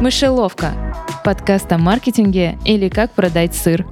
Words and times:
Мышеловка. 0.00 0.74
Подкаст 1.24 1.72
о 1.72 1.78
маркетинге 1.78 2.58
или 2.66 2.90
как 2.90 3.12
продать 3.12 3.54
сыр. 3.54 3.86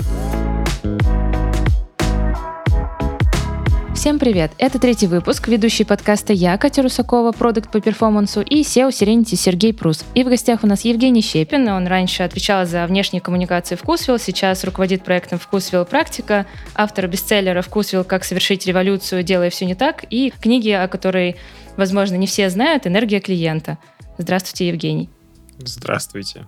Всем 3.94 4.18
привет! 4.18 4.52
Это 4.58 4.78
третий 4.78 5.06
выпуск, 5.06 5.48
ведущий 5.48 5.84
подкаста 5.84 6.34
я, 6.34 6.58
Катя 6.58 6.82
Русакова, 6.82 7.32
продукт 7.32 7.72
по 7.72 7.80
перформансу, 7.80 8.42
и 8.42 8.60
SEO 8.60 8.90
Serenity 8.90 9.34
Сергей 9.34 9.72
Прус. 9.72 10.04
И 10.14 10.24
в 10.24 10.28
гостях 10.28 10.62
у 10.62 10.66
нас 10.66 10.82
Евгений 10.82 11.22
Щепин, 11.22 11.66
он 11.68 11.86
раньше 11.86 12.22
отвечал 12.22 12.66
за 12.66 12.86
внешние 12.86 13.22
коммуникации 13.22 13.74
Вкусвилл, 13.74 14.18
сейчас 14.18 14.62
руководит 14.62 15.04
проектом 15.04 15.38
Вкусвилл 15.38 15.86
Практика, 15.86 16.44
автор 16.74 17.08
бестселлера 17.08 17.62
Вкусвилл 17.62 18.04
«Как 18.04 18.24
совершить 18.24 18.66
революцию, 18.66 19.22
делая 19.22 19.48
все 19.48 19.64
не 19.64 19.74
так» 19.74 20.04
и 20.10 20.34
книги, 20.38 20.68
о 20.68 20.86
которой, 20.86 21.36
возможно, 21.78 22.16
не 22.16 22.26
все 22.26 22.50
знают, 22.50 22.86
«Энергия 22.86 23.20
клиента». 23.20 23.78
Здравствуйте, 24.18 24.68
Евгений. 24.68 25.08
Здравствуйте. 25.58 26.46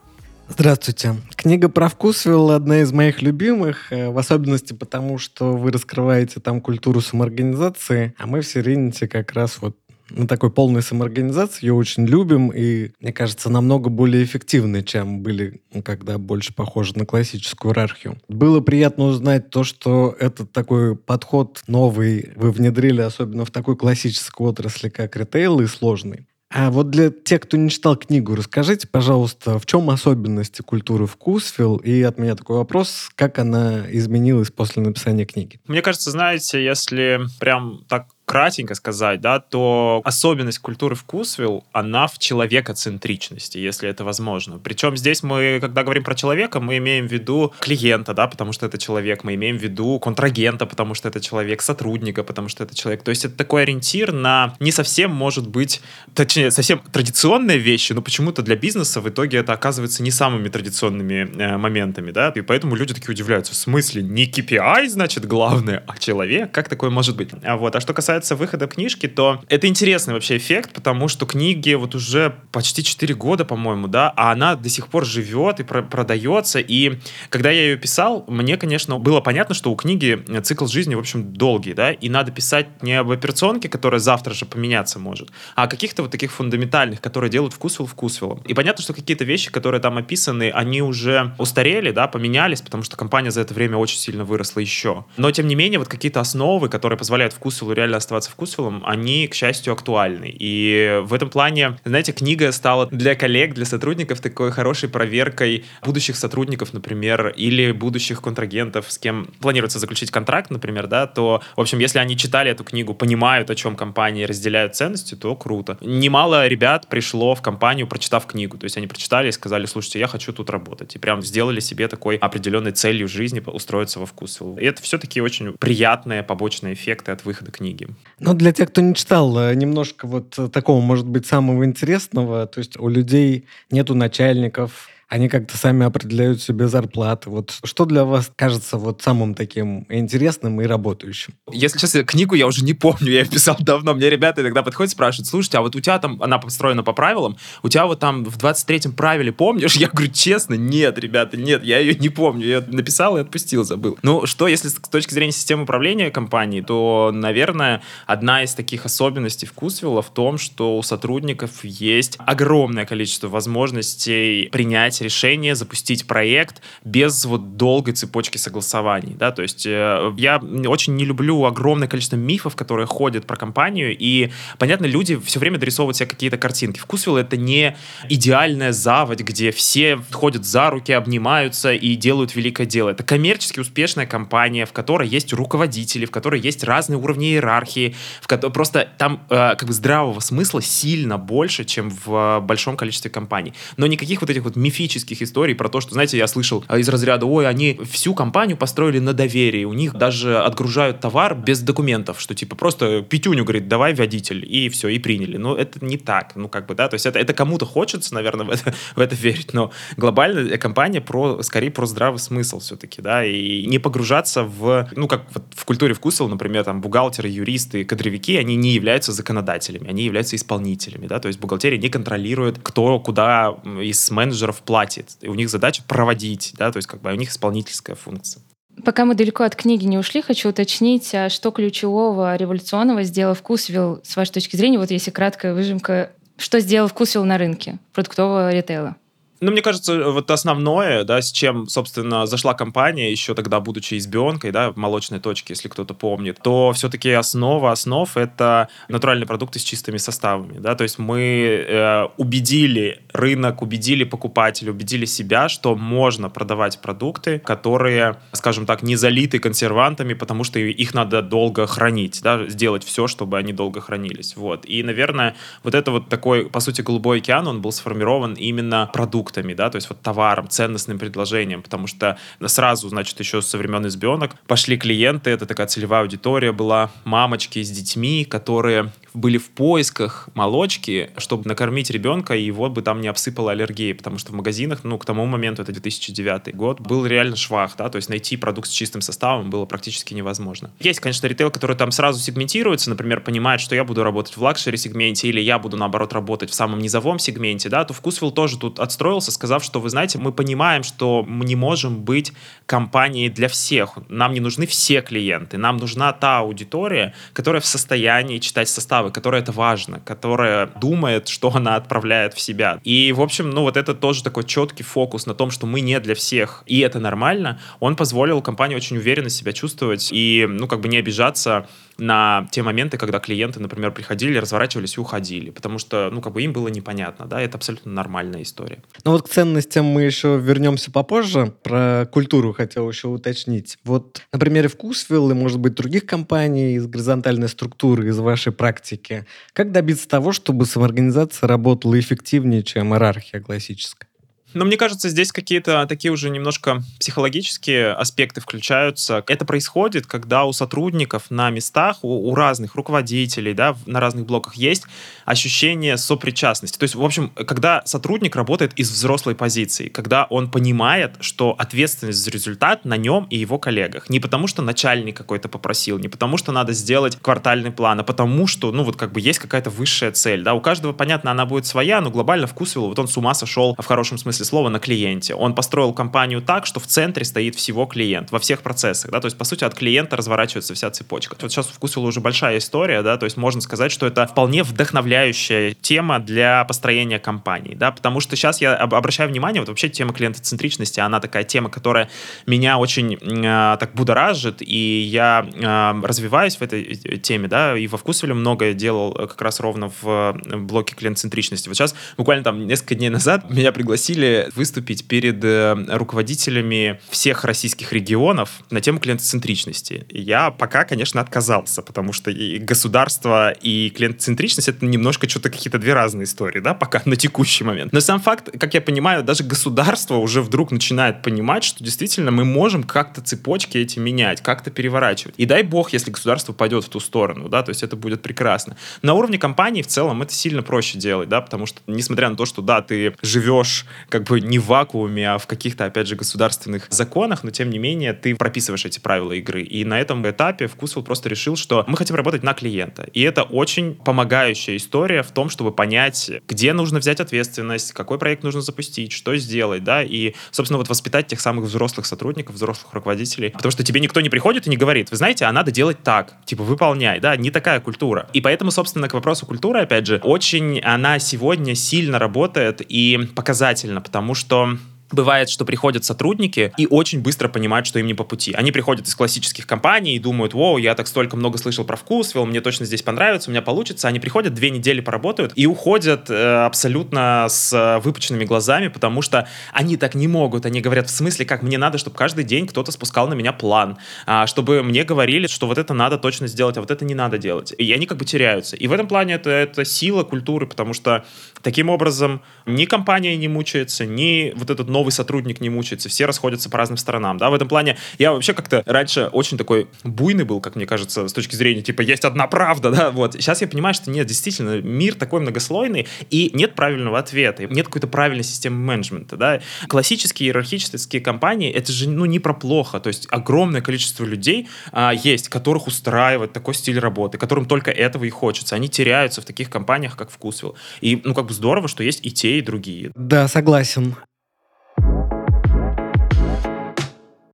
Здравствуйте. 0.48 1.16
Книга 1.34 1.68
про 1.68 1.88
вкусвилл 1.88 2.52
одна 2.52 2.80
из 2.82 2.92
моих 2.92 3.20
любимых, 3.20 3.92
э, 3.92 4.10
в 4.10 4.18
особенности 4.18 4.72
потому, 4.72 5.18
что 5.18 5.56
вы 5.56 5.72
раскрываете 5.72 6.38
там 6.38 6.60
культуру 6.60 7.00
самоорганизации, 7.00 8.14
а 8.16 8.26
мы 8.26 8.42
в 8.42 8.44
Serenity 8.44 9.08
как 9.08 9.32
раз 9.32 9.58
вот 9.60 9.76
на 10.10 10.28
такой 10.28 10.50
полной 10.50 10.82
самоорганизации 10.82 11.66
ее 11.66 11.74
очень 11.74 12.06
любим 12.06 12.50
и, 12.50 12.92
мне 13.00 13.12
кажется, 13.12 13.50
намного 13.50 13.90
более 13.90 14.22
эффективны, 14.22 14.84
чем 14.84 15.20
были, 15.20 15.62
ну, 15.72 15.82
когда 15.82 16.16
больше 16.16 16.54
похожи 16.54 16.96
на 16.96 17.04
классическую 17.04 17.72
иерархию. 17.72 18.16
Было 18.28 18.60
приятно 18.60 19.06
узнать 19.06 19.50
то, 19.50 19.64
что 19.64 20.14
этот 20.18 20.52
такой 20.52 20.96
подход 20.96 21.62
новый 21.66 22.32
вы 22.36 22.52
внедрили, 22.52 23.00
особенно 23.00 23.44
в 23.44 23.50
такой 23.50 23.76
классической 23.76 24.46
отрасли, 24.46 24.88
как 24.88 25.16
ритейл, 25.16 25.60
и 25.60 25.66
сложный. 25.66 26.26
А 26.48 26.70
вот 26.70 26.90
для 26.90 27.10
тех, 27.10 27.40
кто 27.42 27.56
не 27.56 27.68
читал 27.70 27.96
книгу, 27.96 28.34
расскажите, 28.34 28.86
пожалуйста, 28.86 29.58
в 29.58 29.66
чем 29.66 29.90
особенности 29.90 30.62
культуры 30.62 31.06
вкусвилл? 31.06 31.76
И 31.76 32.02
от 32.02 32.18
меня 32.18 32.36
такой 32.36 32.56
вопрос, 32.56 33.10
как 33.16 33.38
она 33.38 33.84
изменилась 33.90 34.50
после 34.50 34.82
написания 34.82 35.24
книги? 35.24 35.60
Мне 35.66 35.82
кажется, 35.82 36.10
знаете, 36.10 36.64
если 36.64 37.20
прям 37.40 37.84
так 37.88 38.08
кратенько 38.26 38.74
сказать, 38.74 39.20
да, 39.20 39.38
то 39.38 40.02
особенность 40.04 40.58
культуры 40.58 40.96
вкусвилл, 40.96 41.64
она 41.72 42.08
в 42.08 42.18
человекоцентричности, 42.18 43.56
если 43.56 43.88
это 43.88 44.04
возможно. 44.04 44.58
Причем 44.58 44.96
здесь 44.96 45.22
мы, 45.22 45.58
когда 45.60 45.84
говорим 45.84 46.02
про 46.02 46.14
человека, 46.14 46.60
мы 46.60 46.76
имеем 46.78 47.06
в 47.06 47.12
виду 47.12 47.54
клиента, 47.60 48.12
да, 48.14 48.26
потому 48.26 48.52
что 48.52 48.66
это 48.66 48.78
человек, 48.78 49.22
мы 49.22 49.34
имеем 49.36 49.56
в 49.56 49.62
виду 49.62 49.98
контрагента, 50.00 50.66
потому 50.66 50.94
что 50.94 51.08
это 51.08 51.20
человек, 51.20 51.62
сотрудника, 51.62 52.24
потому 52.24 52.48
что 52.48 52.64
это 52.64 52.74
человек. 52.74 53.04
То 53.04 53.10
есть 53.10 53.24
это 53.24 53.36
такой 53.36 53.62
ориентир 53.62 54.12
на 54.12 54.54
не 54.58 54.72
совсем 54.72 55.12
может 55.12 55.46
быть, 55.48 55.80
точнее, 56.14 56.50
совсем 56.50 56.80
традиционные 56.92 57.58
вещи, 57.58 57.92
но 57.92 58.02
почему-то 58.02 58.42
для 58.42 58.56
бизнеса 58.56 59.00
в 59.00 59.08
итоге 59.08 59.38
это 59.38 59.52
оказывается 59.52 60.02
не 60.02 60.10
самыми 60.10 60.48
традиционными 60.48 61.30
э, 61.40 61.56
моментами, 61.56 62.10
да, 62.10 62.32
и 62.34 62.40
поэтому 62.40 62.74
люди 62.74 62.92
такие 62.92 63.12
удивляются, 63.12 63.52
в 63.52 63.56
смысле, 63.56 64.02
не 64.02 64.26
KPI, 64.26 64.88
значит, 64.88 65.26
главное, 65.26 65.84
а 65.86 65.96
человек, 65.96 66.50
как 66.50 66.68
такое 66.68 66.90
может 66.90 67.16
быть? 67.16 67.30
А 67.44 67.56
вот, 67.56 67.76
а 67.76 67.80
что 67.80 67.94
касается 67.94 68.15
касается 68.16 68.34
выхода 68.34 68.66
книжки, 68.66 69.08
то 69.08 69.42
это 69.48 69.66
интересный 69.66 70.14
вообще 70.14 70.38
эффект, 70.38 70.72
потому 70.72 71.06
что 71.06 71.26
книги 71.26 71.74
вот 71.74 71.94
уже 71.94 72.34
почти 72.50 72.82
4 72.82 73.14
года, 73.14 73.44
по-моему, 73.44 73.88
да, 73.88 74.10
а 74.16 74.32
она 74.32 74.54
до 74.56 74.70
сих 74.70 74.88
пор 74.88 75.04
живет 75.04 75.60
и 75.60 75.64
про 75.64 75.82
продается. 75.82 76.58
И 76.58 76.98
когда 77.28 77.50
я 77.50 77.62
ее 77.62 77.76
писал, 77.76 78.24
мне, 78.26 78.56
конечно, 78.56 78.98
было 78.98 79.20
понятно, 79.20 79.54
что 79.54 79.70
у 79.70 79.76
книги 79.76 80.24
цикл 80.42 80.66
жизни, 80.66 80.94
в 80.94 80.98
общем, 80.98 81.34
долгий, 81.34 81.74
да, 81.74 81.92
и 81.92 82.08
надо 82.08 82.32
писать 82.32 82.82
не 82.82 82.94
об 82.94 83.10
операционке, 83.10 83.68
которая 83.68 84.00
завтра 84.00 84.32
же 84.32 84.46
поменяться 84.46 84.98
может, 84.98 85.28
а 85.54 85.64
о 85.64 85.66
каких-то 85.66 86.02
вот 86.02 86.10
таких 86.10 86.32
фундаментальных, 86.32 87.02
которые 87.02 87.30
делают 87.30 87.52
вкусвилл 87.52 87.86
вкусвиллом. 87.86 88.40
И 88.46 88.54
понятно, 88.54 88.82
что 88.82 88.94
какие-то 88.94 89.24
вещи, 89.24 89.50
которые 89.50 89.82
там 89.82 89.98
описаны, 89.98 90.50
они 90.50 90.80
уже 90.80 91.34
устарели, 91.38 91.90
да, 91.90 92.06
поменялись, 92.08 92.62
потому 92.62 92.82
что 92.82 92.96
компания 92.96 93.30
за 93.30 93.42
это 93.42 93.52
время 93.52 93.76
очень 93.76 93.98
сильно 93.98 94.24
выросла 94.24 94.60
еще. 94.60 95.04
Но, 95.18 95.30
тем 95.30 95.46
не 95.48 95.54
менее, 95.54 95.78
вот 95.78 95.88
какие-то 95.88 96.20
основы, 96.20 96.70
которые 96.70 96.98
позволяют 96.98 97.34
вкусвиллу 97.34 97.72
реально 97.72 97.98
оставаться 98.06 98.30
вкусвиллом, 98.30 98.82
они, 98.86 99.26
к 99.26 99.34
счастью, 99.34 99.72
актуальны. 99.72 100.34
И 100.38 101.00
в 101.04 101.12
этом 101.12 101.28
плане, 101.28 101.78
знаете, 101.84 102.12
книга 102.12 102.52
стала 102.52 102.86
для 102.86 103.14
коллег, 103.14 103.54
для 103.54 103.64
сотрудников 103.64 104.20
такой 104.20 104.52
хорошей 104.52 104.88
проверкой 104.88 105.64
будущих 105.84 106.16
сотрудников, 106.16 106.72
например, 106.72 107.28
или 107.36 107.72
будущих 107.72 108.22
контрагентов, 108.22 108.90
с 108.90 108.98
кем 108.98 109.28
планируется 109.40 109.78
заключить 109.78 110.10
контракт, 110.10 110.50
например, 110.50 110.86
да, 110.86 111.06
то, 111.06 111.42
в 111.56 111.60
общем, 111.60 111.78
если 111.80 111.98
они 111.98 112.16
читали 112.16 112.50
эту 112.50 112.64
книгу, 112.64 112.94
понимают, 112.94 113.50
о 113.50 113.54
чем 113.54 113.76
компании, 113.76 114.24
разделяют 114.24 114.76
ценности, 114.76 115.14
то 115.14 115.34
круто. 115.34 115.76
Немало 115.80 116.46
ребят 116.46 116.88
пришло 116.88 117.34
в 117.34 117.42
компанию, 117.42 117.86
прочитав 117.86 118.26
книгу. 118.26 118.56
То 118.58 118.64
есть 118.64 118.76
они 118.76 118.86
прочитали 118.86 119.28
и 119.28 119.32
сказали, 119.32 119.66
слушайте, 119.66 119.98
я 119.98 120.06
хочу 120.06 120.32
тут 120.32 120.50
работать. 120.50 120.94
И 120.94 120.98
прям 120.98 121.22
сделали 121.22 121.60
себе 121.60 121.88
такой 121.88 122.16
определенной 122.16 122.72
целью 122.72 123.08
жизни 123.08 123.42
устроиться 123.46 123.98
во 123.98 124.06
вкусвилл. 124.06 124.58
И 124.58 124.64
это 124.64 124.82
все-таки 124.82 125.20
очень 125.20 125.52
приятные 125.52 126.22
побочные 126.22 126.74
эффекты 126.74 127.12
от 127.12 127.24
выхода 127.24 127.50
книги. 127.50 127.88
Ну, 128.18 128.34
для 128.34 128.52
тех, 128.52 128.70
кто 128.70 128.80
не 128.80 128.94
читал, 128.94 129.38
э, 129.38 129.54
немножко 129.54 130.06
вот 130.06 130.38
такого, 130.52 130.80
может 130.80 131.06
быть, 131.06 131.26
самого 131.26 131.64
интересного. 131.64 132.46
То 132.46 132.58
есть 132.58 132.78
у 132.78 132.88
людей 132.88 133.46
нету 133.70 133.94
начальников, 133.94 134.88
они 135.08 135.28
как-то 135.28 135.56
сами 135.56 135.86
определяют 135.86 136.42
себе 136.42 136.66
зарплаты. 136.66 137.30
Вот 137.30 137.58
что 137.64 137.84
для 137.84 138.04
вас 138.04 138.30
кажется 138.34 138.76
вот 138.76 139.02
самым 139.02 139.34
таким 139.34 139.86
интересным 139.88 140.60
и 140.60 140.66
работающим? 140.66 141.34
Если 141.52 141.78
честно, 141.78 142.02
книгу 142.02 142.34
я 142.34 142.46
уже 142.46 142.64
не 142.64 142.74
помню, 142.74 143.12
я 143.12 143.20
ее 143.20 143.26
писал 143.26 143.56
давно. 143.60 143.94
Мне 143.94 144.10
ребята 144.10 144.42
иногда 144.42 144.62
подходят, 144.62 144.90
спрашивают, 144.90 145.28
слушайте, 145.28 145.58
а 145.58 145.60
вот 145.60 145.76
у 145.76 145.80
тебя 145.80 145.98
там, 145.98 146.20
она 146.22 146.38
построена 146.38 146.82
по 146.82 146.92
правилам, 146.92 147.36
у 147.62 147.68
тебя 147.68 147.86
вот 147.86 148.00
там 148.00 148.24
в 148.24 148.36
23-м 148.36 148.92
правиле 148.94 149.32
помнишь? 149.32 149.76
Я 149.76 149.88
говорю, 149.88 150.10
честно, 150.10 150.54
нет, 150.54 150.98
ребята, 150.98 151.36
нет, 151.36 151.62
я 151.62 151.78
ее 151.78 151.94
не 151.94 152.08
помню. 152.08 152.46
Я 152.46 152.64
написал 152.66 153.16
и 153.16 153.20
отпустил, 153.20 153.62
забыл. 153.62 153.98
Ну, 154.02 154.26
что, 154.26 154.48
если 154.48 154.68
с 154.68 154.74
точки 154.74 155.14
зрения 155.14 155.32
системы 155.32 155.62
управления 155.62 156.10
компании, 156.10 156.62
то, 156.62 157.12
наверное, 157.14 157.82
одна 158.06 158.42
из 158.42 158.54
таких 158.54 158.84
особенностей 158.84 159.46
вкусвилла 159.46 160.02
в 160.02 160.10
том, 160.12 160.38
что 160.38 160.76
у 160.76 160.82
сотрудников 160.82 161.64
есть 161.64 162.16
огромное 162.18 162.86
количество 162.86 163.28
возможностей 163.28 164.48
принять 164.50 164.95
принять 164.96 165.00
решение, 165.00 165.54
запустить 165.54 166.06
проект 166.06 166.62
без 166.84 167.24
вот 167.24 167.56
долгой 167.56 167.94
цепочки 167.94 168.38
согласований, 168.38 169.14
да, 169.14 169.30
то 169.30 169.42
есть 169.42 169.66
э, 169.66 170.12
я 170.16 170.38
очень 170.66 170.96
не 170.96 171.04
люблю 171.04 171.44
огромное 171.44 171.88
количество 171.88 172.16
мифов, 172.16 172.56
которые 172.56 172.86
ходят 172.86 173.26
про 173.26 173.36
компанию, 173.36 173.96
и, 173.98 174.30
понятно, 174.58 174.86
люди 174.86 175.18
все 175.24 175.38
время 175.38 175.58
дорисовывают 175.58 175.96
себе 175.96 176.08
какие-то 176.08 176.38
картинки. 176.38 176.78
Вкусвилл— 176.78 177.16
это 177.18 177.36
не 177.36 177.76
идеальная 178.08 178.72
заводь, 178.72 179.20
где 179.20 179.50
все 179.50 179.98
ходят 180.12 180.44
за 180.44 180.70
руки, 180.70 180.92
обнимаются 180.92 181.72
и 181.72 181.96
делают 181.96 182.36
великое 182.36 182.66
дело. 182.66 182.90
Это 182.90 183.02
коммерчески 183.02 183.60
успешная 183.60 184.06
компания, 184.06 184.66
в 184.66 184.72
которой 184.72 185.08
есть 185.08 185.32
руководители, 185.32 186.06
в 186.06 186.10
которой 186.10 186.40
есть 186.40 186.64
разные 186.64 186.98
уровни 186.98 187.26
иерархии, 187.26 187.94
в 188.20 188.26
которой 188.26 188.52
просто 188.52 188.88
там 188.98 189.20
э, 189.30 189.54
как 189.56 189.64
бы 189.64 189.72
здравого 189.72 190.20
смысла 190.20 190.62
сильно 190.62 191.18
больше, 191.18 191.64
чем 191.64 191.90
в 192.04 192.40
большом 192.40 192.76
количестве 192.76 193.10
компаний. 193.10 193.52
Но 193.76 193.86
никаких 193.86 194.20
вот 194.20 194.30
этих 194.30 194.42
вот 194.42 194.56
мифических 194.56 194.85
мифических 194.86 195.20
историй 195.20 195.54
про 195.54 195.68
то, 195.68 195.80
что, 195.80 195.94
знаете, 195.94 196.16
я 196.16 196.28
слышал 196.28 196.64
а, 196.68 196.78
из 196.78 196.88
разряда, 196.88 197.26
ой, 197.26 197.48
они 197.48 197.78
всю 197.90 198.14
компанию 198.14 198.56
построили 198.56 199.00
на 199.00 199.12
доверии, 199.12 199.64
у 199.64 199.72
них 199.72 199.94
даже 199.94 200.38
отгружают 200.38 201.00
товар 201.00 201.34
без 201.34 201.60
документов, 201.60 202.20
что 202.20 202.34
типа 202.34 202.54
просто 202.54 203.02
Петюню 203.02 203.42
говорит, 203.42 203.66
давай 203.66 203.94
водитель, 203.94 204.44
и 204.46 204.68
все, 204.68 204.88
и 204.88 204.98
приняли. 204.98 205.36
Но 205.38 205.56
это 205.56 205.84
не 205.84 205.96
так, 205.96 206.36
ну 206.36 206.48
как 206.48 206.66
бы, 206.66 206.74
да, 206.74 206.88
то 206.88 206.94
есть 206.94 207.06
это, 207.06 207.18
это 207.18 207.34
кому-то 207.34 207.66
хочется, 207.66 208.14
наверное, 208.14 208.46
в 208.46 208.50
это, 208.50 208.74
в 208.94 209.00
это 209.00 209.14
верить, 209.16 209.52
но 209.52 209.72
глобально 209.96 210.56
компания 210.58 211.00
про, 211.00 211.42
скорее 211.42 211.70
про 211.70 211.86
здравый 211.86 212.18
смысл 212.18 212.60
все-таки, 212.60 213.02
да, 213.02 213.24
и 213.24 213.66
не 213.66 213.78
погружаться 213.78 214.44
в, 214.44 214.88
ну 214.94 215.08
как 215.08 215.24
вот 215.34 215.44
в 215.54 215.64
культуре 215.64 215.94
вкуса, 215.94 216.26
например, 216.26 216.64
там 216.64 216.80
бухгалтеры, 216.80 217.28
юристы, 217.28 217.84
кадровики, 217.84 218.36
они 218.36 218.54
не 218.54 218.70
являются 218.70 219.12
законодателями, 219.12 219.88
они 219.88 220.04
являются 220.04 220.36
исполнителями, 220.36 221.06
да, 221.08 221.18
то 221.18 221.28
есть 221.28 221.40
бухгалтерия 221.40 221.78
не 221.78 221.88
контролирует, 221.88 222.58
кто 222.62 223.00
куда 223.00 223.56
из 223.82 224.10
менеджеров 224.10 224.62
платит 224.62 224.75
платит. 224.76 225.12
И 225.22 225.28
у 225.28 225.34
них 225.34 225.48
задача 225.48 225.82
проводить, 225.88 226.52
да, 226.58 226.70
то 226.70 226.76
есть 226.76 226.86
как 226.86 227.00
бы 227.00 227.10
у 227.10 227.14
них 227.14 227.30
исполнительская 227.30 227.96
функция. 227.96 228.42
Пока 228.84 229.06
мы 229.06 229.14
далеко 229.14 229.42
от 229.42 229.56
книги 229.56 229.86
не 229.86 229.96
ушли, 229.96 230.20
хочу 230.20 230.50
уточнить, 230.50 231.14
а 231.14 231.30
что 231.30 231.50
ключевого, 231.50 232.36
революционного 232.36 233.02
сделал 233.02 233.34
Вкусвилл 233.34 234.00
с 234.04 234.14
вашей 234.16 234.32
точки 234.32 234.54
зрения? 234.56 234.78
Вот 234.78 234.90
если 234.90 235.10
краткая 235.10 235.54
выжимка, 235.54 236.10
что 236.36 236.60
сделал 236.60 236.88
Вкусвилл 236.88 237.24
на 237.24 237.38
рынке 237.38 237.78
продуктового 237.94 238.52
ритейла? 238.52 238.96
Ну, 239.40 239.52
мне 239.52 239.60
кажется, 239.60 240.10
вот 240.10 240.30
основное, 240.30 241.04
да, 241.04 241.20
с 241.20 241.30
чем, 241.30 241.68
собственно, 241.68 242.26
зашла 242.26 242.54
компания, 242.54 243.10
еще 243.10 243.34
тогда, 243.34 243.60
будучи 243.60 243.98
избенкой, 243.98 244.50
да, 244.50 244.70
в 244.70 244.76
молочной 244.76 245.20
точке, 245.20 245.52
если 245.52 245.68
кто-то 245.68 245.92
помнит, 245.92 246.38
то 246.42 246.72
все-таки 246.72 247.10
основа 247.10 247.72
основ— 247.72 248.10
это 248.16 248.68
натуральные 248.88 249.26
продукты 249.26 249.58
с 249.58 249.62
чистыми 249.62 249.98
составами, 249.98 250.58
да, 250.58 250.74
то 250.74 250.84
есть 250.84 250.98
мы 250.98 251.20
э, 251.68 252.04
убедили 252.16 253.02
рынок, 253.12 253.60
убедили 253.60 254.04
покупателя, 254.04 254.70
убедили 254.70 255.04
себя, 255.04 255.50
что 255.50 255.76
можно 255.76 256.30
продавать 256.30 256.80
продукты, 256.80 257.38
которые, 257.38 258.16
скажем 258.32 258.64
так, 258.64 258.82
не 258.82 258.96
залиты 258.96 259.38
консервантами, 259.38 260.14
потому 260.14 260.44
что 260.44 260.58
их 260.58 260.94
надо 260.94 261.20
долго 261.20 261.66
хранить, 261.66 262.22
да, 262.22 262.48
сделать 262.48 262.84
все, 262.84 263.06
чтобы 263.06 263.36
они 263.36 263.52
долго 263.52 263.82
хранились, 263.82 264.34
вот. 264.34 264.64
И, 264.64 264.82
наверное, 264.82 265.36
вот 265.62 265.74
это 265.74 265.90
вот 265.90 266.08
такой, 266.08 266.48
по 266.48 266.60
сути, 266.60 266.80
голубой 266.80 267.18
океан, 267.18 267.46
он 267.46 267.60
был 267.60 267.72
сформирован 267.72 268.32
именно 268.32 268.88
продуктом 268.94 269.25
продуктами, 269.26 269.54
да, 269.54 269.70
то 269.70 269.76
есть 269.76 269.88
вот 269.88 270.00
товаром, 270.00 270.48
ценностным 270.48 270.98
предложением, 270.98 271.62
потому 271.62 271.86
что 271.86 272.16
сразу, 272.46 272.88
значит, 272.88 273.18
еще 273.20 273.42
со 273.42 273.58
времен 273.58 273.86
избенок 273.86 274.32
пошли 274.46 274.76
клиенты, 274.76 275.30
это 275.30 275.46
такая 275.46 275.66
целевая 275.66 276.02
аудитория 276.02 276.52
была, 276.52 276.90
мамочки 277.04 277.62
с 277.62 277.70
детьми, 277.70 278.24
которые 278.24 278.90
были 279.16 279.38
в 279.38 279.48
поисках 279.48 280.28
молочки, 280.34 281.10
чтобы 281.16 281.48
накормить 281.48 281.90
ребенка, 281.90 282.36
и 282.36 282.50
вот 282.50 282.72
бы 282.72 282.82
там 282.82 283.00
не 283.00 283.08
обсыпала 283.08 283.52
аллергией, 283.52 283.94
потому 283.94 284.18
что 284.18 284.32
в 284.32 284.34
магазинах, 284.34 284.80
ну, 284.84 284.98
к 284.98 285.06
тому 285.06 285.24
моменту, 285.24 285.62
это 285.62 285.72
2009 285.72 286.54
год, 286.54 286.80
был 286.80 287.06
реально 287.06 287.34
швах, 287.34 287.76
да, 287.78 287.88
то 287.88 287.96
есть 287.96 288.10
найти 288.10 288.36
продукт 288.36 288.68
с 288.68 288.72
чистым 288.72 289.00
составом 289.00 289.48
было 289.48 289.64
практически 289.64 290.12
невозможно. 290.12 290.70
Есть, 290.80 291.00
конечно, 291.00 291.26
ритейл, 291.26 291.50
который 291.50 291.76
там 291.76 291.92
сразу 291.92 292.20
сегментируется, 292.20 292.90
например, 292.90 293.22
понимает, 293.22 293.62
что 293.62 293.74
я 293.74 293.84
буду 293.84 294.02
работать 294.02 294.36
в 294.36 294.42
luxury 294.42 294.76
сегменте 294.76 295.28
или 295.28 295.40
я 295.40 295.58
буду, 295.58 295.78
наоборот, 295.78 296.12
работать 296.12 296.50
в 296.50 296.54
самом 296.54 296.80
низовом 296.80 297.18
сегменте, 297.18 297.70
да, 297.70 297.86
то 297.86 297.94
Вкусвилл 297.94 298.32
тоже 298.32 298.58
тут 298.58 298.78
отстроился, 298.78 299.32
сказав, 299.32 299.64
что, 299.64 299.80
вы 299.80 299.88
знаете, 299.88 300.18
мы 300.18 300.30
понимаем, 300.30 300.82
что 300.82 301.24
мы 301.26 301.46
не 301.46 301.56
можем 301.56 302.02
быть 302.02 302.34
компанией 302.66 303.30
для 303.30 303.48
всех. 303.48 303.96
Нам 304.10 304.34
не 304.34 304.40
нужны 304.40 304.66
все 304.66 305.00
клиенты, 305.00 305.56
нам 305.56 305.78
нужна 305.78 306.12
та 306.12 306.40
аудитория, 306.40 307.14
которая 307.32 307.62
в 307.62 307.66
состоянии 307.66 308.38
читать 308.38 308.68
составы, 308.68 309.05
которая 309.10 309.42
это 309.42 309.52
важно, 309.52 310.00
которая 310.00 310.66
думает, 310.66 311.28
что 311.28 311.52
она 311.54 311.76
отправляет 311.76 312.34
в 312.34 312.40
себя. 312.40 312.80
И, 312.84 313.12
в 313.12 313.20
общем, 313.20 313.50
ну 313.50 313.62
вот 313.62 313.76
это 313.76 313.94
тоже 313.94 314.22
такой 314.22 314.44
четкий 314.44 314.82
фокус 314.82 315.26
на 315.26 315.34
том, 315.34 315.50
что 315.50 315.66
мы 315.66 315.80
не 315.80 315.98
для 316.00 316.14
всех, 316.14 316.62
и 316.66 316.80
это 316.80 316.98
нормально, 316.98 317.60
он 317.80 317.96
позволил 317.96 318.42
компании 318.42 318.76
очень 318.76 318.96
уверенно 318.96 319.30
себя 319.30 319.52
чувствовать 319.52 320.10
и, 320.12 320.46
ну, 320.48 320.66
как 320.66 320.80
бы 320.80 320.88
не 320.88 320.98
обижаться 320.98 321.68
на 321.98 322.46
те 322.50 322.62
моменты, 322.62 322.98
когда 322.98 323.18
клиенты, 323.18 323.60
например, 323.60 323.92
приходили, 323.92 324.38
разворачивались 324.38 324.96
и 324.96 325.00
уходили, 325.00 325.50
потому 325.50 325.78
что, 325.78 326.10
ну, 326.12 326.20
как 326.20 326.32
бы 326.32 326.42
им 326.42 326.52
было 326.52 326.68
непонятно, 326.68 327.26
да, 327.26 327.40
это 327.40 327.56
абсолютно 327.56 327.92
нормальная 327.92 328.42
история. 328.42 328.82
Ну 329.04 329.12
вот 329.12 329.26
к 329.26 329.28
ценностям 329.28 329.86
мы 329.86 330.02
еще 330.02 330.38
вернемся 330.38 330.90
попозже. 330.90 331.52
Про 331.62 332.06
культуру 332.10 332.52
хотел 332.52 332.88
еще 332.88 333.08
уточнить. 333.08 333.78
Вот 333.84 334.22
на 334.32 334.38
примере 334.38 334.68
Вкусвилл 334.68 335.30
и, 335.30 335.34
может 335.34 335.58
быть, 335.58 335.74
других 335.74 336.06
компаний 336.06 336.74
из 336.74 336.86
горизонтальной 336.86 337.48
структуры, 337.48 338.08
из 338.08 338.18
вашей 338.18 338.52
практики, 338.52 339.26
как 339.52 339.72
добиться 339.72 340.08
того, 340.08 340.32
чтобы 340.32 340.66
самоорганизация 340.66 341.46
работала 341.46 341.98
эффективнее, 341.98 342.62
чем 342.62 342.94
иерархия 342.94 343.40
классическая? 343.40 344.08
Но 344.54 344.64
мне 344.64 344.76
кажется, 344.76 345.08
здесь 345.08 345.32
какие-то 345.32 345.86
такие 345.86 346.12
уже 346.12 346.30
немножко 346.30 346.82
психологические 346.98 347.92
аспекты 347.92 348.40
включаются. 348.40 349.22
Это 349.26 349.44
происходит, 349.44 350.06
когда 350.06 350.44
у 350.44 350.52
сотрудников 350.52 351.30
на 351.30 351.50
местах, 351.50 351.98
у, 352.02 352.30
у 352.30 352.34
разных 352.34 352.74
руководителей, 352.74 353.54
да, 353.54 353.76
на 353.86 354.00
разных 354.00 354.26
блоках 354.26 354.54
есть 354.54 354.84
ощущение 355.24 355.96
сопричастности. 355.96 356.78
То 356.78 356.84
есть, 356.84 356.94
в 356.94 357.04
общем, 357.04 357.30
когда 357.30 357.82
сотрудник 357.84 358.36
работает 358.36 358.72
из 358.74 358.90
взрослой 358.90 359.34
позиции, 359.34 359.88
когда 359.88 360.24
он 360.24 360.50
понимает, 360.50 361.16
что 361.20 361.54
ответственность 361.58 362.18
за 362.18 362.30
результат 362.30 362.84
на 362.84 362.96
нем 362.96 363.26
и 363.30 363.36
его 363.36 363.58
коллегах. 363.58 364.08
Не 364.08 364.20
потому, 364.20 364.46
что 364.46 364.62
начальник 364.62 365.16
какой-то 365.16 365.48
попросил, 365.48 365.98
не 365.98 366.08
потому, 366.08 366.36
что 366.36 366.52
надо 366.52 366.72
сделать 366.72 367.18
квартальный 367.20 367.72
план, 367.72 368.00
а 368.00 368.04
потому, 368.04 368.46
что, 368.46 368.70
ну, 368.72 368.84
вот 368.84 368.96
как 368.96 369.12
бы 369.12 369.20
есть 369.20 369.38
какая-то 369.38 369.70
высшая 369.70 370.12
цель, 370.12 370.42
да, 370.42 370.54
у 370.54 370.60
каждого, 370.60 370.92
понятно, 370.92 371.30
она 371.30 371.46
будет 371.46 371.66
своя, 371.66 372.00
но 372.00 372.10
глобально 372.10 372.46
вкусвилл, 372.46 372.88
вот 372.88 372.98
он 372.98 373.08
с 373.08 373.16
ума 373.16 373.34
сошел 373.34 373.74
в 373.76 373.84
хорошем 373.84 374.18
смысле 374.18 374.35
слова 374.44 374.68
на 374.68 374.78
клиенте. 374.78 375.34
Он 375.34 375.54
построил 375.54 375.92
компанию 375.92 376.42
так, 376.42 376.66
что 376.66 376.80
в 376.80 376.86
центре 376.86 377.24
стоит 377.24 377.54
всего 377.54 377.86
клиент 377.86 378.32
во 378.32 378.38
всех 378.38 378.62
процессах, 378.62 379.10
да, 379.10 379.20
то 379.20 379.26
есть, 379.26 379.38
по 379.38 379.44
сути, 379.44 379.64
от 379.64 379.74
клиента 379.74 380.16
разворачивается 380.16 380.74
вся 380.74 380.90
цепочка. 380.90 381.36
Вот 381.40 381.50
сейчас 381.50 381.70
у 381.70 381.72
Вкусвилла 381.72 382.08
уже 382.08 382.20
большая 382.20 382.58
история, 382.58 383.02
да, 383.02 383.16
то 383.16 383.24
есть 383.24 383.36
можно 383.36 383.60
сказать, 383.60 383.92
что 383.92 384.06
это 384.06 384.26
вполне 384.26 384.62
вдохновляющая 384.62 385.74
тема 385.80 386.18
для 386.18 386.64
построения 386.64 387.18
компании, 387.18 387.74
да, 387.74 387.90
потому 387.90 388.20
что 388.20 388.36
сейчас 388.36 388.60
я 388.60 388.74
обращаю 388.74 389.30
внимание, 389.30 389.60
вот 389.60 389.68
вообще 389.68 389.88
тема 389.88 390.12
клиентоцентричности, 390.12 391.00
она 391.00 391.20
такая 391.20 391.44
тема, 391.44 391.70
которая 391.70 392.08
меня 392.46 392.78
очень 392.78 393.14
э, 393.14 393.76
так 393.78 393.94
будоражит, 393.94 394.56
и 394.60 395.00
я 395.02 395.46
э, 395.52 396.06
развиваюсь 396.06 396.56
в 396.56 396.62
этой 396.62 396.96
теме, 397.22 397.48
да, 397.48 397.76
и 397.76 397.86
во 397.86 397.98
Вкусвилле 397.98 398.34
многое 398.34 398.74
делал 398.74 399.12
как 399.12 399.40
раз 399.42 399.60
ровно 399.60 399.90
в 400.00 400.36
блоке 400.44 400.94
клиентоцентричности. 400.94 401.68
Вот 401.68 401.76
сейчас, 401.76 401.94
буквально 402.16 402.44
там 402.44 402.66
несколько 402.66 402.94
дней 402.94 403.08
назад, 403.08 403.50
меня 403.50 403.72
пригласили 403.72 404.25
выступить 404.54 405.06
перед 405.08 405.42
э, 405.44 405.74
руководителями 405.88 407.00
всех 407.10 407.44
российских 407.44 407.92
регионов 407.92 408.50
на 408.70 408.80
тему 408.80 409.00
клиентоцентричности. 409.00 410.06
Я 410.10 410.50
пока, 410.50 410.84
конечно, 410.84 411.20
отказался, 411.20 411.82
потому 411.82 412.12
что 412.12 412.30
и 412.30 412.58
государство, 412.58 413.50
и 413.50 413.90
клиентоцентричность— 413.90 414.68
это 414.70 414.84
немножко 414.84 415.28
что-то 415.28 415.50
какие-то 415.50 415.78
две 415.78 415.94
разные 415.94 416.24
истории, 416.24 416.60
да, 416.60 416.74
пока 416.74 417.02
на 417.04 417.16
текущий 417.16 417.64
момент. 417.64 417.92
Но 417.92 418.00
сам 418.00 418.20
факт, 418.20 418.50
как 418.58 418.74
я 418.74 418.80
понимаю, 418.80 419.22
даже 419.22 419.44
государство 419.44 420.16
уже 420.16 420.42
вдруг 420.42 420.70
начинает 420.70 421.22
понимать, 421.22 421.64
что 421.64 421.82
действительно 421.84 422.30
мы 422.30 422.44
можем 422.44 422.82
как-то 422.82 423.20
цепочки 423.20 423.78
эти 423.78 423.98
менять, 423.98 424.42
как-то 424.42 424.70
переворачивать. 424.70 425.34
И 425.38 425.46
дай 425.46 425.62
бог, 425.62 425.92
если 425.92 426.10
государство 426.10 426.52
пойдет 426.52 426.84
в 426.84 426.88
ту 426.88 427.00
сторону, 427.00 427.48
да, 427.48 427.62
то 427.62 427.70
есть 427.70 427.82
это 427.82 427.96
будет 427.96 428.22
прекрасно. 428.22 428.76
На 429.02 429.14
уровне 429.14 429.38
компании 429.38 429.82
в 429.82 429.86
целом 429.86 430.22
это 430.22 430.32
сильно 430.32 430.62
проще 430.62 430.98
делать, 430.98 431.28
да, 431.28 431.40
потому 431.40 431.66
что, 431.66 431.80
несмотря 431.86 432.28
на 432.28 432.36
то, 432.36 432.46
что, 432.46 432.62
да, 432.62 432.82
ты 432.82 433.14
живешь 433.22 433.86
как 434.16 434.28
бы 434.28 434.40
не 434.40 434.58
в 434.58 434.66
вакууме, 434.66 435.30
а 435.30 435.36
в 435.36 435.46
каких-то, 435.46 435.84
опять 435.84 436.06
же, 436.06 436.16
государственных 436.16 436.86
законах, 436.88 437.44
но 437.44 437.50
тем 437.50 437.68
не 437.68 437.78
менее 437.78 438.14
ты 438.14 438.34
прописываешь 438.34 438.86
эти 438.86 438.98
правила 438.98 439.32
игры. 439.32 439.62
И 439.62 439.84
на 439.84 440.00
этом 440.00 440.26
этапе 440.28 440.68
Вкусвилл 440.68 441.02
просто 441.02 441.28
решил, 441.28 441.54
что 441.54 441.84
мы 441.86 441.98
хотим 441.98 442.16
работать 442.16 442.42
на 442.42 442.54
клиента. 442.54 443.02
И 443.12 443.20
это 443.20 443.42
очень 443.42 443.94
помогающая 443.94 444.78
история 444.78 445.22
в 445.22 445.32
том, 445.32 445.50
чтобы 445.50 445.70
понять, 445.70 446.30
где 446.48 446.72
нужно 446.72 446.98
взять 446.98 447.20
ответственность, 447.20 447.92
какой 447.92 448.18
проект 448.18 448.42
нужно 448.42 448.62
запустить, 448.62 449.12
что 449.12 449.36
сделать, 449.36 449.84
да, 449.84 450.02
и, 450.02 450.32
собственно, 450.50 450.78
вот 450.78 450.88
воспитать 450.88 451.26
тех 451.26 451.38
самых 451.38 451.66
взрослых 451.66 452.06
сотрудников, 452.06 452.54
взрослых 452.54 452.94
руководителей. 452.94 453.50
Потому 453.50 453.70
что 453.70 453.84
тебе 453.84 454.00
никто 454.00 454.22
не 454.22 454.30
приходит 454.30 454.66
и 454.66 454.70
не 454.70 454.78
говорит, 454.78 455.10
вы 455.10 455.18
знаете, 455.18 455.44
а 455.44 455.52
надо 455.52 455.72
делать 455.72 456.02
так, 456.02 456.36
типа, 456.46 456.62
выполняй, 456.62 457.20
да, 457.20 457.36
не 457.36 457.50
такая 457.50 457.80
культура. 457.80 458.30
И 458.32 458.40
поэтому, 458.40 458.70
собственно, 458.70 459.10
к 459.10 459.12
вопросу 459.12 459.44
культуры, 459.44 459.80
опять 459.80 460.06
же, 460.06 460.22
очень 460.24 460.80
она 460.80 461.18
сегодня 461.18 461.74
сильно 461.74 462.18
работает 462.18 462.80
и 462.88 463.28
показательно, 463.34 464.00
потому 464.06 464.34
что 464.36 464.78
Бывает, 465.12 465.48
что 465.48 465.64
приходят 465.64 466.04
сотрудники 466.04 466.72
и 466.76 466.86
очень 466.88 467.20
быстро 467.20 467.48
понимают, 467.48 467.86
что 467.86 467.98
им 468.00 468.06
не 468.06 468.14
по 468.14 468.24
пути. 468.24 468.52
Они 468.54 468.72
приходят 468.72 469.06
из 469.06 469.14
классических 469.14 469.66
компаний 469.66 470.16
и 470.16 470.18
думают, 470.18 470.52
вау, 470.52 470.78
я 470.78 470.94
так 470.94 471.06
столько 471.06 471.36
много 471.36 471.58
слышал 471.58 471.84
про 471.84 471.96
вкусвилл, 471.96 472.44
мне 472.44 472.60
точно 472.60 472.86
здесь 472.86 473.02
понравится, 473.02 473.48
у 473.48 473.52
меня 473.52 473.62
получится. 473.62 474.08
Они 474.08 474.18
приходят, 474.18 474.54
две 474.54 474.70
недели 474.70 475.00
поработают 475.00 475.52
и 475.54 475.66
уходят 475.66 476.28
э, 476.28 476.64
абсолютно 476.64 477.46
с 477.48 478.00
выпученными 478.02 478.44
глазами, 478.44 478.88
потому 478.88 479.22
что 479.22 479.48
они 479.72 479.96
так 479.96 480.16
не 480.16 480.26
могут. 480.26 480.66
Они 480.66 480.80
говорят, 480.80 481.06
в 481.06 481.10
смысле, 481.10 481.46
как 481.46 481.62
мне 481.62 481.78
надо, 481.78 481.98
чтобы 481.98 482.16
каждый 482.16 482.44
день 482.44 482.66
кто-то 482.66 482.90
спускал 482.90 483.28
на 483.28 483.34
меня 483.34 483.52
план, 483.52 483.98
а, 484.26 484.46
чтобы 484.46 484.82
мне 484.82 485.04
говорили, 485.04 485.46
что 485.46 485.68
вот 485.68 485.78
это 485.78 485.94
надо 485.94 486.18
точно 486.18 486.48
сделать, 486.48 486.76
а 486.78 486.80
вот 486.80 486.90
это 486.90 487.04
не 487.04 487.14
надо 487.14 487.38
делать. 487.38 487.72
И 487.78 487.92
они 487.92 488.06
как 488.06 488.18
бы 488.18 488.24
теряются. 488.24 488.74
И 488.74 488.88
в 488.88 488.92
этом 488.92 489.06
плане 489.06 489.34
это, 489.34 489.50
это 489.50 489.84
сила 489.84 490.24
культуры, 490.24 490.66
потому 490.66 490.94
что 490.94 491.24
таким 491.62 491.90
образом 491.90 492.42
ни 492.66 492.86
компания 492.86 493.36
не 493.36 493.48
мучается, 493.48 494.04
ни 494.04 494.52
вот 494.56 494.70
этот 494.70 494.88
новый 494.96 495.10
сотрудник 495.10 495.60
не 495.60 495.68
мучается, 495.68 496.08
все 496.08 496.24
расходятся 496.24 496.70
по 496.70 496.78
разным 496.78 496.96
сторонам, 496.96 497.36
да, 497.36 497.50
в 497.50 497.54
этом 497.54 497.68
плане 497.68 497.98
я 498.18 498.32
вообще 498.32 498.54
как-то 498.54 498.82
раньше 498.86 499.26
очень 499.26 499.58
такой 499.58 499.88
буйный 500.04 500.44
был, 500.44 500.62
как 500.62 500.74
мне 500.74 500.86
кажется, 500.86 501.28
с 501.28 501.32
точки 501.34 501.54
зрения, 501.54 501.82
типа, 501.82 502.00
есть 502.00 502.24
одна 502.24 502.46
правда, 502.46 502.90
да, 502.96 503.10
вот. 503.10 503.34
Сейчас 503.34 503.60
я 503.60 503.68
понимаю, 503.68 503.94
что 503.94 504.10
нет, 504.10 504.26
действительно, 504.26 504.80
мир 504.80 505.14
такой 505.14 505.40
многослойный, 505.40 506.08
и 506.30 506.50
нет 506.54 506.74
правильного 506.74 507.18
ответа, 507.18 507.66
нет 507.66 507.86
какой-то 507.86 508.06
правильной 508.06 508.42
системы 508.42 508.76
менеджмента, 508.76 509.36
да. 509.36 509.60
Классические 509.86 510.48
иерархические 510.48 511.20
компании, 511.20 511.70
это 511.70 511.92
же, 511.92 512.08
ну, 512.08 512.24
не 512.24 512.38
про 512.38 512.54
плохо, 512.54 512.98
то 512.98 513.08
есть 513.08 513.28
огромное 513.30 513.82
количество 513.82 514.24
людей 514.24 514.68
а, 514.92 515.12
есть, 515.12 515.50
которых 515.50 515.86
устраивает 515.88 516.54
такой 516.54 516.72
стиль 516.72 516.98
работы, 516.98 517.36
которым 517.36 517.66
только 517.66 517.90
этого 517.90 518.24
и 518.24 518.30
хочется, 518.30 518.74
они 518.76 518.88
теряются 518.88 519.42
в 519.42 519.44
таких 519.44 519.68
компаниях, 519.68 520.16
как 520.16 520.30
Вкусвилл. 520.30 520.74
И, 521.02 521.20
ну, 521.22 521.34
как 521.34 521.46
бы 521.46 521.52
здорово, 521.52 521.86
что 521.86 522.02
есть 522.02 522.24
и 522.24 522.30
те, 522.30 522.58
и 522.58 522.62
другие. 522.62 523.12
Да, 523.14 523.46
согласен. 523.46 524.16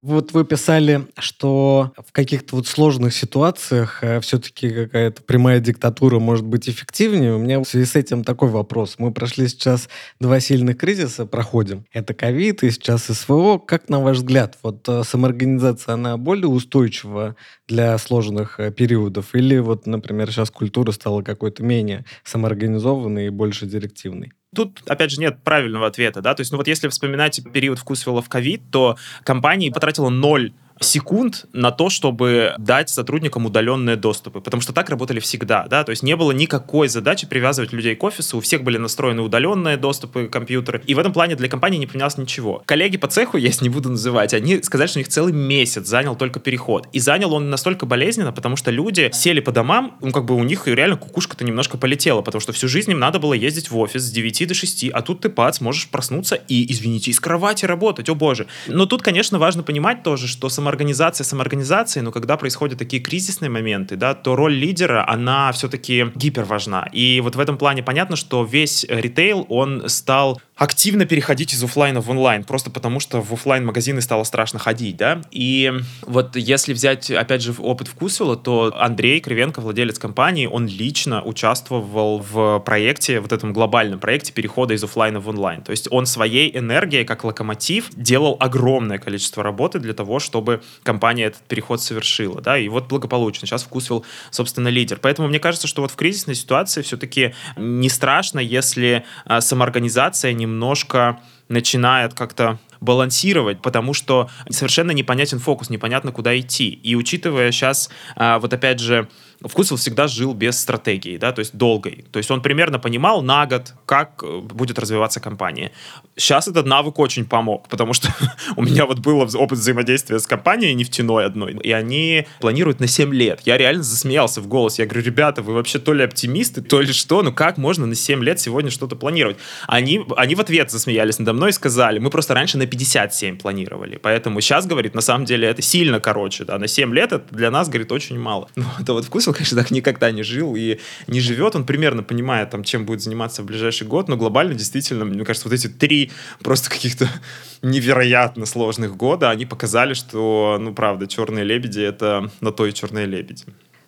Вот 0.02 0.32
вы 0.32 0.44
писали, 0.44 1.06
что 1.16 1.92
в 1.96 2.10
каких-то 2.10 2.56
вот 2.56 2.66
сложных 2.66 3.14
ситуациях 3.14 4.02
э, 4.02 4.18
все-таки 4.18 4.68
какая-то 4.68 5.22
прямая 5.22 5.60
диктатура 5.60 6.18
может 6.18 6.44
быть 6.44 6.68
эффективнее. 6.68 7.34
У 7.34 7.38
меня 7.38 7.60
в 7.60 7.64
связи 7.64 7.86
с 7.86 7.94
этим 7.94 8.24
такой 8.24 8.48
вопрос. 8.48 8.96
Мы 8.98 9.12
прошли 9.12 9.46
сейчас 9.46 9.88
два 10.18 10.40
сильных 10.40 10.78
кризиса, 10.78 11.24
проходим. 11.24 11.86
Это 11.92 12.14
ковид 12.14 12.64
и 12.64 12.72
сейчас 12.72 13.04
СВО. 13.04 13.58
Как, 13.58 13.88
на 13.88 14.00
ваш 14.00 14.16
взгляд, 14.16 14.58
вот 14.64 14.88
э, 14.88 15.04
самоорганизация, 15.04 15.94
она 15.94 16.16
более 16.16 16.48
устойчива 16.48 17.36
для 17.68 17.96
сложных 17.98 18.58
э, 18.58 18.72
периодов? 18.72 19.36
Или 19.36 19.58
вот, 19.58 19.86
например, 19.86 20.32
сейчас 20.32 20.50
культура 20.50 20.90
стала 20.90 21.22
какой-то 21.22 21.62
менее 21.62 22.04
самоорганизованной 22.24 23.26
и 23.26 23.30
больше 23.30 23.66
директивной? 23.66 24.32
Тут, 24.54 24.82
опять 24.86 25.10
же, 25.10 25.18
нет 25.18 25.38
правильного 25.42 25.86
ответа, 25.86 26.20
да, 26.20 26.34
то 26.34 26.42
есть, 26.42 26.52
ну 26.52 26.58
вот 26.58 26.68
если 26.68 26.88
вспоминать 26.88 27.40
период 27.52 27.78
вкусвилла 27.78 28.20
в 28.20 28.28
ковид, 28.28 28.60
то 28.70 28.98
компания 29.24 29.72
потратила 29.72 30.10
ноль 30.10 30.52
секунд 30.82 31.46
на 31.52 31.70
то, 31.70 31.90
чтобы 31.90 32.54
дать 32.58 32.88
сотрудникам 32.88 33.46
удаленные 33.46 33.96
доступы, 33.96 34.40
потому 34.40 34.60
что 34.60 34.72
так 34.72 34.90
работали 34.90 35.20
всегда, 35.20 35.66
да, 35.68 35.84
то 35.84 35.90
есть 35.90 36.02
не 36.02 36.16
было 36.16 36.32
никакой 36.32 36.88
задачи 36.88 37.26
привязывать 37.26 37.72
людей 37.72 37.94
к 37.94 38.02
офису, 38.02 38.38
у 38.38 38.40
всех 38.40 38.62
были 38.62 38.78
настроены 38.78 39.22
удаленные 39.22 39.76
доступы 39.76 40.28
компьютеры, 40.28 40.82
и 40.86 40.94
в 40.94 40.98
этом 40.98 41.12
плане 41.12 41.36
для 41.36 41.48
компании 41.48 41.78
не 41.78 41.86
поменялось 41.86 42.18
ничего. 42.18 42.62
Коллеги 42.66 42.96
по 42.96 43.08
цеху, 43.08 43.36
я 43.38 43.50
не 43.60 43.68
буду 43.68 43.90
называть, 43.90 44.34
они 44.34 44.62
сказали, 44.62 44.88
что 44.88 44.98
у 44.98 45.00
них 45.00 45.08
целый 45.08 45.32
месяц 45.32 45.86
занял 45.86 46.16
только 46.16 46.40
переход, 46.40 46.88
и 46.92 46.98
занял 46.98 47.32
он 47.32 47.50
настолько 47.50 47.86
болезненно, 47.86 48.32
потому 48.32 48.56
что 48.56 48.70
люди 48.70 49.10
сели 49.12 49.40
по 49.40 49.52
домам, 49.52 49.96
ну, 50.00 50.12
как 50.12 50.24
бы 50.24 50.34
у 50.34 50.44
них 50.44 50.66
реально 50.66 50.96
кукушка-то 50.96 51.44
немножко 51.44 51.78
полетела, 51.78 52.22
потому 52.22 52.40
что 52.40 52.52
всю 52.52 52.68
жизнь 52.68 52.90
им 52.90 52.98
надо 52.98 53.18
было 53.18 53.34
ездить 53.34 53.70
в 53.70 53.78
офис 53.78 54.02
с 54.02 54.10
9 54.10 54.48
до 54.48 54.54
6, 54.54 54.90
а 54.92 55.02
тут 55.02 55.20
ты, 55.20 55.28
пац, 55.28 55.60
можешь 55.60 55.88
проснуться 55.88 56.34
и, 56.34 56.70
извините, 56.72 57.10
из 57.10 57.20
кровати 57.20 57.64
работать, 57.64 58.08
о 58.08 58.14
боже. 58.14 58.46
Но 58.66 58.86
тут, 58.86 59.02
конечно, 59.02 59.38
важно 59.38 59.62
понимать 59.62 60.02
тоже, 60.02 60.26
что 60.26 60.48
самоорганизация 60.72 61.24
самоорганизацией, 61.24 62.04
но 62.04 62.12
когда 62.12 62.36
происходят 62.36 62.78
такие 62.78 63.02
кризисные 63.02 63.50
моменты, 63.50 63.96
да, 63.96 64.14
то 64.14 64.36
роль 64.36 64.54
лидера, 64.54 65.04
она 65.08 65.52
все-таки 65.52 66.06
гипер 66.14 66.44
важна. 66.44 66.88
И 66.92 67.20
вот 67.20 67.36
в 67.36 67.40
этом 67.40 67.58
плане 67.58 67.82
понятно, 67.82 68.16
что 68.16 68.44
весь 68.44 68.84
ритейл, 68.88 69.46
он 69.48 69.88
стал 69.88 70.40
активно 70.56 71.06
переходить 71.06 71.54
из 71.54 71.64
офлайна 71.64 72.00
в 72.00 72.08
онлайн, 72.08 72.44
просто 72.44 72.70
потому 72.70 73.00
что 73.00 73.20
в 73.20 73.32
офлайн 73.32 73.66
магазины 73.66 74.00
стало 74.00 74.22
страшно 74.24 74.58
ходить, 74.58 74.96
да. 74.96 75.20
И 75.32 75.72
вот 76.02 76.36
если 76.36 76.72
взять, 76.72 77.10
опять 77.10 77.42
же, 77.42 77.52
опыт 77.58 77.88
Вкусвилла, 77.88 78.36
то 78.36 78.72
Андрей 78.78 79.20
Кривенко, 79.20 79.60
владелец 79.60 79.98
компании, 79.98 80.46
он 80.46 80.66
лично 80.66 81.22
участвовал 81.22 82.18
в 82.18 82.60
проекте, 82.60 83.20
вот 83.20 83.32
этом 83.32 83.52
глобальном 83.52 83.98
проекте 83.98 84.32
перехода 84.32 84.74
из 84.74 84.84
офлайна 84.84 85.20
в 85.20 85.28
онлайн. 85.28 85.62
То 85.62 85.72
есть 85.72 85.88
он 85.90 86.06
своей 86.06 86.56
энергией, 86.56 87.04
как 87.04 87.24
локомотив, 87.24 87.90
делал 87.96 88.36
огромное 88.38 88.98
количество 88.98 89.42
работы 89.42 89.80
для 89.80 89.94
того, 89.94 90.20
чтобы 90.20 90.61
компания 90.82 91.24
этот 91.24 91.42
переход 91.42 91.82
совершила, 91.82 92.40
да, 92.40 92.58
и 92.58 92.68
вот 92.68 92.88
благополучно. 92.88 93.46
Сейчас 93.46 93.64
Вкусвилл, 93.64 94.04
собственно, 94.30 94.68
лидер. 94.68 94.98
Поэтому 95.00 95.28
мне 95.28 95.38
кажется, 95.38 95.66
что 95.66 95.82
вот 95.82 95.90
в 95.90 95.96
кризисной 95.96 96.34
ситуации 96.34 96.82
все-таки 96.82 97.34
не 97.56 97.88
страшно, 97.88 98.38
если 98.38 99.04
а, 99.24 99.40
самоорганизация 99.40 100.32
не 100.32 100.46
немножко 100.52 101.18
начинает 101.48 102.14
как-то 102.14 102.58
балансировать, 102.82 103.62
потому 103.62 103.94
что 103.94 104.28
совершенно 104.50 104.90
непонятен 104.90 105.38
фокус, 105.38 105.70
непонятно, 105.70 106.12
куда 106.12 106.38
идти. 106.38 106.68
И 106.68 106.94
учитывая 106.94 107.52
сейчас, 107.52 107.88
а, 108.16 108.38
вот 108.38 108.52
опять 108.52 108.80
же, 108.80 109.08
Вкусвилл 109.44 109.76
всегда 109.76 110.06
жил 110.06 110.34
без 110.34 110.58
стратегии, 110.58 111.16
да, 111.16 111.32
то 111.32 111.40
есть 111.40 111.56
долгой. 111.56 112.04
То 112.12 112.18
есть 112.18 112.30
он 112.30 112.42
примерно 112.42 112.78
понимал 112.78 113.22
на 113.22 113.46
год, 113.46 113.74
как 113.86 114.22
э, 114.22 114.38
будет 114.38 114.78
развиваться 114.78 115.20
компания. 115.20 115.72
Сейчас 116.16 116.46
этот 116.48 116.66
навык 116.66 116.98
очень 116.98 117.24
помог, 117.24 117.68
потому 117.68 117.92
что 117.92 118.08
у 118.56 118.62
меня 118.62 118.86
вот 118.86 119.00
был 119.00 119.20
опыт 119.20 119.58
взаимодействия 119.58 120.18
с 120.18 120.26
компанией 120.26 120.74
нефтяной 120.74 121.26
одной, 121.26 121.54
и 121.54 121.72
они 121.72 122.26
планируют 122.40 122.80
на 122.80 122.86
7 122.86 123.12
лет. 123.12 123.40
Я 123.44 123.58
реально 123.58 123.82
засмеялся 123.82 124.40
в 124.40 124.46
голос. 124.46 124.78
Я 124.78 124.86
говорю, 124.86 125.02
ребята, 125.02 125.42
вы 125.42 125.54
вообще 125.54 125.78
то 125.78 125.92
ли 125.92 126.04
оптимисты, 126.04 126.62
то 126.62 126.80
ли 126.80 126.92
что, 126.92 127.22
ну 127.22 127.32
как 127.32 127.58
можно 127.58 127.86
на 127.86 127.94
7 127.94 128.22
лет 128.22 128.38
сегодня 128.38 128.70
что-то 128.70 128.96
планировать? 128.96 129.38
Они, 129.66 130.04
они 130.16 130.34
в 130.34 130.40
ответ 130.40 130.70
засмеялись 130.70 131.18
надо 131.18 131.32
мной 131.32 131.50
и 131.50 131.52
сказали, 131.52 131.98
мы 131.98 132.10
просто 132.10 132.34
раньше 132.34 132.58
на 132.58 132.66
57 132.72 133.38
планировали, 133.38 133.98
поэтому 134.00 134.40
сейчас, 134.40 134.66
говорит, 134.66 134.94
на 134.94 135.02
самом 135.02 135.24
деле 135.26 135.48
это 135.48 135.60
сильно 135.60 136.00
короче, 136.00 136.44
да, 136.44 136.58
на 136.58 136.66
7 136.66 136.94
лет 136.94 137.12
это 137.12 137.34
для 137.34 137.50
нас, 137.50 137.68
говорит, 137.68 137.92
очень 137.92 138.18
мало. 138.18 138.48
Ну, 138.62 138.66
это 138.80 138.92
вот 138.92 139.04
вкус 139.04 139.24
Кирилл, 139.24 139.34
конечно, 139.34 139.56
так 139.56 139.70
никогда 139.70 140.10
не 140.10 140.22
жил 140.22 140.54
и 140.56 140.78
не 141.06 141.20
живет. 141.20 141.56
Он 141.56 141.66
примерно 141.66 142.02
понимает, 142.02 142.50
там, 142.50 142.62
чем 142.62 142.84
будет 142.84 143.00
заниматься 143.00 143.42
в 143.42 143.46
ближайший 143.46 143.86
год, 143.86 144.08
но 144.08 144.16
глобально 144.16 144.54
действительно, 144.54 145.04
мне 145.04 145.24
кажется, 145.24 145.48
вот 145.48 145.54
эти 145.54 145.66
три 145.66 146.10
просто 146.42 146.70
каких-то 146.70 147.08
невероятно 147.62 148.46
сложных 148.46 148.96
года, 148.96 149.30
они 149.30 149.46
показали, 149.46 149.94
что, 149.94 150.58
ну, 150.60 150.74
правда, 150.74 151.06
«Черные 151.06 151.44
лебеди»— 151.44 151.80
это 151.82 152.30
на 152.40 152.52
то 152.52 152.66
и 152.66 152.72
«Черные 152.72 153.06
лебеди». 153.06 153.44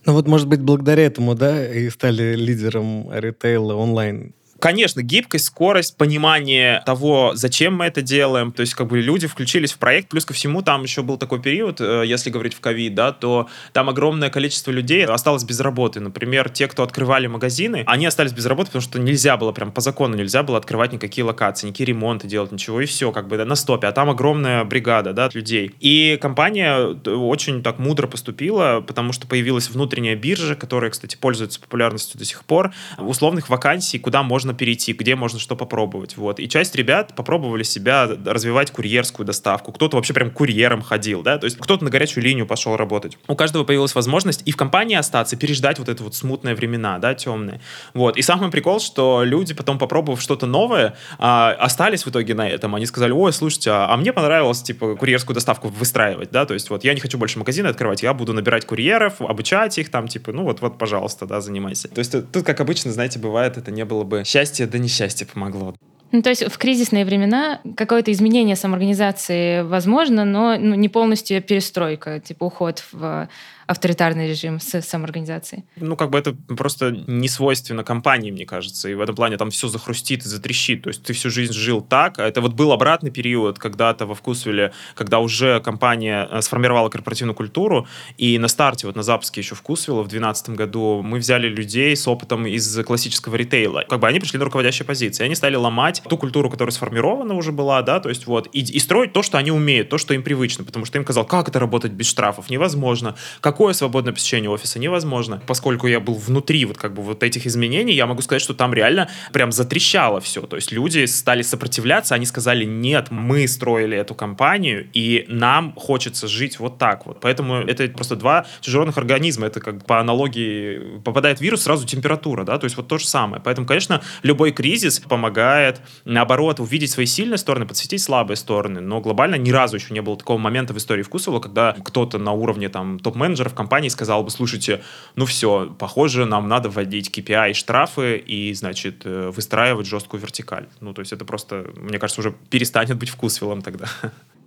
Ну 0.07 0.13
вот, 0.13 0.27
может 0.27 0.49
быть, 0.49 0.61
благодаря 0.61 1.07
этому, 1.07 1.35
да, 1.35 1.67
и 1.67 1.89
стали 1.89 2.35
лидером 2.35 3.11
ритейла 3.13 3.75
онлайн. 3.75 4.35
Конечно, 4.59 5.03
гибкость, 5.03 5.47
скорость, 5.47 5.97
понимание 5.97 6.83
того, 6.87 7.33
зачем 7.35 7.77
мы 7.77 7.87
это 7.87 8.03
делаем. 8.03 8.53
То 8.53 8.61
есть, 8.61 8.75
как 8.75 8.89
бы 8.89 9.01
люди 9.01 9.27
включились 9.27 9.73
в 9.73 9.79
проект. 9.79 10.09
Плюс 10.09 10.25
ко 10.25 10.33
всему, 10.33 10.63
там 10.63 10.83
еще 10.83 11.03
был 11.03 11.19
такой 11.19 11.43
период, 11.43 11.81
э, 11.81 12.05
если 12.07 12.31
говорить 12.31 12.55
в 12.55 12.61
ковид, 12.61 12.95
да, 12.95 13.13
то 13.13 13.49
там 13.73 13.89
огромное 13.89 14.31
количество 14.31 14.71
людей 14.71 15.05
осталось 15.05 15.45
без 15.45 15.61
работы. 15.61 16.01
Например, 16.01 16.49
те, 16.49 16.69
кто 16.69 16.83
открывали 16.83 17.27
магазины, 17.27 17.85
они 17.87 18.07
остались 18.07 18.33
без 18.33 18.47
работы, 18.47 18.69
потому 18.69 18.83
что 18.83 18.99
нельзя 18.99 19.37
было, 19.37 19.53
прям 19.53 19.73
по 19.73 19.81
закону 19.81 20.17
нельзя 20.17 20.43
было 20.43 20.59
открывать 20.59 20.93
никакие 20.93 21.25
локации, 21.25 21.67
никакие 21.67 21.89
ремонты 21.89 22.27
делать, 22.27 22.53
ничего, 22.53 22.81
и 22.81 22.87
все, 22.87 23.13
как 23.13 23.29
бы 23.29 23.37
да, 23.37 23.45
на 23.45 23.57
стопе. 23.57 23.89
А 23.89 23.93
там 23.93 24.09
огромная 24.11 24.65
бригада, 24.65 25.13
да, 25.13 25.29
людей. 25.35 25.75
И 25.81 26.19
компания 26.21 26.97
э, 27.05 27.11
очень 27.11 27.63
так 27.63 27.79
мудро 27.79 28.07
поступила, 28.07 28.83
потому 28.87 29.13
что 29.13 29.27
появилась 29.27 29.69
внутренняя 29.69 30.17
биржа, 30.17 30.55
которая, 30.55 30.91
кстати, 30.91 31.17
пользуется 31.17 31.61
популярностью 31.61 32.19
до 32.19 32.25
сих 32.25 32.45
пор, 32.45 32.73
условных 32.99 33.49
вакансий, 33.49 33.99
куда 33.99 34.23
можно 34.23 34.54
перейти, 34.55 34.93
где 34.93 35.15
можно 35.17 35.39
что 35.39 35.57
попробовать. 35.57 36.17
Вот. 36.17 36.41
И 36.41 36.49
часть 36.49 36.75
ребят 36.75 37.15
попробовали 37.15 37.63
себя 37.63 38.09
развивать 38.25 38.71
курьерскую 38.71 39.27
доставку. 39.27 39.73
Кто-то 39.73 39.97
вообще 39.97 40.15
прям 40.15 40.31
курьером 40.31 40.83
ходил, 40.83 41.23
да, 41.23 41.39
то 41.39 41.45
есть 41.45 41.59
кто-то 41.59 41.85
на 41.85 41.91
горячую 41.91 42.25
линию 42.25 42.47
пошел 42.47 42.77
работать. 42.77 43.19
У 43.29 43.37
каждого 43.37 43.65
появилась 43.65 43.95
возможность 43.95 44.43
и 44.45 44.53
в 44.53 44.57
компании 44.57 44.97
остаться, 44.97 45.37
переждать 45.37 45.79
вот 45.79 45.89
это 45.89 46.03
вот 46.03 46.15
смутные 46.15 46.55
времена, 46.55 46.99
да, 46.99 47.15
темные. 47.15 47.61
Вот. 47.93 48.17
И 48.17 48.23
самый 48.23 48.51
прикол, 48.51 48.81
что 48.81 49.23
люди 49.25 49.55
потом, 49.55 49.79
попробовав 49.79 50.21
что-то 50.21 50.47
новое, 50.47 50.97
а, 51.19 51.53
остались 51.59 52.05
в 52.05 52.11
итоге 52.11 52.35
на 52.35 52.49
этом. 52.49 52.75
Они 52.75 52.87
сказали, 52.87 53.13
ой, 53.13 53.33
слушайте, 53.33 53.71
а, 53.71 53.89
а 53.91 53.97
мне 53.97 54.13
понравилось, 54.13 54.63
типа, 54.63 54.97
курьерскую 54.97 55.35
доставку 55.35 55.69
выстраивать, 55.69 56.31
да, 56.31 56.47
то 56.47 56.55
есть 56.55 56.71
вот 56.71 56.85
я 56.85 56.95
не 56.95 57.01
хочу 57.01 57.19
больше 57.19 57.39
магазины 57.39 57.67
открывать, 57.67 58.03
я 58.03 58.15
буду 58.15 58.33
набирать 58.33 58.67
курьеров, 58.67 59.21
обучать 59.21 59.79
их 59.79 59.91
там, 59.91 60.09
типа, 60.09 60.33
ну 60.33 60.45
вот, 60.45 60.61
вот, 60.61 60.79
пожалуйста, 60.79 61.27
да, 61.27 61.41
занимайся. 61.41 61.89
То 61.89 61.99
есть 61.99 62.13
тут, 62.33 62.45
как 62.45 62.61
обычно, 62.61 62.93
знаете, 62.93 63.19
бывает, 63.19 63.57
это 63.57 63.71
не 63.71 63.85
было 63.85 64.05
бы 64.05 64.25
счастье 64.35 64.67
да 64.67 64.79
несчастье 64.79 65.27
помогло. 65.27 65.77
Ну, 66.11 66.23
то 66.23 66.31
есть 66.31 66.45
в 66.45 66.59
кризисные 66.59 67.05
времена 67.05 67.61
какое-то 67.77 68.11
изменение 68.11 68.57
самоорганизации 68.57 69.63
возможно, 69.63 70.25
но 70.25 70.57
ну, 70.59 70.75
не 70.75 70.89
полностью 70.89 71.41
перестройка, 71.41 72.19
типа 72.19 72.45
уход 72.45 72.83
в 72.93 73.29
авторитарный 73.67 74.29
режим 74.29 74.61
с 74.61 74.83
самоорганизацией. 74.83 75.65
Ну, 75.77 75.97
как 75.97 76.11
бы 76.11 76.19
это 76.19 76.35
просто 76.57 76.91
не 76.91 77.29
свойственно 77.29 77.85
компании, 77.85 78.31
мне 78.31 78.47
кажется, 78.47 78.89
и 78.89 78.95
в 78.95 79.01
этом 79.01 79.15
плане 79.15 79.37
там 79.37 79.51
все 79.51 79.69
захрустит 79.69 80.25
и 80.25 80.29
затрещит. 80.29 80.83
То 80.83 80.89
есть 80.89 81.03
ты 81.03 81.13
всю 81.13 81.31
жизнь 81.31 81.53
жил 81.53 81.81
так, 81.81 82.19
а 82.19 82.27
это 82.27 82.41
вот 82.41 82.53
был 82.55 82.73
обратный 82.73 83.11
период 83.11 83.59
когда-то 83.59 84.07
во 84.07 84.15
Вкусвилле, 84.15 84.73
когда 84.95 85.19
уже 85.19 85.61
компания 85.61 86.29
э, 86.31 86.43
сформировала 86.43 86.89
корпоративную 86.89 87.35
культуру, 87.35 87.87
и 88.19 88.39
на 88.39 88.49
старте, 88.49 88.87
вот 88.87 88.97
на 88.97 89.03
запуске 89.03 89.41
еще 89.41 89.55
Вкусвилла 89.55 90.03
в 90.03 90.09
2012 90.09 90.51
году 90.51 91.03
мы 91.03 91.19
взяли 91.19 91.49
людей 91.49 91.97
с 91.97 92.07
опытом 92.07 92.47
из 92.47 92.85
классического 92.85 93.37
ритейла. 93.37 93.85
Как 93.89 94.01
бы 94.01 94.09
они 94.09 94.21
пришли 94.21 94.39
на 94.39 94.45
руководящие 94.45 94.87
позиции, 94.87 95.25
они 95.25 95.35
стали 95.35 95.57
ломать 95.57 96.03
ту 96.09 96.17
культуру, 96.19 96.51
которая 96.51 96.73
сформирована 96.73 97.35
уже 97.35 97.53
была, 97.53 97.83
да, 97.83 98.01
то 98.01 98.09
есть 98.09 98.27
вот, 98.27 98.49
и, 98.53 98.61
и 98.61 98.79
строить 98.79 99.13
то, 99.13 99.23
что 99.23 99.39
они 99.39 99.51
умеют, 99.51 99.89
то, 99.89 99.99
что 99.99 100.15
им 100.15 100.23
привычно, 100.23 100.65
потому 100.65 100.85
что 100.85 100.99
им 100.99 101.05
казалось, 101.05 101.29
как 101.29 101.49
это 101.49 101.59
работать 101.59 101.93
без 101.93 102.07
штрафов, 102.07 102.51
невозможно, 102.51 103.17
как 103.41 103.54
Какое 103.55 103.73
свободное 103.73 104.13
посещение 104.13 104.51
офиса? 104.51 104.81
Невозможно. 104.81 105.41
Поскольку 105.47 105.87
я 105.87 106.01
был 106.01 106.15
внутри 106.15 106.65
вот 106.65 106.77
как 106.77 106.93
бы 106.93 107.03
вот 107.03 107.23
этих 107.23 107.47
изменений, 107.47 107.93
я 107.93 108.05
могу 108.05 108.21
сказать, 108.21 108.43
что 108.43 108.53
там 108.53 108.75
реально 108.75 109.09
прям 109.33 109.53
затрещало 109.53 110.21
все. 110.21 110.43
То 110.43 110.57
есть 110.57 110.73
люди 110.73 111.05
стали 111.05 111.43
сопротивляться, 111.43 112.17
они 112.17 112.27
сказали, 112.27 112.65
нет, 112.65 113.13
мы 113.13 113.47
строили 113.47 113.97
эту 113.97 114.17
компанию, 114.17 114.89
и 114.93 115.25
нам 115.29 115.73
хочется 115.77 116.27
жить 116.27 116.59
вот 116.59 116.79
так 116.79 117.07
вот. 117.07 117.21
Поэтому 117.21 117.59
это 117.59 117.87
просто 117.91 118.17
два 118.17 118.45
чужеродных 118.61 118.99
организма. 118.99 119.47
Это 119.47 119.61
как 119.61 119.87
по 119.87 120.01
аналогии 120.01 120.99
попадает 121.05 121.41
вирус, 121.41 121.63
сразу 121.63 121.87
температура, 121.87 122.43
да, 122.43 122.59
то 122.59 122.65
есть 122.65 122.77
вот 122.77 122.89
то 122.89 122.99
же 122.99 123.07
самое. 123.07 123.41
Поэтому, 123.41 123.69
конечно, 123.69 124.03
любой 124.25 124.51
кризис 124.51 124.99
помогает, 124.99 125.81
наоборот, 126.05 126.59
увидеть 126.59 126.91
свои 126.91 127.07
сильные 127.07 127.39
стороны, 127.39 127.67
подсветить 127.67 128.03
слабые 128.03 128.37
стороны. 128.37 128.81
Но 128.81 129.01
глобально 129.01 129.37
ни 129.37 129.53
разу 129.53 129.77
еще 129.77 129.95
не 129.95 130.03
было 130.03 130.17
такого 130.17 130.39
момента 130.39 130.75
в 130.75 130.79
истории 130.79 131.05
Вкусова, 131.05 131.39
когда 131.39 131.77
кто-то 131.85 132.19
на 132.19 132.33
уровне 132.33 132.69
там 132.69 132.99
топ-менеджера 132.99 133.44
менеджеров 133.45 133.55
компании 133.55 133.89
сказал 133.89 134.23
бы, 134.23 134.31
слушайте, 134.31 134.81
ну 135.17 135.27
все, 135.27 135.75
похоже, 135.79 136.25
нам 136.27 136.49
надо 136.49 136.69
вводить 136.69 137.11
KPI 137.17 137.51
и 137.51 137.55
штрафы 137.55 138.17
и, 138.17 138.55
значит, 138.55 139.03
э, 139.05 139.31
выстраивать 139.31 139.87
жесткую 139.87 140.21
вертикаль. 140.21 140.67
Ну, 140.81 140.93
то 140.93 141.01
есть 141.01 141.13
это 141.13 141.25
просто, 141.25 141.67
мне 141.77 141.99
кажется, 141.99 142.21
уже 142.21 142.35
перестанет 142.51 142.97
быть 142.97 143.11
вкусвиллом 143.11 143.63
тогда. 143.63 143.87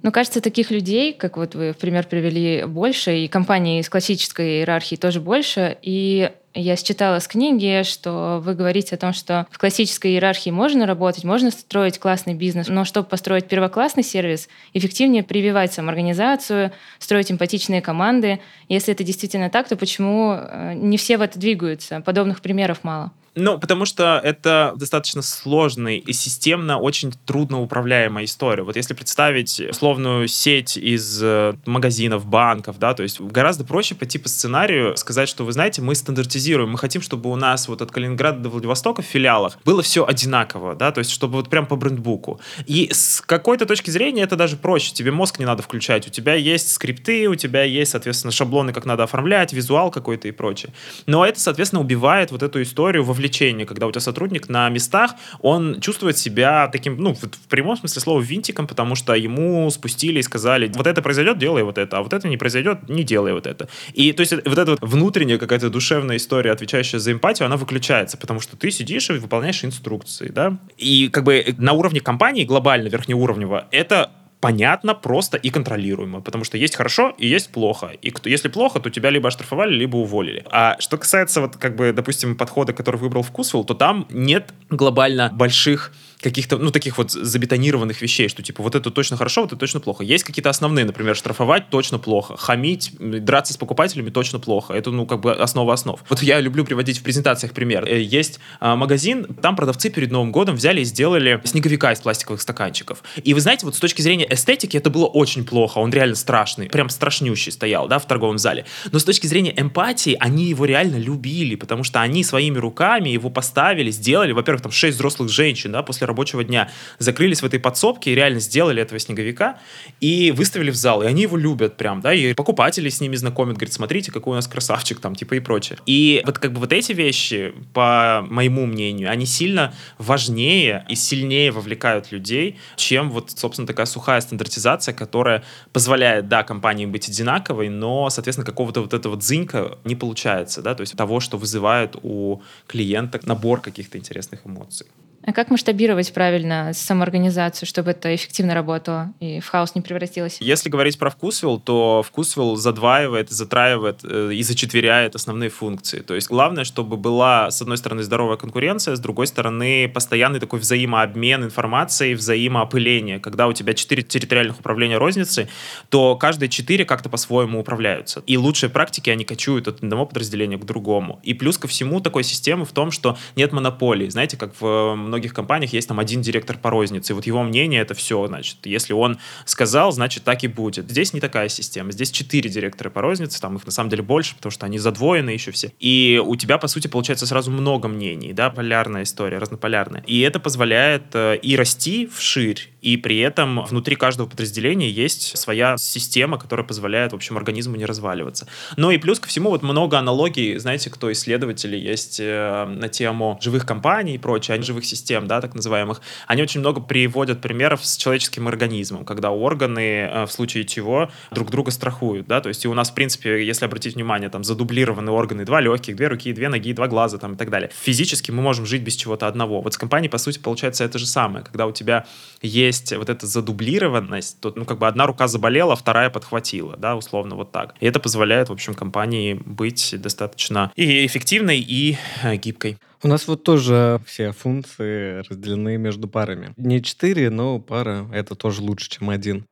Ну, 0.03 0.11
кажется, 0.11 0.41
таких 0.41 0.69
людей, 0.71 1.11
как 1.13 1.37
вот 1.37 1.55
вы 1.55 1.73
в 1.73 1.77
пример 1.77 2.05
привели, 2.05 2.65
больше, 2.65 3.17
и 3.17 3.27
компании 3.27 3.79
из 3.79 3.89
классической 3.89 4.59
иерархии 4.59 4.95
тоже 4.95 5.19
больше, 5.19 5.75
и 5.81 6.29
я 6.53 6.75
считала 6.75 7.19
с 7.19 7.27
книги, 7.27 7.83
что 7.83 8.41
вы 8.43 8.55
говорите 8.55 8.95
о 8.95 8.97
том, 8.97 9.13
что 9.13 9.47
в 9.51 9.57
классической 9.57 10.11
иерархии 10.11 10.49
можно 10.49 10.85
работать, 10.85 11.23
можно 11.23 11.51
строить 11.51 11.99
классный 11.99 12.33
бизнес, 12.33 12.67
но 12.67 12.85
чтобы 12.85 13.07
построить 13.07 13.47
первоклассный 13.47 14.03
сервис, 14.03 14.47
эффективнее 14.73 15.23
прививать 15.23 15.73
самоорганизацию, 15.73 16.71
строить 16.99 17.31
эмпатичные 17.31 17.81
команды. 17.81 18.39
Если 18.69 18.93
это 18.93 19.03
действительно 19.03 19.49
так, 19.49 19.67
то 19.67 19.75
почему 19.75 20.33
э, 20.33 20.73
не 20.75 20.97
все 20.97 21.17
в 21.17 21.21
это 21.21 21.37
двигаются? 21.39 22.01
Подобных 22.01 22.41
примеров 22.41 22.83
мало. 22.83 23.11
Ну, 23.39 23.59
потому 23.59 23.85
что 23.85 24.19
это 24.23 24.73
достаточно 24.77 25.21
сложный 25.21 25.99
и 25.99 26.11
системно 26.11 26.79
очень 26.79 27.13
трудно 27.25 27.61
управляемая 27.61 28.25
история. 28.25 28.63
Вот 28.63 28.75
если 28.75 28.95
представить 28.95 29.59
условную 29.59 30.27
сеть 30.27 30.75
из 30.75 31.21
э, 31.21 31.53
магазинов, 31.67 32.25
банков, 32.25 32.79
да, 32.79 32.95
то 32.95 33.03
есть 33.03 33.21
гораздо 33.21 33.63
проще 33.63 33.93
пойти 33.93 34.17
по 34.17 34.27
сценарию, 34.27 34.97
сказать, 34.97 35.29
что, 35.29 35.45
вы 35.45 35.51
знаете, 35.51 35.83
мы 35.83 35.93
стандартизируем, 35.93 36.71
мы 36.71 36.79
хотим, 36.79 37.03
чтобы 37.03 37.29
у 37.29 37.35
нас 37.35 37.67
вот 37.67 37.83
от 37.83 37.91
Калининграда 37.91 38.39
до 38.39 38.49
Владивостока 38.49 39.03
в 39.03 39.05
филиалах 39.05 39.59
было 39.63 39.83
все 39.83 40.03
одинаково, 40.03 40.73
да, 40.73 40.91
то 40.91 40.99
есть 40.99 41.11
чтобы 41.11 41.35
вот 41.35 41.51
прям 41.51 41.67
по 41.67 41.75
брендбуку. 41.75 42.41
И 42.65 42.89
с 42.91 43.21
какой-то 43.21 43.67
точки 43.67 43.91
зрения 43.91 44.23
это 44.23 44.35
даже 44.35 44.57
проще, 44.57 44.93
тебе 44.93 45.11
мозг 45.11 45.37
не 45.37 45.45
надо 45.45 45.61
включать, 45.61 46.07
у 46.07 46.09
тебя 46.09 46.33
есть 46.33 46.71
скрипты, 46.71 47.27
у 47.27 47.35
тебя 47.35 47.61
есть, 47.61 47.91
соответственно, 47.91 48.31
шаблоны, 48.31 48.73
как 48.73 48.85
надо 48.85 49.03
оформлять, 49.03 49.53
визуал 49.53 49.91
какой-то 49.91 50.27
и 50.27 50.31
прочее. 50.31 50.73
Но 51.05 51.23
это, 51.23 51.39
соответственно, 51.39 51.81
убивает 51.81 52.31
вот 52.31 52.41
эту 52.41 52.63
историю 52.63 53.03
вовлечения, 53.03 53.26
когда 53.65 53.87
у 53.87 53.91
тебя 53.91 54.01
сотрудник 54.01 54.49
на 54.49 54.69
местах, 54.69 55.11
он 55.39 55.79
чувствует 55.81 56.17
себя 56.17 56.67
таким, 56.67 56.97
ну, 56.97 57.13
в 57.13 57.47
прямом 57.49 57.77
смысле 57.77 58.01
слова, 58.01 58.21
винтиком, 58.21 58.67
потому 58.67 58.95
что 58.95 59.13
ему 59.13 59.69
спустили 59.69 60.19
и 60.19 60.23
сказали, 60.23 60.71
вот 60.75 60.87
это 60.87 61.01
произойдет, 61.01 61.37
делай 61.37 61.63
вот 61.63 61.77
это, 61.77 61.97
а 61.97 62.01
вот 62.01 62.13
это 62.13 62.27
не 62.27 62.37
произойдет, 62.37 62.89
не 62.89 63.03
делай 63.03 63.33
вот 63.33 63.47
это. 63.47 63.67
И 63.93 64.11
то 64.13 64.21
есть 64.21 64.33
вот 64.33 64.57
эта 64.57 64.71
вот 64.71 64.79
внутренняя 64.81 65.37
какая-то 65.37 65.69
душевная 65.69 66.17
история, 66.17 66.51
отвечающая 66.51 66.99
за 66.99 67.11
эмпатию, 67.11 67.45
она 67.45 67.57
выключается, 67.57 68.17
потому 68.17 68.39
что 68.39 68.57
ты 68.57 68.71
сидишь 68.71 69.09
и 69.09 69.13
выполняешь 69.13 69.63
инструкции, 69.63 70.29
да. 70.29 70.57
И 70.77 71.09
как 71.09 71.23
бы 71.23 71.55
на 71.57 71.73
уровне 71.73 71.99
компании 71.99 72.45
глобально, 72.45 72.87
верхнеуровнево, 72.87 73.67
это 73.71 74.11
понятно, 74.47 74.95
просто 74.95 75.37
и 75.37 75.49
контролируемо, 75.49 76.21
потому 76.21 76.45
что 76.45 76.57
есть 76.57 76.77
хорошо 76.77 77.13
и 77.21 77.27
есть 77.27 77.51
плохо. 77.51 77.91
И 78.01 78.11
кто, 78.11 78.29
если 78.29 78.47
плохо, 78.47 78.79
то 78.79 78.89
тебя 78.89 79.09
либо 79.09 79.27
оштрафовали, 79.27 79.75
либо 79.75 79.97
уволили. 79.97 80.45
А 80.49 80.77
что 80.79 80.97
касается, 80.97 81.41
вот, 81.41 81.57
как 81.57 81.75
бы, 81.75 81.91
допустим, 81.91 82.37
подхода, 82.37 82.71
который 82.71 82.95
выбрал 82.95 83.23
Вкусвилл, 83.23 83.65
то 83.65 83.73
там 83.73 84.05
нет 84.09 84.53
глобально 84.69 85.29
больших 85.33 85.91
каких-то, 86.19 86.57
ну, 86.57 86.71
таких 86.71 86.97
вот 86.97 87.11
забетонированных 87.11 88.01
вещей, 88.01 88.27
что, 88.27 88.41
типа, 88.41 88.63
вот 88.63 88.75
это 88.75 88.89
точно 88.89 89.17
хорошо, 89.17 89.41
вот 89.41 89.51
это 89.51 89.59
точно 89.59 89.79
плохо. 89.79 90.03
Есть 90.03 90.23
какие-то 90.23 90.49
основные, 90.49 90.85
например, 90.85 91.15
штрафовать 91.15 91.69
точно 91.69 91.99
плохо, 91.99 92.35
хамить, 92.37 92.91
драться 92.99 93.53
с 93.53 93.57
покупателями 93.57 94.09
точно 94.09 94.39
плохо. 94.39 94.73
Это, 94.73 94.91
ну, 94.91 95.05
как 95.05 95.21
бы 95.21 95.33
основа 95.33 95.73
основ. 95.73 95.99
Вот 96.09 96.23
я 96.23 96.39
люблю 96.39 96.65
приводить 96.65 96.99
в 96.99 97.03
презентациях 97.03 97.53
пример. 97.53 97.85
Э, 97.85 98.01
есть 98.01 98.39
а, 98.59 98.75
магазин, 98.75 99.25
там 99.41 99.55
продавцы 99.55 99.89
перед 99.89 100.11
Новым 100.11 100.31
годом 100.31 100.55
взяли 100.55 100.81
и 100.81 100.83
сделали 100.83 101.39
снеговика 101.43 101.91
из 101.91 101.99
пластиковых 101.99 102.41
стаканчиков. 102.41 103.03
И 103.23 103.33
вы 103.33 103.41
знаете, 103.41 103.65
вот 103.65 103.75
с 103.75 103.79
точки 103.79 104.01
зрения 104.01 104.27
эстетики 104.29 104.77
это 104.77 104.89
было 104.89 105.05
очень 105.05 105.45
плохо, 105.45 105.77
он 105.77 105.91
реально 105.91 106.15
страшный, 106.15 106.67
прям 106.67 106.89
страшнющий 106.89 107.51
стоял, 107.51 107.87
да, 107.87 107.99
в 107.99 108.07
торговом 108.07 108.37
зале. 108.37 108.65
Но 108.91 108.99
с 108.99 109.03
точки 109.03 109.27
зрения 109.27 109.53
эмпатии, 109.55 110.17
они 110.19 110.45
его 110.45 110.65
реально 110.65 110.97
любили, 110.97 111.55
потому 111.55 111.83
что 111.83 112.01
они 112.01 112.23
своими 112.23 112.57
руками 112.57 113.09
его 113.09 113.29
поставили, 113.29 113.91
сделали, 113.91 114.31
во-первых, 114.31 114.63
там 114.63 114.71
шесть 114.71 114.95
взрослых 114.95 115.29
женщин, 115.29 115.71
да, 115.71 115.83
после 115.83 116.06
рабочего 116.07 116.43
дня, 116.43 116.69
закрылись 116.99 117.41
в 117.41 117.45
этой 117.45 117.59
подсобке 117.59 118.11
и 118.11 118.15
реально 118.15 118.39
сделали 118.39 118.81
этого 118.81 118.99
снеговика 118.99 119.59
и 119.99 120.31
выставили 120.31 120.71
в 120.71 120.75
зал. 120.75 121.03
И 121.03 121.05
они 121.05 121.23
его 121.23 121.37
любят 121.37 121.77
прям, 121.77 122.01
да, 122.01 122.13
и 122.13 122.33
покупатели 122.33 122.89
с 122.89 123.01
ними 123.01 123.15
знакомят, 123.15 123.57
говорят, 123.57 123.73
смотрите, 123.73 124.11
какой 124.11 124.33
у 124.33 124.35
нас 124.35 124.47
красавчик 124.47 124.99
там, 124.99 125.15
типа 125.15 125.35
и 125.35 125.39
прочее. 125.39 125.77
И 125.85 126.21
вот 126.25 126.39
как 126.39 126.53
бы 126.53 126.59
вот 126.59 126.73
эти 126.73 126.93
вещи, 126.93 127.53
по 127.73 128.25
моему 128.29 128.65
мнению, 128.65 129.11
они 129.11 129.25
сильно 129.25 129.73
важнее 129.97 130.85
и 130.89 130.95
сильнее 130.95 131.51
вовлекают 131.51 132.11
людей, 132.11 132.57
чем 132.75 133.11
вот, 133.11 133.31
собственно, 133.31 133.67
такая 133.67 133.85
сухая 133.85 134.21
стандартизация, 134.21 134.93
которая 134.93 135.43
позволяет, 135.73 136.27
да, 136.27 136.43
компании 136.43 136.85
быть 136.85 137.07
одинаковой, 137.09 137.69
но, 137.69 138.09
соответственно, 138.09 138.45
какого-то 138.45 138.81
вот 138.81 138.93
этого 138.93 139.17
дзынька 139.17 139.77
не 139.83 139.95
получается, 139.95 140.61
да, 140.61 140.75
то 140.75 140.81
есть 140.81 140.95
того, 140.95 141.19
что 141.19 141.37
вызывает 141.37 141.95
у 142.01 142.41
клиента 142.67 143.19
набор 143.23 143.61
каких-то 143.61 143.97
интересных 143.97 144.45
эмоций. 144.45 144.87
А 145.27 145.33
как 145.33 145.49
масштабировать 145.49 146.13
правильно 146.13 146.71
самоорганизацию, 146.73 147.67
чтобы 147.67 147.91
это 147.91 148.15
эффективно 148.15 148.53
работало 148.53 149.13
и 149.19 149.41
в 149.41 149.49
хаос 149.49 149.75
не 149.75 149.81
превратилось? 149.81 150.37
Если 150.39 150.69
говорить 150.69 150.97
про 150.97 151.09
вкусвилл, 151.09 151.59
то 151.59 152.01
вкусвилл 152.01 152.55
задваивает, 152.55 153.29
затраивает 153.29 154.05
э, 154.05 154.31
и 154.33 154.41
зачетверяет 154.41 155.15
основные 155.15 155.49
функции. 155.49 155.99
То 155.99 156.15
есть 156.15 156.29
главное, 156.29 156.63
чтобы 156.63 156.95
была, 156.95 157.51
с 157.51 157.61
одной 157.61 157.77
стороны, 157.77 158.03
здоровая 158.03 158.37
конкуренция, 158.37 158.95
с 158.95 159.01
другой 159.01 159.27
стороны, 159.27 159.91
постоянный 159.93 160.39
такой 160.39 160.59
взаимообмен 160.59 161.43
информацией, 161.43 162.13
взаимоопыление. 162.13 163.19
Когда 163.19 163.47
у 163.49 163.53
тебя 163.53 163.73
четыре 163.73 164.03
территориальных 164.03 164.61
управления 164.61 164.97
розницы, 164.97 165.49
то 165.89 166.15
каждые 166.15 166.47
четыре 166.47 166.85
как-то 166.85 167.09
по-своему 167.09 167.59
управляются. 167.59 168.23
И 168.27 168.37
лучшие 168.37 168.69
практики, 168.69 169.09
они 169.09 169.25
кочуют 169.25 169.67
от 169.67 169.83
одного 169.83 170.05
подразделения 170.05 170.57
к 170.57 170.63
другому. 170.63 171.19
И 171.23 171.33
плюс 171.33 171.57
ко 171.57 171.67
всему 171.67 171.99
такой 171.99 172.23
системы 172.23 172.63
в 172.63 172.71
том, 172.71 172.91
что 172.91 173.17
нет 173.35 173.51
монополии. 173.51 174.07
Знаете, 174.07 174.37
как 174.37 174.53
в 174.61 174.95
многих 175.17 175.33
компаниях 175.33 175.73
есть 175.73 175.87
там 175.87 175.99
один 175.99 176.21
директор 176.21 176.57
по 176.57 176.69
рознице, 176.69 177.13
и 177.13 177.15
вот 177.15 177.25
его 177.25 177.41
мнение 177.41 177.81
это 177.81 177.95
все, 177.95 178.27
значит, 178.27 178.57
если 178.65 178.93
он 178.93 179.17
сказал, 179.45 179.91
значит, 179.91 180.23
так 180.23 180.43
и 180.43 180.47
будет. 180.47 180.89
Здесь 180.91 181.11
не 181.13 181.19
такая 181.19 181.49
система, 181.49 181.91
здесь 181.91 182.11
четыре 182.11 182.49
директора 182.49 182.91
по 182.91 183.01
рознице, 183.01 183.41
там 183.41 183.55
их 183.55 183.65
на 183.65 183.71
самом 183.71 183.89
деле 183.89 184.03
больше, 184.03 184.35
потому 184.35 184.51
что 184.51 184.67
они 184.67 184.77
задвоены 184.77 185.31
еще 185.31 185.51
все. 185.51 185.71
И 185.79 186.21
у 186.23 186.35
тебя, 186.35 186.59
по 186.59 186.67
сути, 186.67 186.87
получается 186.87 187.25
сразу 187.25 187.49
много 187.49 187.87
мнений, 187.87 188.33
да, 188.33 188.51
полярная 188.51 189.03
история, 189.03 189.39
разнополярная. 189.39 190.03
И 190.05 190.19
это 190.19 190.39
позволяет 190.39 191.15
э, 191.15 191.37
и 191.37 191.55
расти 191.55 192.07
вширь, 192.07 192.69
и 192.87 192.95
при 192.95 193.19
этом 193.19 193.65
внутри 193.65 193.97
каждого 193.97 194.29
подразделения 194.29 194.89
есть 194.89 195.37
своя 195.37 195.75
система, 195.77 196.39
которая 196.39 196.65
позволяет, 196.65 197.11
в 197.11 197.15
общем, 197.15 197.35
организму 197.35 197.75
не 197.75 197.85
разваливаться. 197.85 198.47
Ну 198.77 198.91
и 198.91 198.97
плюс 198.97 199.19
ко 199.19 199.27
всему 199.27 199.49
вот 199.49 199.61
много 199.61 199.99
аналогий, 199.99 200.57
знаете, 200.57 200.89
кто 200.89 201.11
исследователи 201.11 201.75
есть 201.75 202.21
э, 202.21 202.65
на 202.65 202.87
тему 202.87 203.39
живых 203.41 203.65
компаний 203.65 204.15
и 204.15 204.17
прочее, 204.17 204.61
живых 204.61 204.85
систем, 204.85 205.27
да, 205.27 205.41
так 205.41 205.53
называемых. 205.53 206.01
Они 206.27 206.41
очень 206.41 206.61
много 206.61 206.79
приводят 206.79 207.41
примеров 207.41 207.85
с 207.85 207.97
человеческим 207.97 208.47
организмом, 208.47 209.03
когда 209.03 209.31
органы 209.31 210.09
э, 210.09 210.25
в 210.25 210.31
случае 210.31 210.63
чего 210.63 211.11
друг 211.31 211.51
друга 211.51 211.71
страхуют, 211.71 212.25
да, 212.27 212.39
то 212.39 212.47
есть 212.47 212.63
и 212.63 212.69
у 212.69 212.73
нас, 212.73 212.91
в 212.91 212.93
принципе, 212.93 213.45
если 213.45 213.65
обратить 213.65 213.95
внимание, 213.95 214.29
там 214.29 214.45
задублированы 214.45 215.11
органы, 215.11 215.43
два 215.43 215.59
легких, 215.59 215.97
две 215.97 216.07
руки, 216.07 216.31
две 216.31 216.47
ноги, 216.47 216.71
два 216.71 216.87
глаза, 216.87 217.17
там 217.17 217.33
и 217.33 217.37
так 217.37 217.49
далее. 217.49 217.69
Физически 217.81 218.31
мы 218.31 218.41
можем 218.41 218.65
жить 218.65 218.81
без 218.81 218.95
чего-то 218.95 219.27
одного. 219.27 219.59
Вот 219.59 219.73
с 219.73 219.77
компанией, 219.77 220.09
по 220.09 220.17
сути, 220.17 220.39
получается 220.39 220.85
это 220.85 220.97
же 220.97 221.05
самое, 221.05 221.43
когда 221.43 221.65
у 221.65 221.73
тебя 221.73 222.05
есть 222.41 222.76
есть 222.77 222.95
вот 222.95 223.09
эта 223.09 223.25
задублированность, 223.27 224.39
то, 224.39 224.53
ну, 224.55 224.65
как 224.65 224.77
бы 224.79 224.87
одна 224.87 225.05
рука 225.05 225.27
заболела, 225.27 225.75
вторая 225.75 226.09
подхватила, 226.09 226.77
да, 226.77 226.95
условно 226.95 227.35
вот 227.35 227.51
так. 227.51 227.75
И 227.79 227.85
это 227.85 227.99
позволяет, 227.99 228.49
в 228.49 228.53
общем, 228.53 228.73
компании 228.73 229.33
быть 229.33 229.95
достаточно 229.97 230.71
и 230.75 231.05
эффективной, 231.05 231.59
и 231.59 231.97
э, 232.23 232.35
гибкой. 232.37 232.77
У 233.03 233.07
нас 233.07 233.27
вот 233.27 233.43
тоже 233.43 233.99
все 234.05 234.31
функции 234.31 235.19
разделены 235.29 235.77
между 235.77 236.07
парами. 236.07 236.53
Не 236.57 236.81
четыре, 236.81 237.29
но 237.29 237.59
пара— 237.59 238.07
это 238.13 238.35
тоже 238.35 238.61
лучше, 238.61 238.89
чем 238.89 239.09
один. 239.09 239.45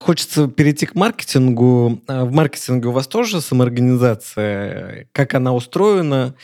Хочется 0.00 0.48
перейти 0.48 0.84
к 0.84 0.94
маркетингу. 0.94 2.02
А 2.08 2.26
в 2.26 2.32
маркетинге 2.32 2.88
у 2.88 2.92
вас 2.92 3.06
тоже 3.06 3.40
самоорганизация. 3.40 5.08
Как 5.12 5.32
она 5.32 5.54
устроена? 5.54 6.34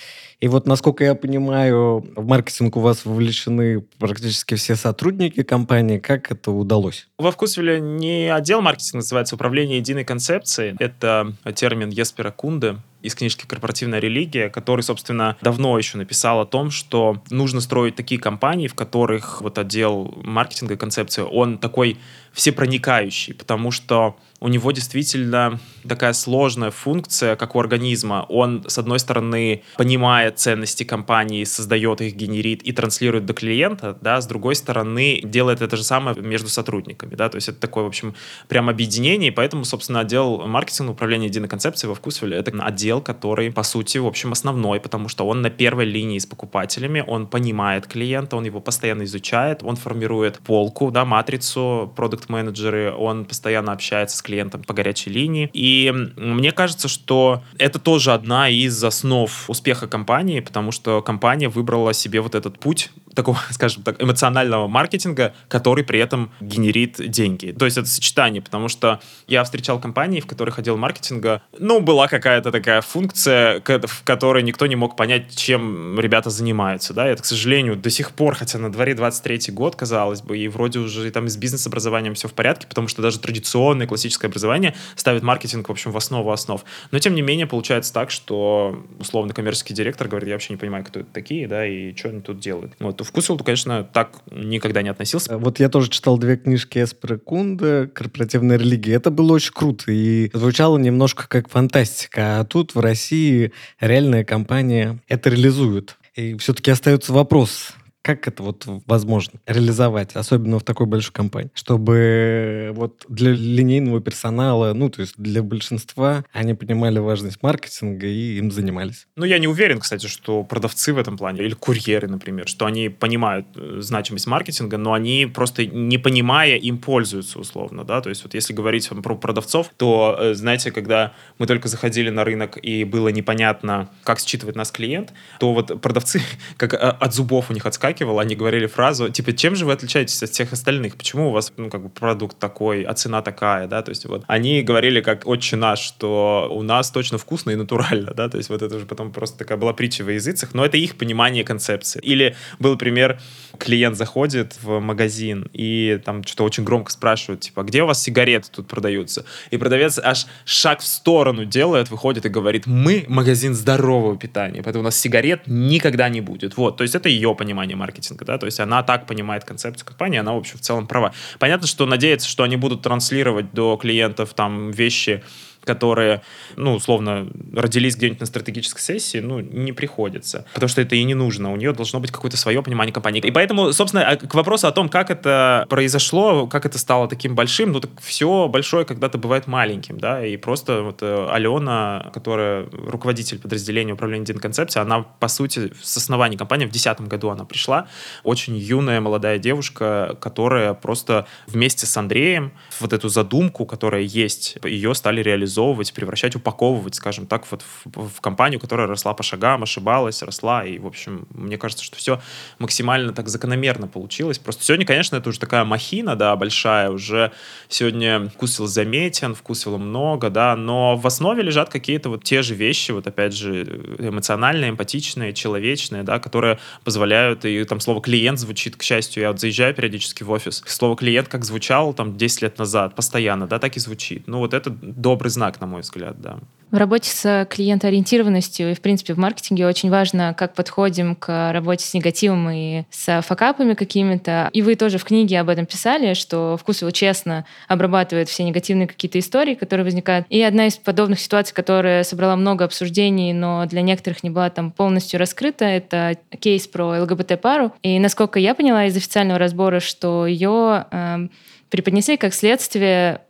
И 0.40 0.48
вот, 0.48 0.66
насколько 0.66 1.04
я 1.04 1.14
понимаю, 1.14 2.04
в 2.16 2.26
маркетинг 2.26 2.76
у 2.76 2.80
вас 2.80 3.04
вовлечены 3.04 3.82
практически 3.98 4.54
все 4.54 4.74
сотрудники 4.74 5.42
компании. 5.42 5.98
Как 5.98 6.32
это 6.32 6.50
удалось? 6.50 7.08
Во 7.18 7.30
Вкусвилле 7.30 7.78
не 7.78 8.32
отдел 8.34 8.62
маркетинга 8.62 8.98
называется 8.98 9.34
«Управление 9.34 9.78
единой 9.78 10.04
концепцией». 10.04 10.76
Это 10.78 11.34
термин 11.54 11.90
Еспера 11.90 12.30
Кунде 12.30 12.76
из 13.02 13.14
книжки 13.14 13.46
«Корпоративная 13.46 13.98
религия», 13.98 14.48
который, 14.48 14.82
собственно, 14.82 15.36
давно 15.42 15.78
еще 15.78 15.98
написал 15.98 16.40
о 16.40 16.46
том, 16.46 16.70
что 16.70 17.22
нужно 17.30 17.60
строить 17.60 17.96
такие 17.96 18.20
компании, 18.20 18.68
в 18.68 18.74
которых 18.74 19.40
вот 19.40 19.58
отдел 19.58 20.14
маркетинга 20.22 20.74
и 20.74 20.76
концепции, 20.76 21.22
он 21.22 21.58
такой 21.58 21.98
всепроникающий, 22.32 23.34
потому 23.34 23.70
что 23.70 24.16
у 24.38 24.48
него 24.48 24.72
действительно 24.72 25.60
такая 25.86 26.12
сложная 26.12 26.70
функция, 26.70 27.36
как 27.36 27.54
у 27.56 27.60
организма. 27.60 28.24
Он, 28.28 28.64
с 28.66 28.78
одной 28.78 28.98
стороны, 28.98 29.62
понимает 29.76 30.38
ценности 30.38 30.84
компании, 30.84 31.44
создает 31.44 32.00
их, 32.00 32.14
генерит 32.14 32.62
и 32.62 32.72
транслирует 32.72 33.26
до 33.26 33.34
клиента, 33.34 33.98
да, 34.00 34.20
с 34.20 34.26
другой 34.26 34.54
стороны, 34.54 35.20
делает 35.22 35.60
это 35.60 35.76
же 35.76 35.84
самое 35.84 36.16
между 36.20 36.48
сотрудниками, 36.48 37.14
да, 37.14 37.28
то 37.28 37.36
есть 37.36 37.48
это 37.48 37.60
такое, 37.60 37.84
в 37.84 37.88
общем, 37.88 38.14
прям 38.48 38.68
объединение, 38.68 39.30
и 39.30 39.34
поэтому, 39.34 39.64
собственно, 39.64 40.00
отдел 40.00 40.46
маркетинга, 40.46 40.92
управления 40.92 41.26
единой 41.26 41.48
концепцией 41.48 41.88
во 41.88 41.94
Вкусвилле— 41.94 42.36
это 42.38 42.50
отдел, 42.62 42.89
который, 42.98 43.52
по 43.52 43.62
сути, 43.62 43.98
в 43.98 44.06
общем, 44.06 44.32
основной, 44.32 44.80
потому 44.80 45.08
что 45.08 45.26
он 45.26 45.42
на 45.42 45.50
первой 45.50 45.84
линии 45.84 46.18
с 46.18 46.26
покупателями, 46.26 47.04
он 47.06 47.28
понимает 47.28 47.86
клиента, 47.86 48.36
он 48.36 48.44
его 48.44 48.60
постоянно 48.60 49.04
изучает, 49.04 49.62
он 49.62 49.76
формирует 49.76 50.38
полку, 50.38 50.90
да, 50.90 51.04
матрицу, 51.04 51.92
продукт-менеджеры, 51.94 52.92
он 52.92 53.24
постоянно 53.24 53.72
общается 53.72 54.16
с 54.16 54.22
клиентом 54.22 54.62
по 54.62 54.74
горячей 54.74 55.10
линии. 55.10 55.50
И 55.52 55.92
мне 56.16 56.50
кажется, 56.50 56.88
что 56.88 57.42
это 57.58 57.78
тоже 57.78 58.12
одна 58.12 58.48
из 58.48 58.82
основ 58.82 59.48
успеха 59.48 59.86
компании, 59.86 60.40
потому 60.40 60.72
что 60.72 61.02
компания 61.02 61.48
выбрала 61.48 61.92
себе 61.92 62.20
вот 62.20 62.34
этот 62.34 62.58
путь 62.58 62.90
такого, 63.14 63.38
скажем 63.50 63.82
так, 63.82 64.02
эмоционального 64.02 64.68
маркетинга, 64.68 65.34
который 65.48 65.84
при 65.84 65.98
этом 65.98 66.30
генерит 66.40 66.96
деньги. 67.10 67.52
То 67.52 67.64
есть 67.64 67.76
это 67.76 67.88
сочетание, 67.88 68.42
потому 68.42 68.68
что 68.68 69.00
я 69.26 69.44
встречал 69.44 69.80
компании, 69.80 70.20
в 70.20 70.26
которых 70.26 70.58
отдел 70.58 70.76
маркетинга, 70.76 71.42
ну, 71.58 71.80
была 71.80 72.08
какая-то 72.08 72.50
такая 72.50 72.80
функция, 72.80 73.60
в 73.60 74.04
которой 74.04 74.42
никто 74.42 74.66
не 74.66 74.76
мог 74.76 74.96
понять, 74.96 75.34
чем 75.36 75.98
ребята 75.98 76.30
занимаются, 76.30 76.94
да, 76.94 77.06
это, 77.06 77.22
к 77.22 77.26
сожалению, 77.26 77.76
до 77.76 77.90
сих 77.90 78.12
пор, 78.12 78.34
хотя 78.34 78.58
на 78.58 78.70
дворе 78.70 78.94
23 78.94 79.52
год, 79.52 79.76
казалось 79.76 80.22
бы, 80.22 80.38
и 80.38 80.48
вроде 80.48 80.78
уже 80.78 81.10
там 81.10 81.28
с 81.28 81.36
бизнес-образованием 81.36 82.14
все 82.14 82.28
в 82.28 82.32
порядке, 82.32 82.66
потому 82.66 82.88
что 82.88 83.02
даже 83.02 83.18
традиционное 83.18 83.86
классическое 83.86 84.28
образование 84.28 84.74
ставит 84.96 85.22
маркетинг, 85.22 85.68
в 85.68 85.72
общем, 85.72 85.92
в 85.92 85.96
основу 85.96 86.30
основ. 86.30 86.64
Но, 86.90 86.98
тем 86.98 87.14
не 87.14 87.22
менее, 87.22 87.46
получается 87.46 87.92
так, 87.92 88.10
что 88.10 88.84
условно 88.98 89.32
коммерческий 89.32 89.74
директор 89.74 90.08
говорит, 90.08 90.28
я 90.28 90.34
вообще 90.34 90.52
не 90.52 90.58
понимаю, 90.58 90.84
кто 90.84 91.00
это 91.00 91.08
такие, 91.12 91.48
да, 91.48 91.66
и 91.66 91.94
что 91.96 92.10
они 92.10 92.20
тут 92.20 92.38
делают. 92.38 92.74
Вот, 92.78 93.00
вкусвилл, 93.10 93.38
конечно, 93.38 93.84
так 93.84 94.12
никогда 94.30 94.82
не 94.82 94.88
относился. 94.88 95.36
Вот 95.36 95.58
я 95.58 95.68
тоже 95.68 95.90
читал 95.90 96.16
две 96.16 96.36
книжки 96.36 96.78
Эспера 96.78 97.18
Кунда 97.18 97.90
«Корпоративная 97.92 98.56
религия». 98.56 98.94
Это 98.94 99.10
было 99.10 99.32
очень 99.32 99.52
круто 99.52 99.90
и 99.90 100.30
звучало 100.32 100.78
немножко 100.78 101.28
как 101.28 101.48
фантастика. 101.48 102.40
А 102.40 102.44
тут 102.44 102.74
в 102.74 102.80
России 102.80 103.52
реальная 103.80 104.24
компания 104.24 105.00
это 105.08 105.28
реализует. 105.30 105.96
И 106.14 106.36
все-таки 106.38 106.70
остается 106.70 107.12
вопрос, 107.12 107.72
как 108.02 108.26
это 108.26 108.42
вот 108.42 108.64
возможно 108.86 109.40
реализовать, 109.46 110.16
особенно 110.16 110.58
в 110.58 110.64
такой 110.64 110.86
большой 110.86 111.12
компании, 111.12 111.50
чтобы 111.54 112.72
вот 112.74 113.04
для 113.08 113.32
линейного 113.32 114.00
персонала, 114.00 114.72
ну, 114.72 114.88
то 114.88 115.02
есть 115.02 115.14
для 115.16 115.42
большинства, 115.42 116.24
они 116.32 116.54
понимали 116.54 116.98
важность 116.98 117.42
маркетинга 117.42 118.06
и 118.06 118.38
им 118.38 118.50
занимались? 118.50 119.06
Ну, 119.16 119.24
я 119.24 119.38
не 119.38 119.48
уверен, 119.48 119.80
кстати, 119.80 120.06
что 120.06 120.42
продавцы 120.44 120.92
в 120.94 120.98
этом 120.98 121.18
плане, 121.18 121.42
или 121.42 121.54
курьеры, 121.54 122.08
например, 122.08 122.48
что 122.48 122.66
они 122.66 122.88
понимают 122.88 123.46
э, 123.56 123.78
значимость 123.80 124.26
маркетинга, 124.26 124.78
но 124.78 124.94
они 124.94 125.26
просто 125.32 125.66
не 125.66 125.98
понимая 125.98 126.56
им 126.56 126.78
пользуются 126.78 127.38
условно, 127.38 127.84
да, 127.84 128.00
то 128.00 128.08
есть 128.08 128.22
вот 128.24 128.34
если 128.34 128.52
говорить 128.52 128.88
про 128.88 129.14
продавцов, 129.14 129.70
то, 129.76 130.16
э, 130.18 130.34
знаете, 130.34 130.72
когда 130.72 131.12
мы 131.38 131.46
только 131.46 131.68
заходили 131.68 132.08
на 132.10 132.24
рынок 132.24 132.58
и 132.62 132.84
было 132.84 133.08
непонятно, 133.08 133.90
как 134.04 134.20
считывает 134.20 134.56
нас 134.56 134.70
клиент, 134.70 135.12
то 135.38 135.52
вот 135.52 135.80
продавцы, 135.82 136.22
как 136.56 136.74
э, 136.74 136.76
от 136.76 137.14
зубов 137.14 137.50
у 137.50 137.52
них 137.52 137.66
отскакивали, 137.66 137.89
проскакивал, 137.90 138.18
они 138.18 138.36
говорили 138.36 138.66
фразу, 138.66 139.08
типа, 139.08 139.32
чем 139.32 139.56
же 139.56 139.66
вы 139.66 139.72
отличаетесь 139.72 140.22
от 140.22 140.30
всех 140.30 140.52
остальных? 140.52 140.96
Почему 140.96 141.28
у 141.28 141.32
вас, 141.32 141.52
ну, 141.56 141.70
как 141.70 141.82
бы, 141.82 141.88
продукт 141.88 142.38
такой, 142.38 142.82
а 142.82 142.94
цена 142.94 143.22
такая, 143.22 143.66
да? 143.66 143.82
То 143.82 143.90
есть 143.90 144.06
вот 144.06 144.24
они 144.26 144.62
говорили, 144.62 145.00
как 145.00 145.26
отче 145.26 145.56
наш, 145.56 145.80
что 145.80 146.48
у 146.50 146.62
нас 146.62 146.90
точно 146.90 147.18
вкусно 147.18 147.50
и 147.50 147.56
натурально, 147.56 148.12
да? 148.14 148.28
То 148.28 148.38
есть 148.38 148.50
вот 148.50 148.62
это 148.62 148.76
уже 148.76 148.86
потом 148.86 149.12
просто 149.12 149.38
такая 149.38 149.58
была 149.58 149.72
притча 149.72 150.04
во 150.04 150.12
языцах, 150.12 150.54
но 150.54 150.64
это 150.64 150.76
их 150.76 150.96
понимание 150.96 151.44
концепции. 151.44 152.00
Или 152.02 152.36
был 152.58 152.76
пример, 152.76 153.18
клиент 153.58 153.96
заходит 153.96 154.56
в 154.62 154.80
магазин 154.80 155.48
и 155.52 156.00
там 156.04 156.24
что-то 156.24 156.44
очень 156.44 156.64
громко 156.64 156.90
спрашивают, 156.90 157.40
типа, 157.40 157.62
где 157.62 157.82
у 157.82 157.86
вас 157.86 158.02
сигареты 158.02 158.48
тут 158.54 158.68
продаются? 158.68 159.24
И 159.50 159.58
продавец 159.58 159.98
аж 159.98 160.26
шаг 160.44 160.80
в 160.80 160.86
сторону 160.86 161.44
делает, 161.44 161.90
выходит 161.90 162.26
и 162.26 162.28
говорит, 162.28 162.66
мы 162.66 163.04
магазин 163.08 163.54
здорового 163.54 164.16
питания, 164.16 164.62
поэтому 164.62 164.82
у 164.82 164.84
нас 164.84 164.96
сигарет 164.96 165.42
никогда 165.46 166.08
не 166.08 166.20
будет. 166.20 166.56
Вот, 166.56 166.76
то 166.76 166.84
есть 166.84 166.94
это 166.94 167.08
ее 167.08 167.34
понимание 167.34 167.76
маркетинга, 167.80 168.24
да, 168.24 168.38
то 168.38 168.46
есть 168.46 168.60
она 168.60 168.82
так 168.82 169.06
понимает 169.06 169.44
концепцию 169.44 169.86
компании, 169.86 170.18
она, 170.18 170.32
в 170.34 170.36
общем, 170.36 170.58
в 170.58 170.60
целом 170.60 170.86
права. 170.86 171.12
Понятно, 171.38 171.66
что 171.66 171.86
надеяться, 171.86 172.28
что 172.28 172.42
они 172.44 172.56
будут 172.56 172.82
транслировать 172.82 173.52
до 173.52 173.76
клиентов 173.76 174.34
там 174.34 174.70
вещи, 174.70 175.22
которые, 175.64 176.22
ну, 176.56 176.74
условно, 176.74 177.28
родились 177.54 177.96
где-нибудь 177.96 178.20
на 178.20 178.26
стратегической 178.26 178.80
сессии, 178.80 179.18
ну, 179.18 179.40
не 179.40 179.72
приходится. 179.72 180.46
Потому 180.54 180.68
что 180.68 180.80
это 180.80 180.96
и 180.96 181.04
не 181.04 181.14
нужно. 181.14 181.52
У 181.52 181.56
нее 181.56 181.72
должно 181.72 182.00
быть 182.00 182.10
какое-то 182.10 182.36
свое 182.36 182.62
понимание 182.62 182.92
компании. 182.92 183.20
И 183.20 183.30
поэтому, 183.30 183.72
собственно, 183.72 184.06
а, 184.06 184.16
к 184.16 184.34
вопросу 184.34 184.66
о 184.66 184.72
том, 184.72 184.88
как 184.88 185.10
это 185.10 185.66
произошло, 185.68 186.46
как 186.46 186.66
это 186.66 186.78
стало 186.78 187.08
таким 187.08 187.34
большим, 187.34 187.72
ну, 187.72 187.80
так 187.80 187.90
все 188.00 188.48
большое 188.48 188.84
когда-то 188.84 189.18
бывает 189.18 189.46
маленьким, 189.46 189.98
да, 189.98 190.24
и 190.24 190.36
просто 190.36 190.82
вот 190.82 191.02
э, 191.02 191.28
Алена, 191.30 192.10
которая 192.12 192.66
руководитель 192.70 193.38
подразделения 193.38 193.92
управления 193.92 194.20
концепции, 194.34 194.80
она, 194.80 195.00
по 195.02 195.28
сути, 195.28 195.72
с 195.82 195.96
основания 195.96 196.36
компании 196.36 196.66
в 196.66 196.70
2010 196.70 197.08
году 197.08 197.30
она 197.30 197.44
пришла, 197.44 197.88
очень 198.24 198.56
юная 198.56 199.00
молодая 199.00 199.38
девушка, 199.38 200.16
которая 200.20 200.74
просто 200.74 201.26
вместе 201.46 201.86
с 201.86 201.96
Андреем 201.96 202.52
вот 202.80 202.92
эту 202.92 203.08
задумку, 203.08 203.66
которая 203.66 204.02
есть, 204.02 204.58
ее 204.64 204.94
стали 204.94 205.22
реализовывать 205.22 205.49
реализовывать, 205.50 205.92
превращать, 205.92 206.36
упаковывать, 206.36 206.94
скажем 206.94 207.26
так, 207.26 207.44
вот 207.50 207.62
в, 207.84 208.08
в 208.08 208.20
компанию, 208.20 208.60
которая 208.60 208.86
росла 208.86 209.14
по 209.14 209.22
шагам, 209.22 209.62
ошибалась, 209.62 210.22
росла. 210.22 210.64
И, 210.64 210.78
в 210.78 210.86
общем, 210.86 211.26
мне 211.34 211.58
кажется, 211.58 211.84
что 211.84 211.96
все 211.96 212.20
максимально 212.58 213.12
так 213.12 213.28
закономерно 213.28 213.88
получилось. 213.88 214.38
Просто 214.38 214.64
сегодня, 214.64 214.86
конечно, 214.86 215.16
это 215.16 215.28
уже 215.28 215.40
такая 215.40 215.64
махина, 215.64 216.16
да, 216.16 216.36
большая. 216.36 216.90
Уже 216.90 217.32
сегодня 217.68 218.28
вкусил 218.28 218.66
заметен, 218.66 219.34
вкусил 219.34 219.78
много, 219.78 220.30
да, 220.30 220.56
но 220.56 220.96
в 220.96 221.06
основе 221.06 221.42
лежат 221.42 221.68
какие-то 221.70 222.10
вот 222.10 222.24
те 222.24 222.42
же 222.42 222.54
вещи, 222.54 222.92
вот 222.92 223.06
опять 223.06 223.34
же, 223.34 223.64
эмоциональные, 223.98 224.70
эмпатичные, 224.70 225.32
человечные, 225.32 226.02
да, 226.02 226.18
которые 226.18 226.58
позволяют, 226.84 227.44
и 227.44 227.64
там 227.64 227.80
слово 227.80 228.00
клиент 228.00 228.38
звучит, 228.38 228.76
к 228.76 228.82
счастью, 228.82 229.22
я 229.22 229.30
вот 229.30 229.40
заезжаю 229.40 229.74
периодически 229.74 230.22
в 230.22 230.30
офис, 230.30 230.62
слово 230.66 230.96
клиент 230.96 231.28
как 231.28 231.44
звучало 231.44 231.92
там 231.94 232.16
10 232.16 232.42
лет 232.42 232.58
назад, 232.58 232.94
постоянно, 232.94 233.46
да, 233.46 233.58
так 233.58 233.76
и 233.76 233.80
звучит. 233.80 234.26
Ну 234.26 234.38
вот 234.38 234.54
это 234.54 234.70
добрый 234.70 235.30
знак, 235.30 235.39
на 235.60 235.66
мой 235.66 235.80
взгляд, 235.80 236.20
да. 236.20 236.38
В 236.70 236.76
работе 236.76 237.10
с 237.10 237.46
клиентоориентированностью 237.50 238.70
и, 238.70 238.74
в 238.74 238.80
принципе, 238.80 239.14
в 239.14 239.18
маркетинге 239.18 239.66
очень 239.66 239.90
важно, 239.90 240.34
как 240.38 240.54
подходим 240.54 241.16
к 241.16 241.52
работе 241.52 241.84
с 241.84 241.94
негативом 241.94 242.48
и 242.48 242.84
с 242.90 243.22
факапами 243.22 243.74
какими-то. 243.74 244.50
И 244.52 244.62
вы 244.62 244.76
тоже 244.76 244.98
в 244.98 245.04
книге 245.04 245.40
об 245.40 245.48
этом 245.48 245.66
писали, 245.66 246.14
что 246.14 246.56
Вкусвилл 246.60 246.92
честно 246.92 247.44
обрабатывает 247.66 248.28
все 248.28 248.44
негативные 248.44 248.86
какие-то 248.86 249.18
истории, 249.18 249.54
которые 249.56 249.84
возникают. 249.84 250.26
И 250.28 250.40
одна 250.42 250.68
из 250.68 250.76
подобных 250.76 251.18
ситуаций, 251.18 251.54
которая 251.54 252.04
собрала 252.04 252.36
много 252.36 252.64
обсуждений, 252.64 253.32
но 253.32 253.66
для 253.66 253.82
некоторых 253.82 254.22
не 254.22 254.30
была 254.30 254.48
там 254.50 254.70
полностью 254.70 255.18
раскрыта, 255.18 255.64
это 255.64 256.18
кейс 256.38 256.68
про 256.68 257.02
ЛГБТ-пару. 257.02 257.72
И, 257.82 257.98
насколько 257.98 258.38
я 258.38 258.54
поняла 258.54 258.84
из 258.84 258.96
официального 258.96 259.40
разбора, 259.40 259.80
что 259.80 260.24
ее 260.24 260.86
э, 260.92 260.96
эм, 260.96 261.30
преподнесли 261.68 262.16
как 262.16 262.32
следствие 262.32 263.22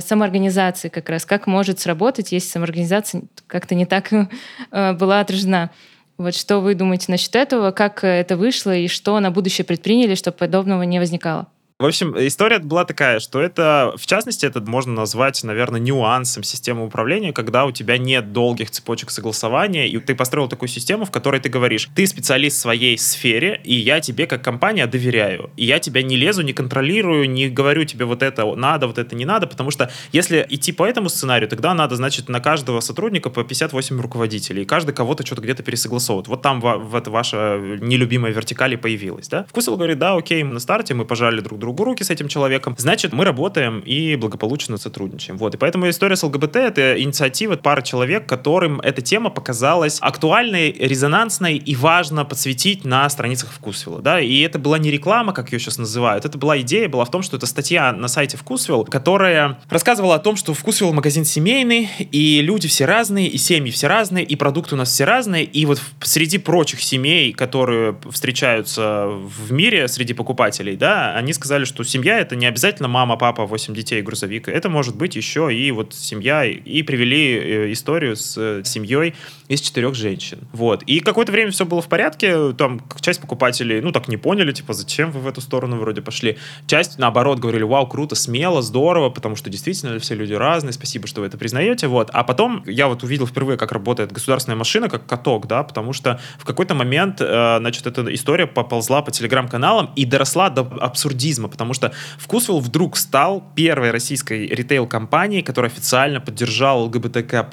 самоорганизации 0.00 0.88
как 0.88 1.08
раз, 1.08 1.24
как 1.24 1.46
может 1.46 1.80
сработать, 1.80 2.32
если 2.32 2.48
самоорганизация 2.48 3.22
как-то 3.46 3.74
не 3.74 3.86
так 3.86 4.12
э, 4.70 4.92
была 4.92 5.20
отражена. 5.20 5.70
Вот 6.18 6.34
что 6.34 6.60
вы 6.60 6.74
думаете 6.74 7.06
насчет 7.08 7.34
этого, 7.34 7.70
как 7.70 8.04
это 8.04 8.36
вышло 8.36 8.74
и 8.76 8.86
что 8.86 9.18
на 9.20 9.30
будущее 9.30 9.64
предприняли, 9.64 10.14
чтобы 10.14 10.36
подобного 10.36 10.82
не 10.82 10.98
возникало? 10.98 11.48
В 11.82 11.84
общем, 11.84 12.14
история 12.16 12.60
была 12.60 12.84
такая, 12.84 13.18
что 13.18 13.40
это, 13.40 13.92
в 13.96 14.06
частности, 14.06 14.46
это 14.46 14.60
можно 14.60 14.92
назвать, 14.92 15.42
наверное, 15.42 15.80
нюансом 15.80 16.44
системы 16.44 16.86
управления, 16.86 17.32
когда 17.32 17.64
у 17.64 17.72
тебя 17.72 17.98
нет 17.98 18.32
долгих 18.32 18.70
цепочек 18.70 19.10
согласования, 19.10 19.88
и 19.88 19.98
ты 19.98 20.14
построил 20.14 20.46
такую 20.46 20.68
систему, 20.68 21.06
в 21.06 21.10
которой 21.10 21.40
ты 21.40 21.48
говоришь, 21.48 21.88
ты 21.96 22.06
специалист 22.06 22.56
в 22.56 22.60
своей 22.60 22.96
сфере, 22.96 23.60
и 23.64 23.74
я 23.74 24.00
тебе 24.00 24.28
как 24.28 24.44
компания 24.44 24.86
доверяю. 24.86 25.50
И 25.56 25.64
я 25.64 25.80
тебя 25.80 26.04
не 26.04 26.14
лезу, 26.14 26.42
не 26.42 26.52
контролирую, 26.52 27.28
не 27.28 27.48
говорю 27.48 27.82
тебе 27.84 28.04
вот 28.04 28.22
это 28.22 28.54
надо, 28.54 28.86
вот 28.86 28.98
это 28.98 29.16
не 29.16 29.24
надо, 29.24 29.48
потому 29.48 29.72
что 29.72 29.90
если 30.12 30.46
идти 30.50 30.70
по 30.70 30.86
этому 30.86 31.08
сценарию, 31.08 31.48
тогда 31.48 31.74
надо, 31.74 31.96
значит, 31.96 32.28
на 32.28 32.38
каждого 32.38 32.78
сотрудника 32.78 33.28
по 33.28 33.42
58 33.42 34.00
руководителей, 34.00 34.62
и 34.62 34.66
каждый 34.66 34.94
кого-то 34.94 35.26
что-то 35.26 35.42
где-то 35.42 35.64
пересогласовывает. 35.64 36.28
Вот 36.28 36.42
там 36.42 36.60
в, 36.60 36.94
это 36.94 37.10
ваша 37.10 37.58
нелюбимая 37.80 38.30
вертикаль 38.30 38.78
появилась, 38.78 39.26
да? 39.26 39.46
Вкусил 39.48 39.76
говорит, 39.76 39.98
да, 39.98 40.14
окей, 40.14 40.44
на 40.44 40.60
старте 40.60 40.94
мы 40.94 41.04
пожали 41.04 41.40
друг 41.40 41.58
другу 41.58 41.71
руки 41.80 42.04
с 42.04 42.10
этим 42.10 42.28
человеком, 42.28 42.74
значит, 42.78 43.12
мы 43.12 43.24
работаем 43.24 43.80
и 43.80 44.16
благополучно 44.16 44.76
сотрудничаем. 44.76 45.38
Вот. 45.38 45.54
И 45.54 45.58
поэтому 45.58 45.88
история 45.88 46.16
с 46.16 46.22
ЛГБТ— 46.22 46.56
это 46.56 47.00
инициатива 47.00 47.56
пары 47.56 47.82
человек, 47.82 48.26
которым 48.26 48.80
эта 48.80 49.02
тема 49.02 49.30
показалась 49.30 49.98
актуальной, 50.00 50.72
резонансной 50.72 51.56
и 51.56 51.74
важно 51.74 52.24
подсветить 52.24 52.84
на 52.84 53.08
страницах 53.08 53.50
Вкусвилла. 53.50 54.00
Да? 54.00 54.20
И 54.20 54.40
это 54.40 54.58
была 54.58 54.78
не 54.78 54.90
реклама, 54.90 55.32
как 55.32 55.52
ее 55.52 55.58
сейчас 55.58 55.78
называют, 55.78 56.24
это 56.24 56.38
была 56.38 56.60
идея, 56.60 56.88
была 56.88 57.04
в 57.04 57.10
том, 57.10 57.22
что 57.22 57.36
это 57.36 57.46
статья 57.46 57.92
на 57.92 58.08
сайте 58.08 58.36
Вкусвилл, 58.36 58.84
которая 58.84 59.60
рассказывала 59.68 60.16
о 60.16 60.18
том, 60.18 60.36
что 60.36 60.54
Вкусвилл 60.54 60.92
магазин 60.92 61.24
семейный, 61.24 61.88
и 61.98 62.40
люди 62.42 62.68
все 62.68 62.84
разные, 62.84 63.28
и 63.28 63.38
семьи 63.38 63.70
все 63.70 63.86
разные, 63.86 64.24
и 64.24 64.36
продукты 64.36 64.74
у 64.74 64.78
нас 64.78 64.90
все 64.90 65.04
разные, 65.04 65.44
и 65.44 65.66
вот 65.66 65.80
среди 66.00 66.38
прочих 66.38 66.82
семей, 66.82 67.32
которые 67.32 67.96
встречаются 68.10 69.06
в 69.06 69.52
мире 69.52 69.88
среди 69.88 70.14
покупателей, 70.14 70.76
да, 70.76 71.14
они 71.14 71.32
сказали, 71.32 71.61
сказали, 71.62 71.64
что 71.64 71.84
семья 71.84 72.18
это 72.18 72.36
не 72.36 72.46
обязательно 72.46 72.88
мама, 72.88 73.16
папа, 73.16 73.46
8 73.46 73.74
детей, 73.74 74.02
грузовик. 74.02 74.48
Это 74.48 74.68
может 74.68 74.96
быть 74.96 75.16
еще 75.16 75.52
и 75.52 75.70
вот 75.70 75.94
семья. 75.94 76.44
И 76.44 76.82
привели 76.82 77.38
э, 77.38 77.72
историю 77.72 78.16
с 78.16 78.62
семьей 78.64 79.14
из 79.48 79.60
четырех 79.60 79.94
женщин. 79.94 80.38
Вот. 80.52 80.82
И 80.84 81.00
какое-то 81.00 81.32
время 81.32 81.50
все 81.50 81.64
было 81.64 81.80
в 81.80 81.88
порядке. 81.88 82.52
Там 82.52 82.80
часть 83.00 83.20
покупателей, 83.20 83.80
ну, 83.80 83.92
так 83.92 84.08
не 84.08 84.16
поняли, 84.16 84.52
типа, 84.52 84.72
зачем 84.72 85.10
вы 85.10 85.20
в 85.20 85.26
эту 85.26 85.40
сторону 85.40 85.76
вроде 85.76 86.02
пошли. 86.02 86.38
Часть, 86.66 86.98
наоборот, 86.98 87.38
говорили, 87.38 87.64
вау, 87.64 87.86
круто, 87.86 88.14
смело, 88.14 88.62
здорово, 88.62 89.10
потому 89.10 89.36
что 89.36 89.50
действительно 89.50 89.98
все 89.98 90.14
люди 90.14 90.34
разные, 90.34 90.72
спасибо, 90.72 91.06
что 91.06 91.20
вы 91.20 91.26
это 91.26 91.38
признаете. 91.38 91.86
Вот. 91.86 92.10
А 92.12 92.24
потом 92.24 92.62
я 92.66 92.88
вот 92.88 93.02
увидел 93.02 93.26
впервые, 93.26 93.58
как 93.58 93.72
работает 93.72 94.12
государственная 94.12 94.56
машина, 94.56 94.88
как 94.88 95.06
каток, 95.06 95.46
да, 95.46 95.62
потому 95.62 95.92
что 95.92 96.20
в 96.38 96.44
какой-то 96.44 96.74
момент, 96.74 97.20
э, 97.20 97.56
значит, 97.58 97.86
эта 97.86 98.02
история 98.14 98.46
поползла 98.46 99.02
по 99.02 99.10
телеграм-каналам 99.10 99.90
и 99.96 100.04
доросла 100.04 100.50
до 100.50 100.62
абсурдизма, 100.80 101.41
потому 101.48 101.74
что 101.74 101.92
Вкусвилл 102.18 102.60
вдруг 102.60 102.96
стал 102.96 103.44
первой 103.54 103.90
российской 103.90 104.46
ритейл-компанией, 104.46 105.42
которая 105.42 105.70
официально 105.70 106.20
поддержала 106.20 106.84
ЛГБТК+, 106.84 107.50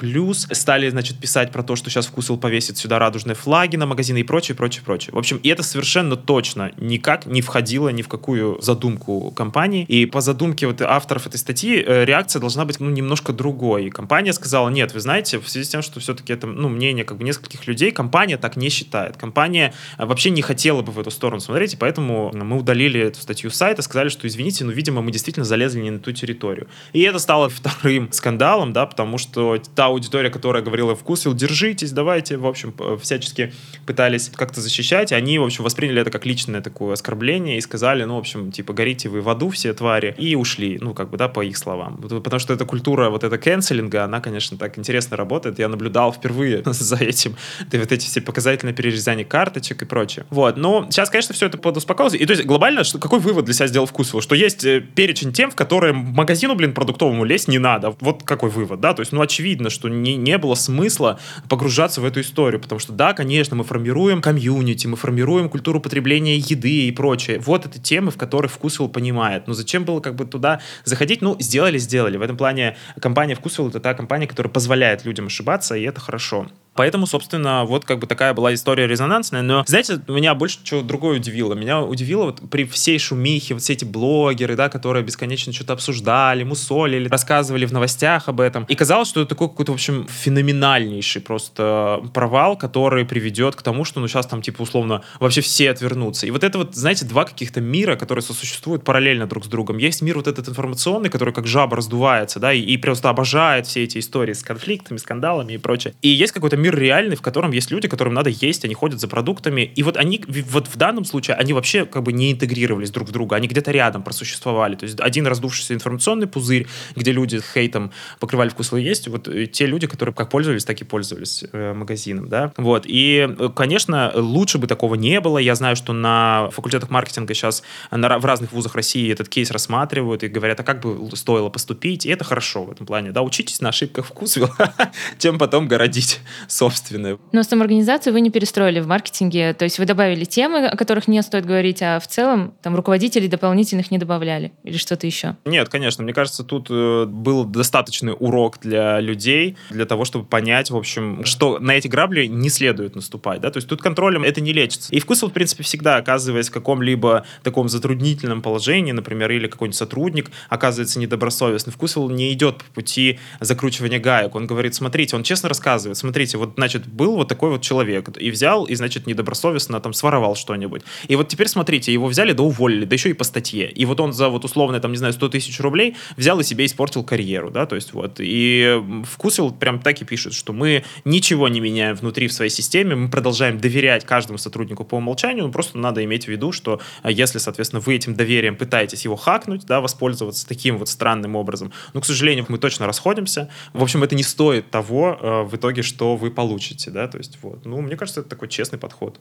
стали, 0.52 0.88
значит, 0.88 1.18
писать 1.18 1.52
про 1.52 1.62
то, 1.62 1.76
что 1.76 1.90
сейчас 1.90 2.06
Вкусвилл 2.06 2.38
повесит 2.38 2.76
сюда 2.76 2.98
радужные 2.98 3.34
флаги 3.34 3.76
на 3.76 3.86
магазины 3.86 4.18
и 4.18 4.22
прочее, 4.22 4.56
прочее, 4.56 4.82
прочее. 4.84 5.14
В 5.14 5.18
общем, 5.18 5.38
и 5.42 5.48
это 5.48 5.62
совершенно 5.62 6.16
точно 6.16 6.72
никак 6.76 7.26
не 7.26 7.42
входило 7.42 7.88
ни 7.88 8.02
в 8.02 8.08
какую 8.08 8.60
задумку 8.60 9.30
компании. 9.30 9.84
И 9.84 10.06
по 10.06 10.20
задумке 10.20 10.66
вот 10.66 10.80
авторов 10.82 11.26
этой 11.26 11.36
статьи 11.36 11.82
э, 11.86 12.04
реакция 12.04 12.40
должна 12.40 12.64
быть, 12.64 12.80
ну, 12.80 12.90
немножко 12.90 13.32
другой. 13.32 13.86
И 13.86 13.90
компания 13.90 14.32
сказала, 14.32 14.68
нет, 14.68 14.92
вы 14.94 15.00
знаете, 15.00 15.38
в 15.38 15.48
связи 15.48 15.66
с 15.66 15.68
тем, 15.68 15.82
что 15.82 16.00
все-таки 16.00 16.32
это, 16.32 16.46
ну, 16.46 16.68
мнение 16.68 17.04
как 17.04 17.18
бы 17.18 17.24
нескольких 17.24 17.66
людей, 17.66 17.92
компания 17.92 18.36
так 18.36 18.56
не 18.56 18.68
считает. 18.68 19.16
Компания 19.16 19.72
э, 19.98 20.04
вообще 20.04 20.30
не 20.30 20.42
хотела 20.42 20.82
бы 20.82 20.92
в 20.92 20.98
эту 20.98 21.10
сторону 21.10 21.40
смотреть, 21.40 21.74
и 21.74 21.76
поэтому 21.76 22.30
мы 22.34 22.58
удалили 22.58 23.00
эту 23.00 23.20
статью 23.20 23.50
с 23.50 23.56
сайта, 23.56 23.79
сказали, 23.82 24.08
что, 24.08 24.26
извините, 24.26 24.64
но, 24.64 24.72
видимо, 24.72 25.02
мы 25.02 25.12
действительно 25.12 25.44
залезли 25.44 25.80
не 25.80 25.90
на 25.90 25.98
ту 25.98 26.12
территорию. 26.12 26.68
И 26.92 27.00
это 27.02 27.18
стало 27.18 27.48
вторым 27.50 28.12
скандалом, 28.12 28.72
да, 28.72 28.86
потому 28.86 29.18
что 29.18 29.60
та 29.74 29.86
аудитория, 29.86 30.30
которая 30.30 30.62
говорила 30.62 30.94
вкусил, 30.94 31.34
держитесь, 31.34 31.92
давайте, 31.92 32.36
в 32.36 32.46
общем, 32.46 32.74
всячески 33.00 33.52
пытались 33.86 34.30
как-то 34.34 34.60
защищать, 34.60 35.12
они, 35.12 35.38
в 35.38 35.44
общем, 35.44 35.64
восприняли 35.64 36.02
это 36.02 36.10
как 36.10 36.26
личное 36.26 36.60
такое 36.60 36.94
оскорбление 36.94 37.58
и 37.58 37.60
сказали, 37.60 38.04
ну, 38.04 38.16
в 38.16 38.18
общем, 38.18 38.52
типа, 38.52 38.72
горите 38.72 39.08
вы 39.08 39.20
в 39.20 39.28
аду 39.28 39.50
все 39.50 39.72
твари, 39.72 40.14
и 40.18 40.34
ушли, 40.34 40.78
ну, 40.80 40.94
как 40.94 41.10
бы, 41.10 41.16
да, 41.16 41.28
по 41.28 41.42
их 41.42 41.56
словам. 41.56 41.96
Потому 41.96 42.38
что 42.38 42.52
эта 42.54 42.64
культура 42.64 43.10
вот 43.10 43.24
эта 43.24 43.38
кэнселинга, 43.38 44.04
она, 44.04 44.20
конечно, 44.20 44.56
так 44.56 44.78
интересно 44.78 45.16
работает. 45.16 45.58
Я 45.58 45.68
наблюдал 45.68 46.12
впервые 46.12 46.62
за 46.66 46.96
этим, 46.96 47.36
да, 47.70 47.78
вот 47.78 47.92
эти 47.92 48.06
все 48.06 48.20
показательные 48.20 48.74
перерезания 48.74 49.24
карточек 49.24 49.82
и 49.82 49.84
прочее. 49.84 50.26
Вот, 50.30 50.56
но 50.56 50.86
сейчас, 50.90 51.10
конечно, 51.10 51.34
все 51.34 51.46
это 51.46 51.58
подуспокоилось. 51.58 52.14
И 52.14 52.24
то 52.24 52.32
есть 52.32 52.44
глобально, 52.44 52.84
что, 52.84 52.98
какой 52.98 53.18
вывод 53.18 53.44
для 53.44 53.54
себя 53.54 53.66
сделал 53.70 53.86
Вкусвилл? 53.86 54.20
Что 54.20 54.34
есть 54.34 54.64
э, 54.64 54.80
перечень 54.80 55.32
тем, 55.32 55.50
в 55.50 55.54
которые 55.54 55.94
магазину, 55.94 56.54
блин, 56.54 56.74
продуктовому 56.74 57.24
лезть 57.24 57.48
не 57.48 57.58
надо. 57.58 57.96
Вот 58.00 58.22
какой 58.24 58.50
вывод, 58.50 58.80
да? 58.80 58.92
То 58.92 59.00
есть, 59.00 59.12
ну, 59.12 59.22
очевидно, 59.22 59.70
что 59.70 59.88
не, 59.88 60.16
не 60.16 60.36
было 60.36 60.54
смысла 60.54 61.18
погружаться 61.48 62.00
в 62.00 62.04
эту 62.04 62.20
историю, 62.20 62.60
потому 62.60 62.78
что, 62.78 62.92
да, 62.92 63.14
конечно, 63.14 63.56
мы 63.56 63.64
формируем 63.64 64.20
комьюнити, 64.20 64.86
мы 64.86 64.96
формируем 64.96 65.48
культуру 65.48 65.80
потребления 65.80 66.36
еды 66.36 66.88
и 66.88 66.92
прочее. 66.92 67.40
Вот 67.40 67.64
это 67.66 67.80
темы, 67.80 68.10
в 68.10 68.16
которых 68.16 68.52
Вкусвилл 68.52 68.88
понимает. 68.88 69.46
Но 69.46 69.54
зачем 69.54 69.84
было 69.84 70.00
как 70.00 70.16
бы 70.16 70.26
туда 70.26 70.60
заходить? 70.84 71.22
Ну, 71.22 71.36
сделали, 71.38 71.78
сделали. 71.78 72.16
В 72.16 72.22
этом 72.22 72.36
плане 72.36 72.76
компания 73.00 73.34
Вкусвилл 73.34 73.68
это 73.68 73.80
та 73.80 73.94
компания, 73.94 74.26
которая 74.26 74.52
позволяет 74.52 75.04
людям 75.04 75.26
ошибаться, 75.26 75.74
и 75.76 75.82
это 75.82 76.00
хорошо. 76.00 76.46
Поэтому, 76.74 77.06
собственно, 77.06 77.64
вот 77.64 77.84
как 77.84 77.98
бы 77.98 78.06
такая 78.06 78.32
была 78.32 78.54
история 78.54 78.86
резонансная. 78.86 79.42
Но, 79.42 79.64
знаете, 79.66 80.00
меня 80.08 80.34
больше 80.34 80.58
чего 80.62 80.82
другое 80.82 81.16
удивило. 81.16 81.54
Меня 81.54 81.82
удивило 81.82 82.26
вот 82.26 82.40
при 82.50 82.64
всей 82.64 82.98
шумихе, 82.98 83.54
вот 83.54 83.62
все 83.62 83.74
эти 83.74 83.84
блогеры, 83.84 84.56
да, 84.56 84.68
которые 84.68 85.04
бесконечно 85.04 85.52
что-то 85.52 85.72
обсуждали, 85.72 86.44
мусолили, 86.44 87.08
рассказывали 87.08 87.66
в 87.66 87.72
новостях 87.72 88.28
об 88.28 88.40
этом. 88.40 88.64
И 88.64 88.74
казалось, 88.74 89.08
что 89.08 89.20
это 89.20 89.30
такой 89.30 89.48
какой-то, 89.48 89.72
в 89.72 89.74
общем, 89.74 90.06
феноменальнейший 90.08 91.22
просто 91.22 92.02
провал, 92.14 92.56
который 92.56 93.04
приведет 93.04 93.56
к 93.56 93.62
тому, 93.62 93.84
что, 93.84 94.00
ну, 94.00 94.08
сейчас 94.08 94.26
там, 94.26 94.40
типа, 94.40 94.62
условно, 94.62 95.02
вообще 95.18 95.40
все 95.40 95.70
отвернутся. 95.70 96.26
И 96.26 96.30
вот 96.30 96.44
это 96.44 96.58
вот, 96.58 96.74
знаете, 96.74 97.04
два 97.04 97.24
каких-то 97.24 97.60
мира, 97.60 97.96
которые 97.96 98.22
сосуществуют 98.22 98.84
параллельно 98.84 99.26
друг 99.26 99.44
с 99.44 99.48
другом. 99.48 99.78
Есть 99.78 100.02
мир 100.02 100.16
вот 100.16 100.28
этот 100.28 100.48
информационный, 100.48 101.10
который 101.10 101.34
как 101.34 101.46
жаба 101.46 101.76
раздувается, 101.76 102.38
да, 102.38 102.52
и, 102.52 102.60
и 102.60 102.76
просто 102.76 103.08
обожает 103.08 103.66
все 103.66 103.84
эти 103.84 103.98
истории 103.98 104.32
с 104.32 104.42
конфликтами, 104.42 104.98
скандалами 104.98 105.54
и 105.54 105.58
прочее. 105.58 105.94
И 106.02 106.08
есть 106.08 106.32
какой-то 106.32 106.56
мир 106.60 106.78
реальный, 106.78 107.16
в 107.16 107.22
котором 107.22 107.52
есть 107.52 107.70
люди, 107.70 107.88
которым 107.88 108.14
надо 108.14 108.30
есть, 108.30 108.64
они 108.64 108.74
ходят 108.74 109.00
за 109.00 109.08
продуктами, 109.08 109.62
и 109.62 109.82
вот 109.82 109.96
они, 109.96 110.22
вот 110.26 110.68
в 110.68 110.76
данном 110.76 111.04
случае, 111.04 111.36
они 111.36 111.52
вообще 111.52 111.84
как 111.84 112.02
бы 112.02 112.12
не 112.12 112.32
интегрировались 112.32 112.90
друг 112.90 113.08
в 113.08 113.12
друга, 113.12 113.36
они 113.36 113.48
где-то 113.48 113.70
рядом 113.70 114.02
просуществовали, 114.02 114.76
то 114.76 114.84
есть 114.84 115.00
один 115.00 115.26
раздувшийся 115.26 115.74
информационный 115.74 116.26
пузырь, 116.26 116.66
где 116.96 117.12
люди 117.12 117.40
хейтом 117.40 117.92
покрывали 118.18 118.48
вкус 118.48 118.72
есть, 118.72 119.08
вот 119.08 119.26
э, 119.28 119.46
те 119.46 119.66
люди, 119.66 119.86
которые 119.86 120.14
как 120.14 120.30
пользовались, 120.30 120.64
так 120.64 120.80
и 120.80 120.84
пользовались 120.84 121.44
э, 121.52 121.72
магазином, 121.72 122.28
да, 122.28 122.52
вот, 122.56 122.84
и, 122.86 123.28
э, 123.28 123.48
конечно, 123.54 124.12
лучше 124.14 124.58
бы 124.58 124.66
такого 124.66 124.94
не 124.94 125.20
было, 125.20 125.38
я 125.38 125.54
знаю, 125.54 125.76
что 125.76 125.92
на 125.92 126.50
факультетах 126.50 126.90
маркетинга 126.90 127.34
сейчас 127.34 127.62
на, 127.90 128.18
в 128.18 128.24
разных 128.24 128.52
вузах 128.52 128.74
России 128.74 129.10
этот 129.10 129.28
кейс 129.28 129.50
рассматривают 129.50 130.22
и 130.22 130.28
говорят, 130.28 130.60
а 130.60 130.62
как 130.62 130.80
бы 130.80 131.16
стоило 131.16 131.48
поступить, 131.48 132.06
и 132.06 132.10
это 132.10 132.24
хорошо 132.24 132.64
в 132.64 132.70
этом 132.70 132.86
плане, 132.86 133.12
да, 133.12 133.22
учитесь 133.22 133.60
на 133.60 133.70
ошибках 133.70 134.06
вкусвилла, 134.06 134.54
тем 135.18 135.38
потом 135.38 135.66
городить 135.66 136.20
собственное. 136.50 137.18
Но 137.32 137.42
самоорганизацию 137.42 138.12
вы 138.12 138.20
не 138.20 138.30
перестроили 138.30 138.80
в 138.80 138.86
маркетинге, 138.86 139.54
то 139.54 139.64
есть 139.64 139.78
вы 139.78 139.86
добавили 139.86 140.24
темы, 140.24 140.66
о 140.66 140.76
которых 140.76 141.08
не 141.08 141.22
стоит 141.22 141.46
говорить, 141.46 141.82
а 141.82 142.00
в 142.00 142.06
целом 142.06 142.54
там 142.62 142.74
руководителей 142.76 143.28
дополнительных 143.28 143.90
не 143.90 143.98
добавляли 143.98 144.52
или 144.64 144.76
что-то 144.76 145.06
еще? 145.06 145.36
Нет, 145.44 145.68
конечно. 145.68 146.02
Мне 146.02 146.12
кажется, 146.12 146.44
тут 146.44 146.68
э, 146.70 147.04
был 147.06 147.44
достаточный 147.44 148.14
урок 148.18 148.58
для 148.60 149.00
людей, 149.00 149.56
для 149.70 149.86
того, 149.86 150.04
чтобы 150.04 150.24
понять, 150.24 150.70
в 150.70 150.76
общем, 150.76 151.24
что 151.24 151.58
на 151.58 151.72
эти 151.72 151.88
грабли 151.88 152.26
не 152.26 152.48
следует 152.48 152.96
наступать. 152.96 153.40
Да? 153.40 153.50
То 153.50 153.58
есть 153.58 153.68
тут 153.68 153.80
контролем 153.80 154.24
это 154.24 154.40
не 154.40 154.52
лечится. 154.52 154.94
И 154.94 155.00
вкус, 155.00 155.22
в 155.22 155.30
принципе, 155.30 155.62
всегда 155.62 155.96
оказываясь 155.96 156.48
в 156.48 156.52
каком-либо 156.52 157.24
таком 157.42 157.68
затруднительном 157.68 158.42
положении, 158.42 158.92
например, 158.92 159.30
или 159.30 159.46
какой-нибудь 159.46 159.76
сотрудник 159.76 160.30
оказывается 160.48 160.98
недобросовестный, 160.98 161.72
вкус 161.72 161.96
не 161.96 162.32
идет 162.32 162.58
по 162.58 162.64
пути 162.74 163.18
закручивания 163.40 163.98
гаек. 163.98 164.34
Он 164.34 164.46
говорит, 164.46 164.74
смотрите, 164.74 165.16
он 165.16 165.22
честно 165.22 165.48
рассказывает, 165.48 165.96
смотрите, 165.96 166.38
вот, 166.40 166.54
значит, 166.56 166.86
был 166.86 167.16
вот 167.16 167.28
такой 167.28 167.50
вот 167.50 167.62
человек, 167.62 168.08
и 168.18 168.30
взял, 168.30 168.64
и, 168.64 168.74
значит, 168.74 169.06
недобросовестно 169.06 169.80
там 169.80 169.92
своровал 169.92 170.34
что-нибудь. 170.34 170.82
И 171.08 171.16
вот 171.16 171.28
теперь, 171.28 171.48
смотрите, 171.48 171.92
его 171.92 172.06
взяли, 172.06 172.32
да 172.32 172.42
уволили, 172.42 172.84
да 172.84 172.94
еще 172.94 173.10
и 173.10 173.12
по 173.12 173.24
статье. 173.24 173.70
И 173.70 173.84
вот 173.84 174.00
он 174.00 174.12
за 174.12 174.28
вот 174.28 174.44
условно, 174.44 174.80
там, 174.80 174.92
не 174.92 174.98
знаю, 174.98 175.12
100 175.12 175.28
тысяч 175.28 175.60
рублей 175.60 175.96
взял 176.16 176.40
и 176.40 176.44
себе 176.44 176.66
испортил 176.66 177.04
карьеру, 177.04 177.50
да, 177.50 177.66
то 177.66 177.76
есть 177.76 177.92
вот. 177.92 178.16
И 178.18 178.82
Вкусвилл 179.04 179.52
прям 179.52 179.78
так 179.80 180.00
и 180.02 180.04
пишет, 180.04 180.34
что 180.34 180.52
мы 180.52 180.84
ничего 181.04 181.48
не 181.48 181.60
меняем 181.60 181.94
внутри 181.94 182.26
в 182.28 182.32
своей 182.32 182.50
системе, 182.50 182.96
мы 182.96 183.08
продолжаем 183.08 183.58
доверять 183.58 184.04
каждому 184.04 184.38
сотруднику 184.38 184.84
по 184.84 184.96
умолчанию, 184.96 185.44
но 185.44 185.52
просто 185.52 185.78
надо 185.78 186.04
иметь 186.04 186.24
в 186.24 186.28
виду, 186.28 186.52
что 186.52 186.80
а, 187.02 187.10
если, 187.10 187.38
соответственно, 187.38 187.80
вы 187.80 187.94
этим 187.94 188.14
доверием 188.14 188.56
пытаетесь 188.56 189.04
его 189.04 189.16
хакнуть, 189.16 189.66
да, 189.66 189.80
воспользоваться 189.80 190.46
таким 190.46 190.78
вот 190.78 190.88
странным 190.88 191.36
образом, 191.36 191.72
ну, 191.94 192.00
к 192.00 192.06
сожалению, 192.06 192.46
мы 192.48 192.58
точно 192.58 192.86
расходимся. 192.86 193.50
В 193.72 193.82
общем, 193.82 194.02
это 194.02 194.14
не 194.14 194.22
стоит 194.22 194.70
того 194.70 195.18
э, 195.20 195.42
в 195.42 195.56
итоге, 195.56 195.82
что 195.82 196.16
вы 196.16 196.29
получите, 196.30 196.90
да, 196.90 197.08
то 197.08 197.18
есть 197.18 197.38
вот. 197.42 197.64
Ну, 197.66 197.80
мне 197.80 197.96
кажется, 197.96 198.20
это 198.20 198.30
такой 198.30 198.48
честный 198.48 198.78
подход. 198.78 199.20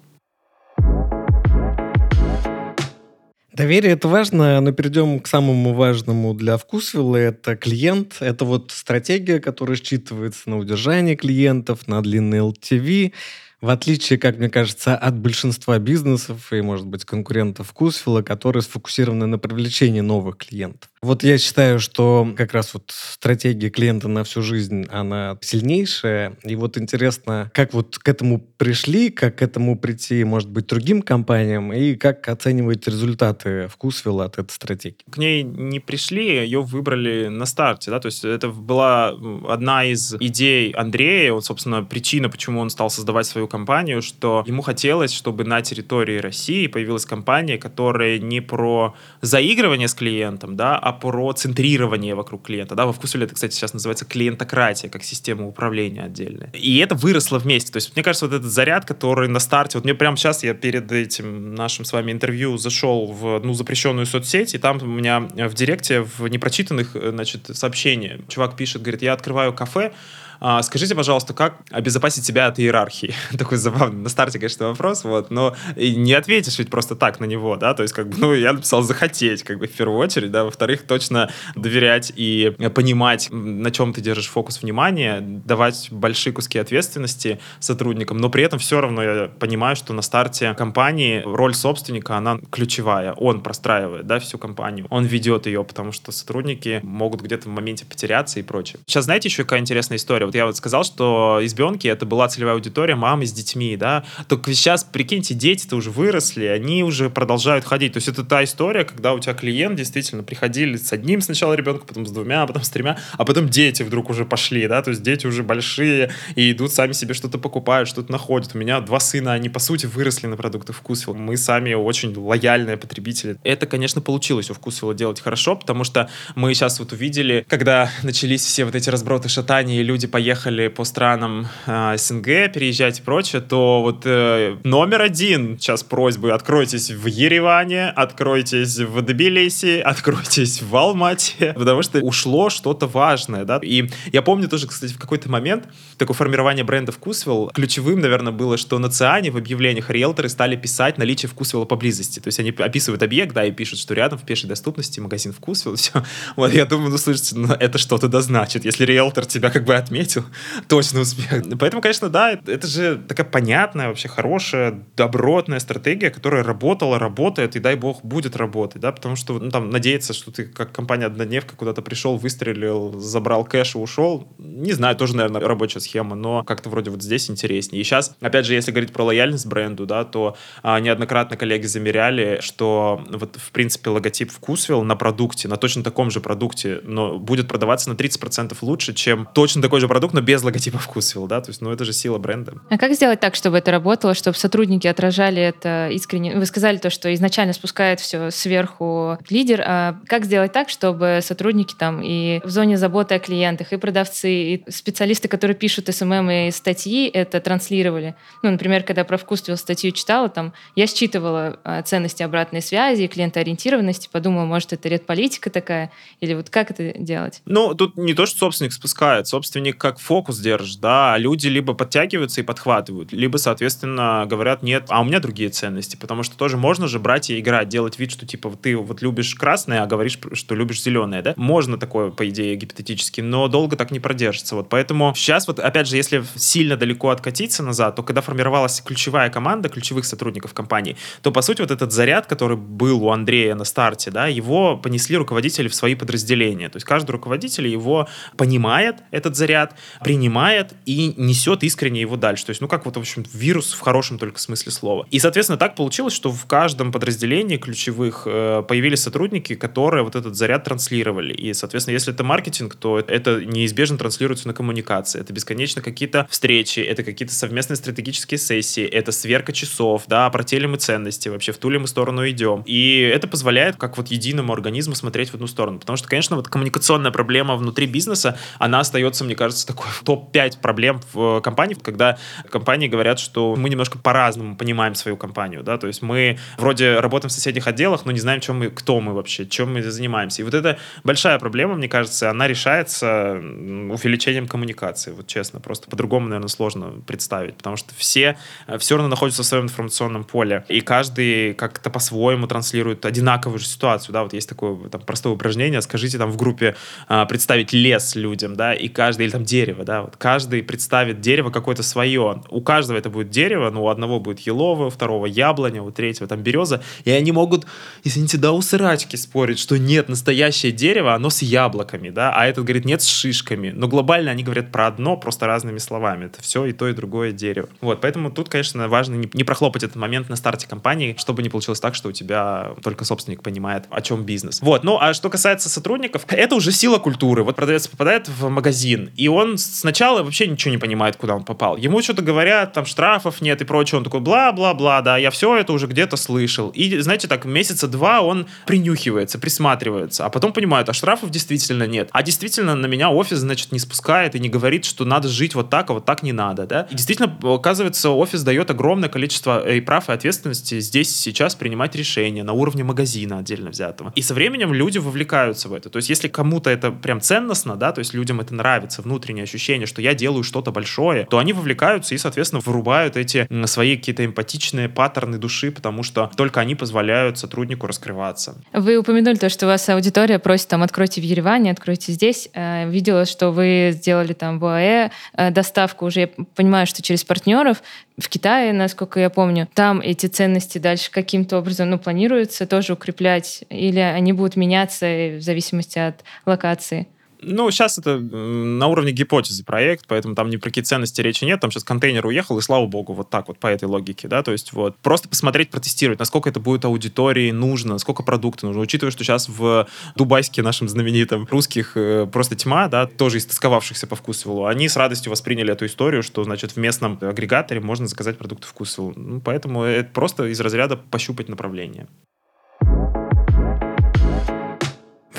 Доверие— 3.60 3.91
это 3.93 4.08
важно, 4.08 4.62
но 4.62 4.72
перейдем 4.72 5.19
к 5.19 5.28
самому 5.28 5.74
важному 5.74 6.34
для 6.34 6.56
Вкусвилла. 6.56 7.17
Это 7.17 7.58
клиент. 7.58 8.15
Это 8.22 8.45
вот 8.45 8.72
стратегия, 8.72 9.41
которая 9.41 9.76
считывается 9.76 10.43
на 10.45 10.58
удержание 10.58 11.17
клиентов, 11.17 11.86
на 11.86 12.02
длинный 12.02 12.38
LTV, 12.38 13.12
в 13.60 13.69
отличие, 13.69 14.17
как 14.17 14.38
мне 14.38 14.50
кажется, 14.50 14.95
от 14.95 15.19
большинства 15.19 15.78
бизнесов 15.78 16.54
и, 16.54 16.62
может 16.62 16.88
быть, 16.88 17.04
конкурентов 17.04 17.67
Вкусвилла, 17.67 18.22
которые 18.22 18.63
сфокусированы 18.63 19.26
на 19.26 19.38
привлечении 19.38 20.00
новых 20.00 20.38
клиентов. 20.38 20.89
Вот 21.01 21.23
я 21.23 21.38
считаю, 21.38 21.79
что 21.79 22.27
как 22.35 22.53
раз 22.53 22.73
вот 22.73 22.91
стратегия 22.93 23.69
клиента 23.69 24.09
на 24.09 24.25
всю 24.25 24.41
жизнь, 24.41 24.85
она 24.91 25.38
сильнейшая. 25.39 26.35
И 26.43 26.57
вот 26.57 26.77
интересно, 26.77 27.49
как 27.53 27.73
вот 27.73 27.97
к 27.97 28.09
этому 28.09 28.39
пришли, 28.39 29.09
как 29.09 29.38
к 29.38 29.41
этому 29.41 29.79
прийти, 29.79 30.25
может 30.25 30.49
быть, 30.49 30.67
другим 30.67 31.01
компаниям, 31.01 31.71
и 31.71 31.95
как 31.95 32.27
оценивать 32.27 32.85
результаты 32.85 33.69
вкусвилла 33.69 34.25
от 34.25 34.39
этой 34.39 34.51
стратегии? 34.51 34.97
К 35.09 35.17
ней 35.17 35.43
не 35.43 35.79
пришли, 35.79 36.35
ее 36.41 36.62
выбрали 36.62 37.27
на 37.27 37.45
старте, 37.45 37.91
да, 37.91 38.01
то 38.01 38.07
есть 38.07 38.25
это 38.25 38.49
была 38.49 39.15
одна 39.47 39.85
из 39.85 40.15
идей 40.19 40.71
Андрея, 40.71 41.31
вот, 41.31 41.45
собственно, 41.45 41.81
причина, 41.81 42.27
почему 42.27 42.59
он 42.59 42.69
стал 42.69 42.89
создавать 42.89 43.25
свою 43.25 43.47
компанию, 43.47 44.01
что 44.01 44.43
ему 44.45 44.62
хотелось, 44.62 45.13
чтобы 45.13 45.45
на 45.45 45.62
территории 45.62 46.17
России 46.17 46.67
появилась 46.67 47.05
компания, 47.05 47.57
которая 47.57 48.19
не 48.19 48.41
про 48.41 48.95
заигрывание 49.21 49.88
с 49.88 49.93
клиентом, 49.93 50.57
да, 50.57 50.88
про 50.91 51.32
центрирование 51.34 52.15
вокруг 52.15 52.43
клиента. 52.43 52.75
Да? 52.75 52.86
Во 52.86 52.93
вкусвиле 52.93 53.25
это, 53.25 53.36
кстати, 53.36 53.54
сейчас 53.54 53.73
называется 53.73 54.06
клиентократия, 54.06 54.89
как 54.89 55.04
система 55.04 55.47
управления 55.47 56.04
отдельная. 56.04 56.49
И 56.54 56.78
это 56.78 56.95
выросло 56.95 57.39
вместе. 57.39 57.71
То 57.71 57.78
есть, 57.78 57.95
мне 57.95 58.04
кажется, 58.04 58.28
вот 58.28 58.36
этот 58.36 58.52
заряд, 58.52 58.86
который 58.86 59.28
на 59.28 59.39
старте, 59.39 59.78
вот 59.78 59.86
мне 59.86 59.93
прямо 59.93 60.17
сейчас, 60.17 60.43
я 60.43 60.54
перед 60.54 60.91
этим 60.91 61.56
нашим 61.56 61.86
с 61.86 61.93
вами 61.93 62.12
интервью 62.12 62.58
зашел 62.58 63.08
в 63.08 63.36
одну 63.36 63.54
запрещенную 63.54 64.06
соцсеть, 64.06 64.54
и 64.56 64.58
там 64.58 64.80
у 64.82 64.86
меня 64.86 65.21
в 65.21 65.54
директе 65.54 66.02
в 66.02 66.28
непрочитанных, 66.28 66.95
значит, 66.95 67.49
сообщения 67.54 68.21
чувак 68.28 68.56
пишет, 68.56 68.82
говорит, 68.82 69.02
я 69.02 69.13
открываю 69.13 69.54
кафе, 69.54 69.91
а, 70.39 70.62
скажите, 70.63 70.95
пожалуйста, 70.95 71.34
как 71.34 71.56
обезопасить 71.69 72.25
себя 72.25 72.47
от 72.47 72.60
иерархии? 72.60 73.13
Такой 73.38 73.58
забавный 73.58 74.02
на 74.02 74.10
старте, 74.10 74.39
конечно, 74.39 74.69
вопрос, 74.69 75.04
вот, 75.04 75.32
но 75.32 75.56
не 75.75 76.13
ответишь 76.13 76.60
ведь 76.60 76.69
просто 76.69 76.95
так 76.95 77.19
на 77.19 77.25
него, 77.25 77.58
да, 77.58 77.73
то 77.73 77.84
есть, 77.84 77.93
как 77.93 78.10
бы, 78.10 78.17
ну, 78.17 78.34
я 78.34 78.54
написал 78.54 78.82
захотеть, 78.82 79.43
как 79.43 79.60
бы, 79.60 79.67
в 79.67 79.71
первую 79.71 79.99
очередь, 79.99 80.32
да, 80.32 80.45
во-вторых, 80.45 80.84
точно 80.84 81.30
доверять 81.56 82.12
и 82.15 82.56
понимать, 82.73 83.30
на 83.32 83.71
чем 83.71 83.93
ты 83.93 84.02
держишь 84.02 84.28
фокус 84.28 84.62
внимания, 84.62 85.19
давать 85.21 85.89
большие 85.91 86.34
куски 86.34 86.58
ответственности 86.58 87.39
сотрудникам, 87.60 88.17
но 88.17 88.30
при 88.30 88.43
этом 88.43 88.60
все 88.60 88.80
равно 88.80 89.04
я 89.04 89.28
понимаю, 89.28 89.75
что 89.75 89.93
на 89.93 90.02
старте 90.02 90.54
компании 90.54 91.21
роль 91.25 91.54
собственника, 91.54 92.15
она 92.15 92.39
ключевая, 92.52 93.13
он 93.13 93.41
простраивает, 93.41 94.08
да, 94.08 94.19
всю 94.19 94.38
компанию, 94.38 94.88
он 94.89 95.06
ведет 95.06 95.45
ее, 95.47 95.63
потому 95.63 95.91
что 95.91 96.12
сотрудники 96.12 96.80
могут 96.84 97.21
где-то 97.21 97.49
в 97.49 97.52
моменте 97.52 97.86
потеряться 97.86 98.39
и 98.39 98.43
прочее. 98.43 98.80
Сейчас, 98.86 99.06
знаете, 99.06 99.28
еще 99.28 99.43
какая 99.43 99.60
интересная 99.60 99.97
история? 99.97 100.29
Вот 100.30 100.36
я 100.36 100.46
вот 100.46 100.56
сказал, 100.56 100.84
что 100.84 101.39
избенки 101.42 101.88
это 101.88 102.06
была 102.06 102.28
целевая 102.28 102.54
аудитория 102.54 102.94
мамы 102.94 103.26
с 103.26 103.34
детьми, 103.34 103.76
да. 103.76 104.04
Только 104.28 104.54
сейчас, 104.54 104.84
прикиньте, 104.84 105.34
дети-то 105.34 105.76
уже 105.76 105.89
выросли, 105.89 106.46
они 106.46 106.84
уже 106.84 107.10
продолжают 107.10 107.65
ходить. 107.65 107.94
То 107.94 107.98
есть 107.98 108.08
это 108.10 108.24
та 108.24 108.44
история, 108.44 108.84
когда 108.84 109.13
у 109.13 109.20
тебя 109.20 109.34
клиент 109.34 109.76
действительно 109.76 110.22
приходили 110.22 110.78
с 110.78 110.94
одним 110.94 111.22
сначала 111.22 111.56
ребенком, 111.56 111.88
потом 111.88 112.06
с 112.06 112.12
двумя, 112.12 112.46
потом 112.46 112.62
с 112.62 112.70
тремя, 112.70 113.00
а 113.18 113.26
потом 113.26 113.50
дети 113.50 113.82
вдруг 113.82 114.12
уже 114.12 114.24
пошли, 114.24 114.68
да. 114.68 114.84
То 114.84 114.92
есть 114.92 115.02
дети 115.02 115.26
уже 115.26 115.42
большие 115.42 116.12
и 116.36 116.52
идут 116.52 116.72
сами 116.72 116.92
себе 116.92 117.15
что-то 117.15 117.39
покупают, 117.39 117.89
что-то 117.89 118.12
находят. 118.12 118.52
У 118.54 118.60
меня 118.60 118.82
два 118.82 119.00
сына, 119.00 119.34
они 119.34 119.50
по 119.50 119.58
сути 119.58 119.88
выросли 119.88 120.28
на 120.28 120.38
продуктах 120.38 120.76
Вкусвилл. 120.76 121.15
Мы 121.15 121.38
сами 121.38 121.74
очень 121.74 122.15
лояльные 122.15 122.78
потребители. 122.78 123.38
Это, 123.44 123.65
конечно, 123.65 124.00
получилось 124.00 124.52
у 124.52 124.54
Вкусвилла 124.54 124.94
делать 124.94 125.22
хорошо, 125.22 125.56
потому 125.56 125.84
что 125.84 126.08
мы 126.36 126.54
сейчас 126.54 126.80
вот 126.80 126.92
увидели, 126.92 127.44
когда 127.50 127.89
начались 128.04 128.46
все 128.46 128.65
вот 128.65 128.76
эти 128.76 128.92
разброты 128.92 129.28
шатания, 129.28 129.80
и 129.80 129.84
люди 129.84 130.06
по 130.06 130.18
поехали 130.19 130.67
по 130.67 130.84
странам 130.84 131.47
э, 131.65 131.95
СНГ 131.97 132.51
переезжать 132.53 132.99
и 132.99 133.01
прочее, 133.01 133.41
то 133.41 133.82
вот 133.82 134.01
э, 134.03 134.58
номер 134.65 135.01
один 135.01 135.58
сейчас 135.58 135.82
просьбы 135.82 136.34
откройтесь 136.34 136.91
в 136.91 137.05
Ереване, 137.05 137.88
откройтесь 137.88 138.79
в 138.79 139.01
Тбилиси, 139.01 139.79
откройтесь 139.86 140.62
в 140.62 140.75
Алмате, 140.75 141.53
потому 141.58 141.84
что 141.84 141.99
ушло 141.99 142.49
что-то 142.49 142.86
важное, 142.86 143.45
да, 143.45 143.62
и 143.63 143.89
я 144.12 144.21
помню 144.21 144.49
тоже, 144.49 144.67
кстати, 144.67 144.91
в 144.91 144.99
какой-то 144.99 145.32
момент 145.32 145.69
такое 145.97 146.15
формирование 146.15 146.65
бренда 146.65 146.91
Вкусвилл, 146.91 147.49
ключевым, 147.53 148.01
наверное, 148.01 148.34
было, 148.34 148.58
что 148.58 148.77
на 148.77 148.89
Циане 148.89 149.32
в 149.32 149.38
объявлениях 149.38 149.89
риэлторы 149.89 150.27
стали 150.27 150.58
писать 150.58 150.97
наличие 150.97 151.29
Вкусвилла 151.29 151.63
поблизости, 151.63 152.19
то 152.19 152.27
есть 152.27 152.41
они 152.41 152.49
описывают 152.49 153.03
объект, 153.03 153.34
да, 153.34 153.45
и 153.45 153.51
пишут, 153.51 153.79
что 153.79 153.93
рядом 153.93 154.19
в 154.19 154.23
пешей 154.23 154.49
доступности 154.49 154.99
магазин 154.99 155.32
Вкусвилл, 155.32 155.75
все, 155.77 156.03
вот 156.36 156.53
я 156.53 156.65
думаю, 156.65 156.91
ну, 156.91 156.97
слушайте, 156.97 157.38
ну, 157.38 157.53
это 157.53 157.77
что-то 157.77 158.10
да 158.10 158.19
значит, 158.19 158.65
если 158.65 158.84
риэлтор 158.84 159.25
тебя 159.25 159.49
как 159.49 159.63
бы 159.63 159.75
отметил, 159.75 160.09
отметил. 160.10 160.26
Точно 160.67 161.02
успех. 161.02 161.43
Поэтому, 161.60 161.82
конечно, 161.82 162.10
да, 162.10 162.32
это 162.32 162.67
же 162.67 162.98
такая 163.08 163.26
понятная, 163.26 163.88
вообще 163.88 164.08
хорошая, 164.08 164.84
добротная 164.95 165.60
стратегия, 165.60 166.10
которая 166.10 166.43
работала, 166.43 167.00
работает 167.00 167.56
и, 167.56 167.60
дай 167.60 167.76
бог, 167.76 168.04
будет 168.04 168.36
работать, 168.36 168.82
да, 168.82 168.91
потому 168.91 169.15
что, 169.15 169.39
ну, 169.39 169.50
там, 169.50 169.69
надеяться, 169.69 170.13
что 170.13 170.32
ты 170.32 170.45
как 170.45 170.72
компания 170.72 171.06
однодневка 171.06 171.56
куда-то 171.56 171.82
пришел, 171.82 172.17
выстрелил, 172.17 173.00
забрал 173.00 173.43
кэш 173.43 173.76
и 173.76 173.78
ушел, 173.78 174.28
не 174.38 174.74
знаю, 174.74 174.95
тоже, 174.95 175.15
наверное, 175.15 175.41
рабочая 175.41 175.80
схема, 175.80 176.15
но 176.15 176.43
как-то 176.43 176.69
вроде 176.69 176.91
вот 176.91 177.02
здесь 177.02 177.30
интереснее. 177.30 177.82
И 177.82 177.84
сейчас, 177.84 178.15
опять 178.22 178.45
же, 178.45 178.54
если 178.54 178.72
говорить 178.72 178.93
про 178.93 179.04
лояльность 179.04 179.45
бренду, 179.45 179.86
да, 179.86 180.04
то 180.04 180.38
а, 180.63 180.80
неоднократно 180.80 181.38
коллеги 181.38 181.65
замеряли, 181.65 182.39
что 182.41 183.04
вот, 183.10 183.38
в 183.38 183.52
принципе, 183.52 183.89
логотип 183.89 184.32
Вкусвилл 184.32 184.84
на 184.84 184.95
продукте, 184.95 185.48
на 185.48 185.58
точно 185.58 185.84
таком 185.84 186.12
же 186.12 186.19
продукте, 186.22 186.82
но 186.84 187.17
будет 187.17 187.48
продаваться 187.48 187.89
на 187.89 187.93
30% 187.93 188.56
лучше, 188.62 188.93
чем 188.93 189.28
точно 189.34 189.62
такой 189.62 189.80
же 189.80 189.88
продукт, 189.88 189.98
продукт, 189.99 190.13
но 190.13 190.21
без 190.21 190.41
логотипа 190.43 190.77
вкусвилл, 190.77 191.27
да, 191.27 191.41
то 191.41 191.49
есть, 191.49 191.59
ну, 191.59 191.73
это 191.73 191.83
же 191.83 191.91
сила 191.91 192.17
бренда. 192.17 192.53
А 192.69 192.77
как 192.77 192.93
сделать 192.93 193.19
так, 193.19 193.35
чтобы 193.35 193.57
это 193.57 193.69
работало, 193.69 194.13
чтобы 194.13 194.38
сотрудники 194.38 194.88
отражали 194.88 195.41
это 195.41 195.89
искренне? 195.91 196.38
Вы 196.38 196.45
сказали 196.45 196.77
то, 196.77 196.89
что 196.89 197.13
изначально 197.13 197.51
спускает 197.51 197.99
все 197.99 198.31
сверху 198.31 199.17
лидер, 199.29 199.62
а 199.65 199.99
как 200.07 200.23
сделать 200.23 200.53
так, 200.53 200.69
чтобы 200.69 201.19
сотрудники 201.21 201.75
там 201.77 202.01
и 202.01 202.39
в 202.45 202.49
зоне 202.49 202.77
заботы 202.77 203.15
о 203.15 203.19
клиентах, 203.19 203.73
и 203.73 203.77
продавцы, 203.77 204.31
и 204.31 204.63
специалисты, 204.69 205.27
которые 205.27 205.57
пишут 205.57 205.93
SMM 205.93 206.30
и 206.29 206.51
статьи, 206.51 207.09
это 207.09 207.41
транслировали? 207.41 208.15
Ну, 208.41 208.51
например, 208.51 208.83
когда 208.83 209.03
про 209.03 209.17
вкусвилл 209.17 209.57
статью 209.57 209.91
читала, 209.91 210.29
там, 210.29 210.53
я 210.77 210.88
считывала 210.88 211.59
а, 211.65 211.81
ценности 211.81 212.23
обратной 212.23 212.62
связи, 212.62 213.07
клиентоориентированности, 213.07 214.07
подумала, 214.09 214.45
может, 214.45 214.71
это 214.71 214.88
редполитика 214.88 215.49
такая, 215.49 215.91
или 216.21 216.35
вот 216.35 216.49
как 216.49 216.71
это 216.71 216.97
делать? 216.97 217.41
Ну, 217.45 217.73
тут 217.75 217.97
не 217.97 218.13
то, 218.13 218.25
что 218.25 218.38
собственник 218.38 218.71
спускает, 218.71 219.27
собственник 219.27 219.77
как 219.89 219.99
фокус 219.99 220.38
держишь, 220.39 220.75
да, 220.75 221.15
а 221.15 221.17
люди 221.17 221.47
либо 221.47 221.73
подтягиваются 221.73 222.41
и 222.41 222.43
подхватывают, 222.43 223.12
либо, 223.12 223.38
соответственно, 223.38 224.28
говорят, 224.30 224.62
нет, 224.62 224.86
а 224.89 225.02
у 225.02 225.04
меня 225.04 225.19
другие 225.19 225.49
ценности, 225.49 225.95
потому 225.95 226.21
что 226.21 226.38
тоже 226.38 226.58
можно 226.58 226.88
же 226.88 226.99
брать 226.99 227.32
и 227.32 227.39
играть, 227.39 227.69
делать 227.69 227.97
вид, 227.97 228.12
что, 228.12 228.28
типа, 228.28 228.52
ты 228.62 228.78
вот 228.78 229.02
любишь 229.02 229.34
красное, 229.34 229.82
а 229.82 229.88
говоришь, 229.88 230.19
что 230.34 230.54
любишь 230.54 230.84
зеленое, 230.84 231.23
да? 231.23 231.34
Можно 231.38 231.80
такое, 231.80 232.12
по 232.12 232.30
идее, 232.30 232.56
гипотетически, 232.56 233.21
но 233.21 233.47
долго 233.47 233.75
так 233.75 233.89
не 233.89 233.99
продержится, 233.99 234.56
вот, 234.56 234.69
поэтому 234.69 235.13
сейчас 235.15 235.47
вот, 235.47 235.60
опять 235.60 235.88
же, 235.88 235.97
если 235.97 236.23
сильно 236.36 236.78
далеко 236.78 237.10
откатиться 237.10 237.63
назад, 237.63 237.95
то 237.95 238.04
когда 238.04 238.21
формировалась 238.21 238.82
ключевая 238.82 239.32
команда 239.32 239.69
ключевых 239.69 240.06
сотрудников 240.06 240.54
компании, 240.54 240.97
то, 241.23 241.32
по 241.32 241.41
сути, 241.41 241.62
вот 241.62 241.71
этот 241.71 241.91
заряд, 241.91 242.28
который 242.28 242.58
был 242.58 243.04
у 243.04 243.10
Андрея 243.10 243.56
на 243.56 243.63
старте, 243.63 244.12
да, 244.12 244.28
его 244.28 244.78
понесли 244.78 245.17
руководители 245.17 245.67
в 245.67 245.73
свои 245.73 245.95
подразделения, 245.95 246.69
то 246.69 246.75
есть 246.75 246.86
каждый 246.86 247.12
руководитель 247.12 247.67
его 247.67 248.08
понимает, 248.38 248.97
этот 249.10 249.36
заряд, 249.36 249.73
принимает 250.04 250.74
и 250.86 251.13
несет 251.18 251.63
искренне 251.63 252.02
его 252.02 252.18
дальше. 252.18 252.46
То 252.46 252.50
есть, 252.52 252.62
ну, 252.62 252.68
как 252.68 252.86
вот, 252.86 252.98
в 252.98 253.00
общем, 253.00 253.26
вирус 253.34 253.74
в 253.74 253.80
хорошем 253.80 254.18
только 254.18 254.39
смысле 254.39 254.72
слова. 254.72 255.08
И, 255.12 255.20
соответственно, 255.20 255.58
так 255.58 255.76
получилось, 255.76 256.13
что 256.13 256.32
в 256.32 256.46
каждом 256.46 256.92
подразделении 256.92 257.58
ключевых 257.58 258.24
э, 258.26 258.63
появились 258.68 259.02
сотрудники, 259.02 259.56
которые 259.56 260.04
вот 260.04 260.15
этот 260.15 260.36
заряд 260.36 260.65
транслировали. 260.65 261.34
И, 261.34 261.54
соответственно, 261.54 261.94
если 261.94 262.13
это 262.13 262.24
маркетинг, 262.24 262.76
то 262.76 263.00
это 263.00 263.44
неизбежно 263.46 263.98
транслируется 263.98 264.48
на 264.48 264.54
коммуникации. 264.54 265.22
Это 265.22 265.32
бесконечно 265.34 265.82
какие-то 265.82 266.28
встречи, 266.30 266.80
это 266.80 267.04
какие-то 267.04 267.34
совместные 267.34 267.78
стратегические 267.78 268.38
сессии, 268.38 268.84
это 268.84 269.12
сверка 269.12 269.54
часов, 269.54 270.04
да, 270.08 270.30
теле 270.50 270.68
мы 270.68 270.78
ценности, 270.78 271.30
вообще 271.30 271.52
в 271.52 271.58
ту 271.58 271.70
ли 271.70 271.78
мы 271.78 271.88
сторону 271.88 272.28
идем. 272.28 272.63
И 272.65 273.00
это 273.02 273.28
позволяет 273.28 273.76
как 273.76 273.98
вот 273.98 274.08
единому 274.08 274.52
организму 274.52 274.96
смотреть 274.96 275.30
в 275.30 275.36
одну 275.36 275.48
сторону. 275.48 275.80
Потому 275.80 275.96
что, 275.96 276.08
конечно, 276.08 276.36
вот 276.36 276.48
коммуникационная 276.48 277.12
проблема 277.12 277.56
внутри 277.56 277.86
бизнеса, 277.86 278.38
она 278.58 278.80
остается, 278.80 279.24
мне 279.24 279.36
кажется, 279.36 279.59
такой 279.67 279.88
топ-5 280.04 280.60
проблем 280.62 281.02
в 281.13 281.38
э, 281.38 281.41
компании, 281.41 281.76
когда 281.76 282.17
компании 282.50 282.88
говорят, 282.88 283.19
что 283.19 283.56
мы 283.56 283.69
немножко 283.69 283.98
по-разному 283.98 284.56
понимаем 284.56 284.95
свою 284.95 285.17
компанию, 285.17 285.63
да, 285.63 285.78
то 285.78 285.88
есть 285.88 286.02
мы 286.02 286.38
вроде 286.58 287.00
работаем 287.00 287.30
в 287.30 287.34
соседних 287.34 287.67
отделах, 287.67 288.06
но 288.06 288.12
не 288.12 288.19
знаем, 288.19 288.41
чем 288.41 288.60
мы, 288.60 288.69
кто 288.69 289.00
мы 289.00 289.13
вообще, 289.13 289.45
чем 289.45 289.74
мы 289.74 289.84
занимаемся. 289.84 290.41
И 290.41 290.45
вот 290.45 290.54
это 290.54 290.78
большая 291.04 291.39
проблема, 291.39 291.76
мне 291.76 291.88
кажется, 291.88 292.30
она 292.30 292.48
решается 292.48 293.34
увеличением 293.34 294.48
коммуникации, 294.48 295.12
вот 295.12 295.28
честно, 295.28 295.60
просто 295.60 295.89
по-другому, 295.89 296.28
наверное, 296.28 296.50
сложно 296.50 296.93
представить, 297.06 297.56
потому 297.56 297.76
что 297.76 297.93
все 297.95 298.38
э, 298.67 298.78
все 298.78 298.95
равно 298.95 299.10
находятся 299.10 299.43
в 299.43 299.45
своем 299.45 299.65
информационном 299.65 300.24
поле, 300.24 300.65
и 300.67 300.82
каждый 300.82 301.54
как-то 301.54 301.89
по-своему 301.89 302.48
транслирует 302.48 303.06
одинаковую 303.06 303.60
же 303.60 303.65
ситуацию, 303.65 304.13
да, 304.13 304.24
вот 304.24 304.34
есть 304.34 304.50
такое 304.50 304.89
там 304.89 305.02
простое 305.02 305.34
упражнение, 305.34 305.82
скажите 305.82 306.17
там 306.17 306.32
в 306.32 306.38
группе 306.38 306.76
а, 307.08 307.26
представить 307.26 307.74
лес 307.74 308.15
людям, 308.15 308.56
да, 308.56 308.74
и 308.74 308.88
каждый, 308.88 309.24
или 309.24 309.32
там 309.32 309.43
дерево, 309.49 309.83
да, 309.83 310.03
вот 310.03 310.15
каждый 310.17 310.63
представит 310.63 311.21
дерево 311.21 311.49
какое-то 311.49 311.83
свое. 311.83 312.41
У 312.49 312.62
каждого 312.62 312.97
это 312.97 313.09
будет 313.09 313.29
дерево, 313.29 313.69
ну, 313.69 313.83
у 313.83 313.89
одного 313.89 314.19
будет 314.19 314.39
еловое, 314.41 314.88
у 314.88 314.89
второго 314.89 315.25
яблоня, 315.25 315.81
у 315.81 315.91
третьего 315.91 316.27
там 316.27 316.41
береза, 316.41 316.81
и 317.03 317.12
они 317.12 317.31
могут, 317.31 317.65
извините, 318.03 318.38
да 318.38 318.51
усырачки 318.51 319.15
спорить, 319.15 319.59
что 319.59 319.77
нет, 319.77 320.09
настоящее 320.09 320.71
дерево, 320.71 321.13
оно 321.15 321.29
с 321.29 321.41
яблоками, 321.41 322.09
да, 322.09 322.31
а 322.33 322.45
этот 322.45 322.63
говорит, 322.63 322.85
нет, 322.85 323.01
с 323.01 323.07
шишками. 323.07 323.71
Но 323.71 323.88
глобально 323.88 324.31
они 324.31 324.43
говорят 324.43 324.71
про 324.71 324.88
одно, 324.88 325.17
просто 325.17 325.47
разными 325.47 325.79
словами. 325.79 326.25
Это 326.25 326.41
все 326.41 326.65
и 326.65 326.73
то, 326.73 326.88
и 326.88 326.93
другое 326.93 327.31
дерево. 327.31 327.69
Вот, 327.81 328.01
поэтому 328.01 328.29
тут, 328.29 328.49
конечно, 328.49 328.88
важно 328.88 329.15
не, 329.15 329.29
не 329.33 329.43
прохлопать 329.43 329.83
этот 329.83 329.95
момент 329.95 330.29
на 330.29 330.35
старте 330.35 330.67
компании, 330.67 331.15
чтобы 331.17 331.41
не 331.41 331.49
получилось 331.49 331.79
так, 331.79 331.95
что 331.95 332.09
у 332.09 332.12
тебя 332.12 332.71
только 332.83 333.05
собственник 333.05 333.41
понимает, 333.41 333.85
о 333.89 334.01
чем 334.01 334.23
бизнес. 334.23 334.62
Вот, 334.62 334.83
ну, 334.83 334.97
а 334.99 335.13
что 335.13 335.29
касается 335.29 335.69
сотрудников, 335.69 336.25
это 336.27 336.55
уже 336.55 336.71
сила 336.71 336.99
культуры. 336.99 337.43
Вот 337.43 337.55
продавец 337.55 337.88
попадает 337.88 338.27
в 338.27 338.49
магазин, 338.49 339.09
и 339.15 339.27
он 339.27 339.38
он 339.39 339.58
сначала 339.58 340.23
вообще 340.23 340.47
ничего 340.47 340.71
не 340.71 340.78
понимает, 340.78 341.15
куда 341.15 341.36
он 341.36 341.43
попал. 341.43 341.78
Ему 341.78 342.02
что-то 342.02 342.21
говорят, 342.21 342.73
там 342.73 342.86
штрафов 342.86 343.41
нет 343.41 343.62
и 343.62 343.65
прочее. 343.65 343.97
Он 343.97 344.04
такой, 344.04 344.19
бла-бла-бла, 344.19 345.02
да, 345.02 345.17
я 345.17 345.32
все 345.32 345.58
это 345.58 345.73
уже 345.73 345.88
где-то 345.88 346.17
слышал. 346.17 346.69
И, 346.69 346.99
знаете, 346.99 347.28
так 347.28 347.45
месяца 347.45 347.88
два 347.88 348.21
он 348.21 348.47
принюхивается, 348.65 349.39
присматривается, 349.39 350.25
а 350.25 350.30
потом 350.30 350.54
понимает, 350.54 350.89
а 350.89 350.93
штрафов 350.93 351.30
действительно 351.30 351.84
нет. 351.88 352.10
А 352.12 352.23
действительно 352.23 352.75
на 352.75 352.86
меня 352.86 353.10
офис, 353.10 353.38
значит, 353.38 353.71
не 353.71 353.80
спускает 353.80 354.36
и 354.36 354.39
не 354.39 354.49
говорит, 354.49 354.86
что 354.86 355.06
надо 355.06 355.28
жить 355.28 355.56
вот 355.56 355.69
так, 355.69 355.89
а 355.89 355.93
вот 355.93 356.06
так 356.06 356.23
не 356.23 356.34
надо, 356.34 356.65
да. 356.65 356.88
И 356.89 356.95
действительно, 356.95 357.36
оказывается, 357.43 358.12
офис 358.12 358.43
дает 358.43 358.69
огромное 358.69 359.10
количество 359.10 359.65
э, 359.65 359.78
и 359.78 359.82
прав, 359.82 360.10
и 360.10 360.12
ответственности 360.12 360.80
здесь 360.80 361.15
сейчас 361.15 361.56
принимать 361.56 361.95
решения 361.95 362.43
на 362.43 362.54
уровне 362.54 362.84
магазина 362.84 363.39
отдельно 363.39 363.69
взятого. 363.69 364.12
И 364.15 364.21
со 364.21 364.34
временем 364.34 364.73
люди 364.73 364.97
вовлекаются 364.97 365.69
в 365.69 365.73
это. 365.73 365.89
То 365.89 365.97
есть, 365.97 366.10
если 366.10 366.28
кому-то 366.28 366.69
это 366.69 366.91
прям 366.91 367.21
ценностно, 367.21 367.75
да, 367.75 367.92
то 367.92 368.00
есть 368.00 368.13
людям 368.13 368.42
это 368.42 368.54
нравится, 368.54 369.02
внутреннее 369.30 369.44
ощущение, 369.44 369.86
что 369.86 370.02
я 370.02 370.15
делаю 370.15 370.44
что-то 370.44 370.71
большое, 370.71 371.25
то 371.25 371.38
они 371.38 371.54
вовлекаются 371.54 372.15
и, 372.15 372.17
соответственно, 372.17 372.62
вырубают 372.65 373.15
эти 373.15 373.48
свои 373.67 373.96
какие-то 373.96 374.25
эмпатичные 374.25 374.90
паттерны 374.90 375.38
души, 375.38 375.71
потому 375.71 376.02
что 376.04 376.32
только 376.36 376.60
они 376.60 376.75
позволяют 376.75 377.38
сотруднику 377.38 377.86
раскрываться. 377.86 378.56
Вы 378.73 378.98
упомянули 378.98 379.36
то, 379.36 379.50
что 379.50 379.67
у 379.67 379.69
вас 379.69 379.88
аудитория 379.90 380.40
просит 380.40 380.67
там 380.69 380.82
откройте 380.82 381.21
в 381.21 381.23
Ереване, 381.23 381.71
откройте 381.71 382.12
здесь. 382.12 382.50
Э, 382.54 382.90
видела, 382.90 383.25
что 383.25 383.52
вы 383.52 383.92
сделали 383.94 384.34
там 384.34 384.58
в 384.60 384.65
ОАЭ 384.65 385.12
э, 385.34 385.52
доставку 385.52 386.06
уже, 386.06 386.21
я 386.21 386.30
понимаю, 386.56 386.88
что 386.88 387.02
через 387.04 387.23
партнеров. 387.23 387.84
В 388.17 388.27
Китае, 388.27 388.73
насколько 388.73 389.19
я 389.19 389.30
помню, 389.30 389.67
там 389.75 390.02
эти 390.02 390.25
ценности 390.25 390.80
дальше 390.80 391.12
каким-то 391.12 391.60
образом 391.60 391.90
ну, 391.90 392.00
планируется 392.00 392.65
тоже 392.65 392.94
укреплять, 392.94 393.63
или 393.69 394.00
они 394.00 394.34
будут 394.34 394.56
меняться 394.56 395.06
в 395.38 395.42
зависимости 395.42 396.00
от 396.00 396.23
локации? 396.46 397.08
Ну, 397.42 397.71
сейчас 397.71 397.98
это 397.98 398.19
на 398.19 398.87
уровне 398.87 399.12
гипотезы 399.12 399.63
проект, 399.63 400.06
поэтому 400.08 400.35
там 400.35 400.50
ни 400.50 400.58
про 400.58 400.69
какие 400.69 400.83
ценности 400.83 401.21
речи 401.21 401.46
нет. 401.46 401.62
Там 401.62 401.71
сейчас 401.71 401.83
контейнер 401.83 402.25
уехал, 402.25 402.58
и 402.58 402.62
слава 402.62 402.85
богу, 402.85 403.13
вот 403.13 403.29
так 403.29 403.48
вот 403.48 403.60
по 403.60 403.67
этой 403.67 403.85
логике, 403.85 404.27
да, 404.27 404.44
то 404.44 404.52
есть 404.52 404.73
вот 404.73 404.98
просто 404.98 405.29
посмотреть, 405.29 405.69
протестировать, 405.69 406.19
насколько 406.19 406.50
это 406.50 406.60
будет 406.60 406.83
аудитории 406.85 407.52
нужно, 407.52 407.98
сколько 407.98 408.23
продукта 408.23 408.65
нужно, 408.65 408.81
учитывая, 408.81 409.12
что 409.12 409.23
сейчас 409.23 409.48
в 409.48 409.87
Дубайске 410.15 410.62
нашим 410.62 410.90
знаменитым 410.90 411.48
русских 411.50 411.94
э, 411.96 412.27
просто 412.31 412.56
тьма, 412.56 412.87
да, 412.90 413.08
тоже 413.08 413.37
истосковавшихся 413.37 414.06
по 414.08 414.15
вкусвиллу, 414.15 414.65
они 414.65 414.90
с 414.90 414.98
радостью 414.98 415.29
восприняли 415.29 415.71
эту 415.71 415.85
историю, 415.85 416.23
что, 416.23 416.44
значит, 416.44 416.71
в 416.71 416.77
местном 416.77 417.17
агрегаторе 417.21 417.79
можно 417.79 418.08
заказать 418.08 418.37
продукты 418.37 418.67
вкусвиллу. 418.67 419.13
Ну, 419.15 419.40
поэтому 419.40 419.83
это 419.83 420.12
просто 420.12 420.46
из 420.48 420.60
разряда 420.60 420.98
пощупать 420.98 421.48
направление. 421.48 422.08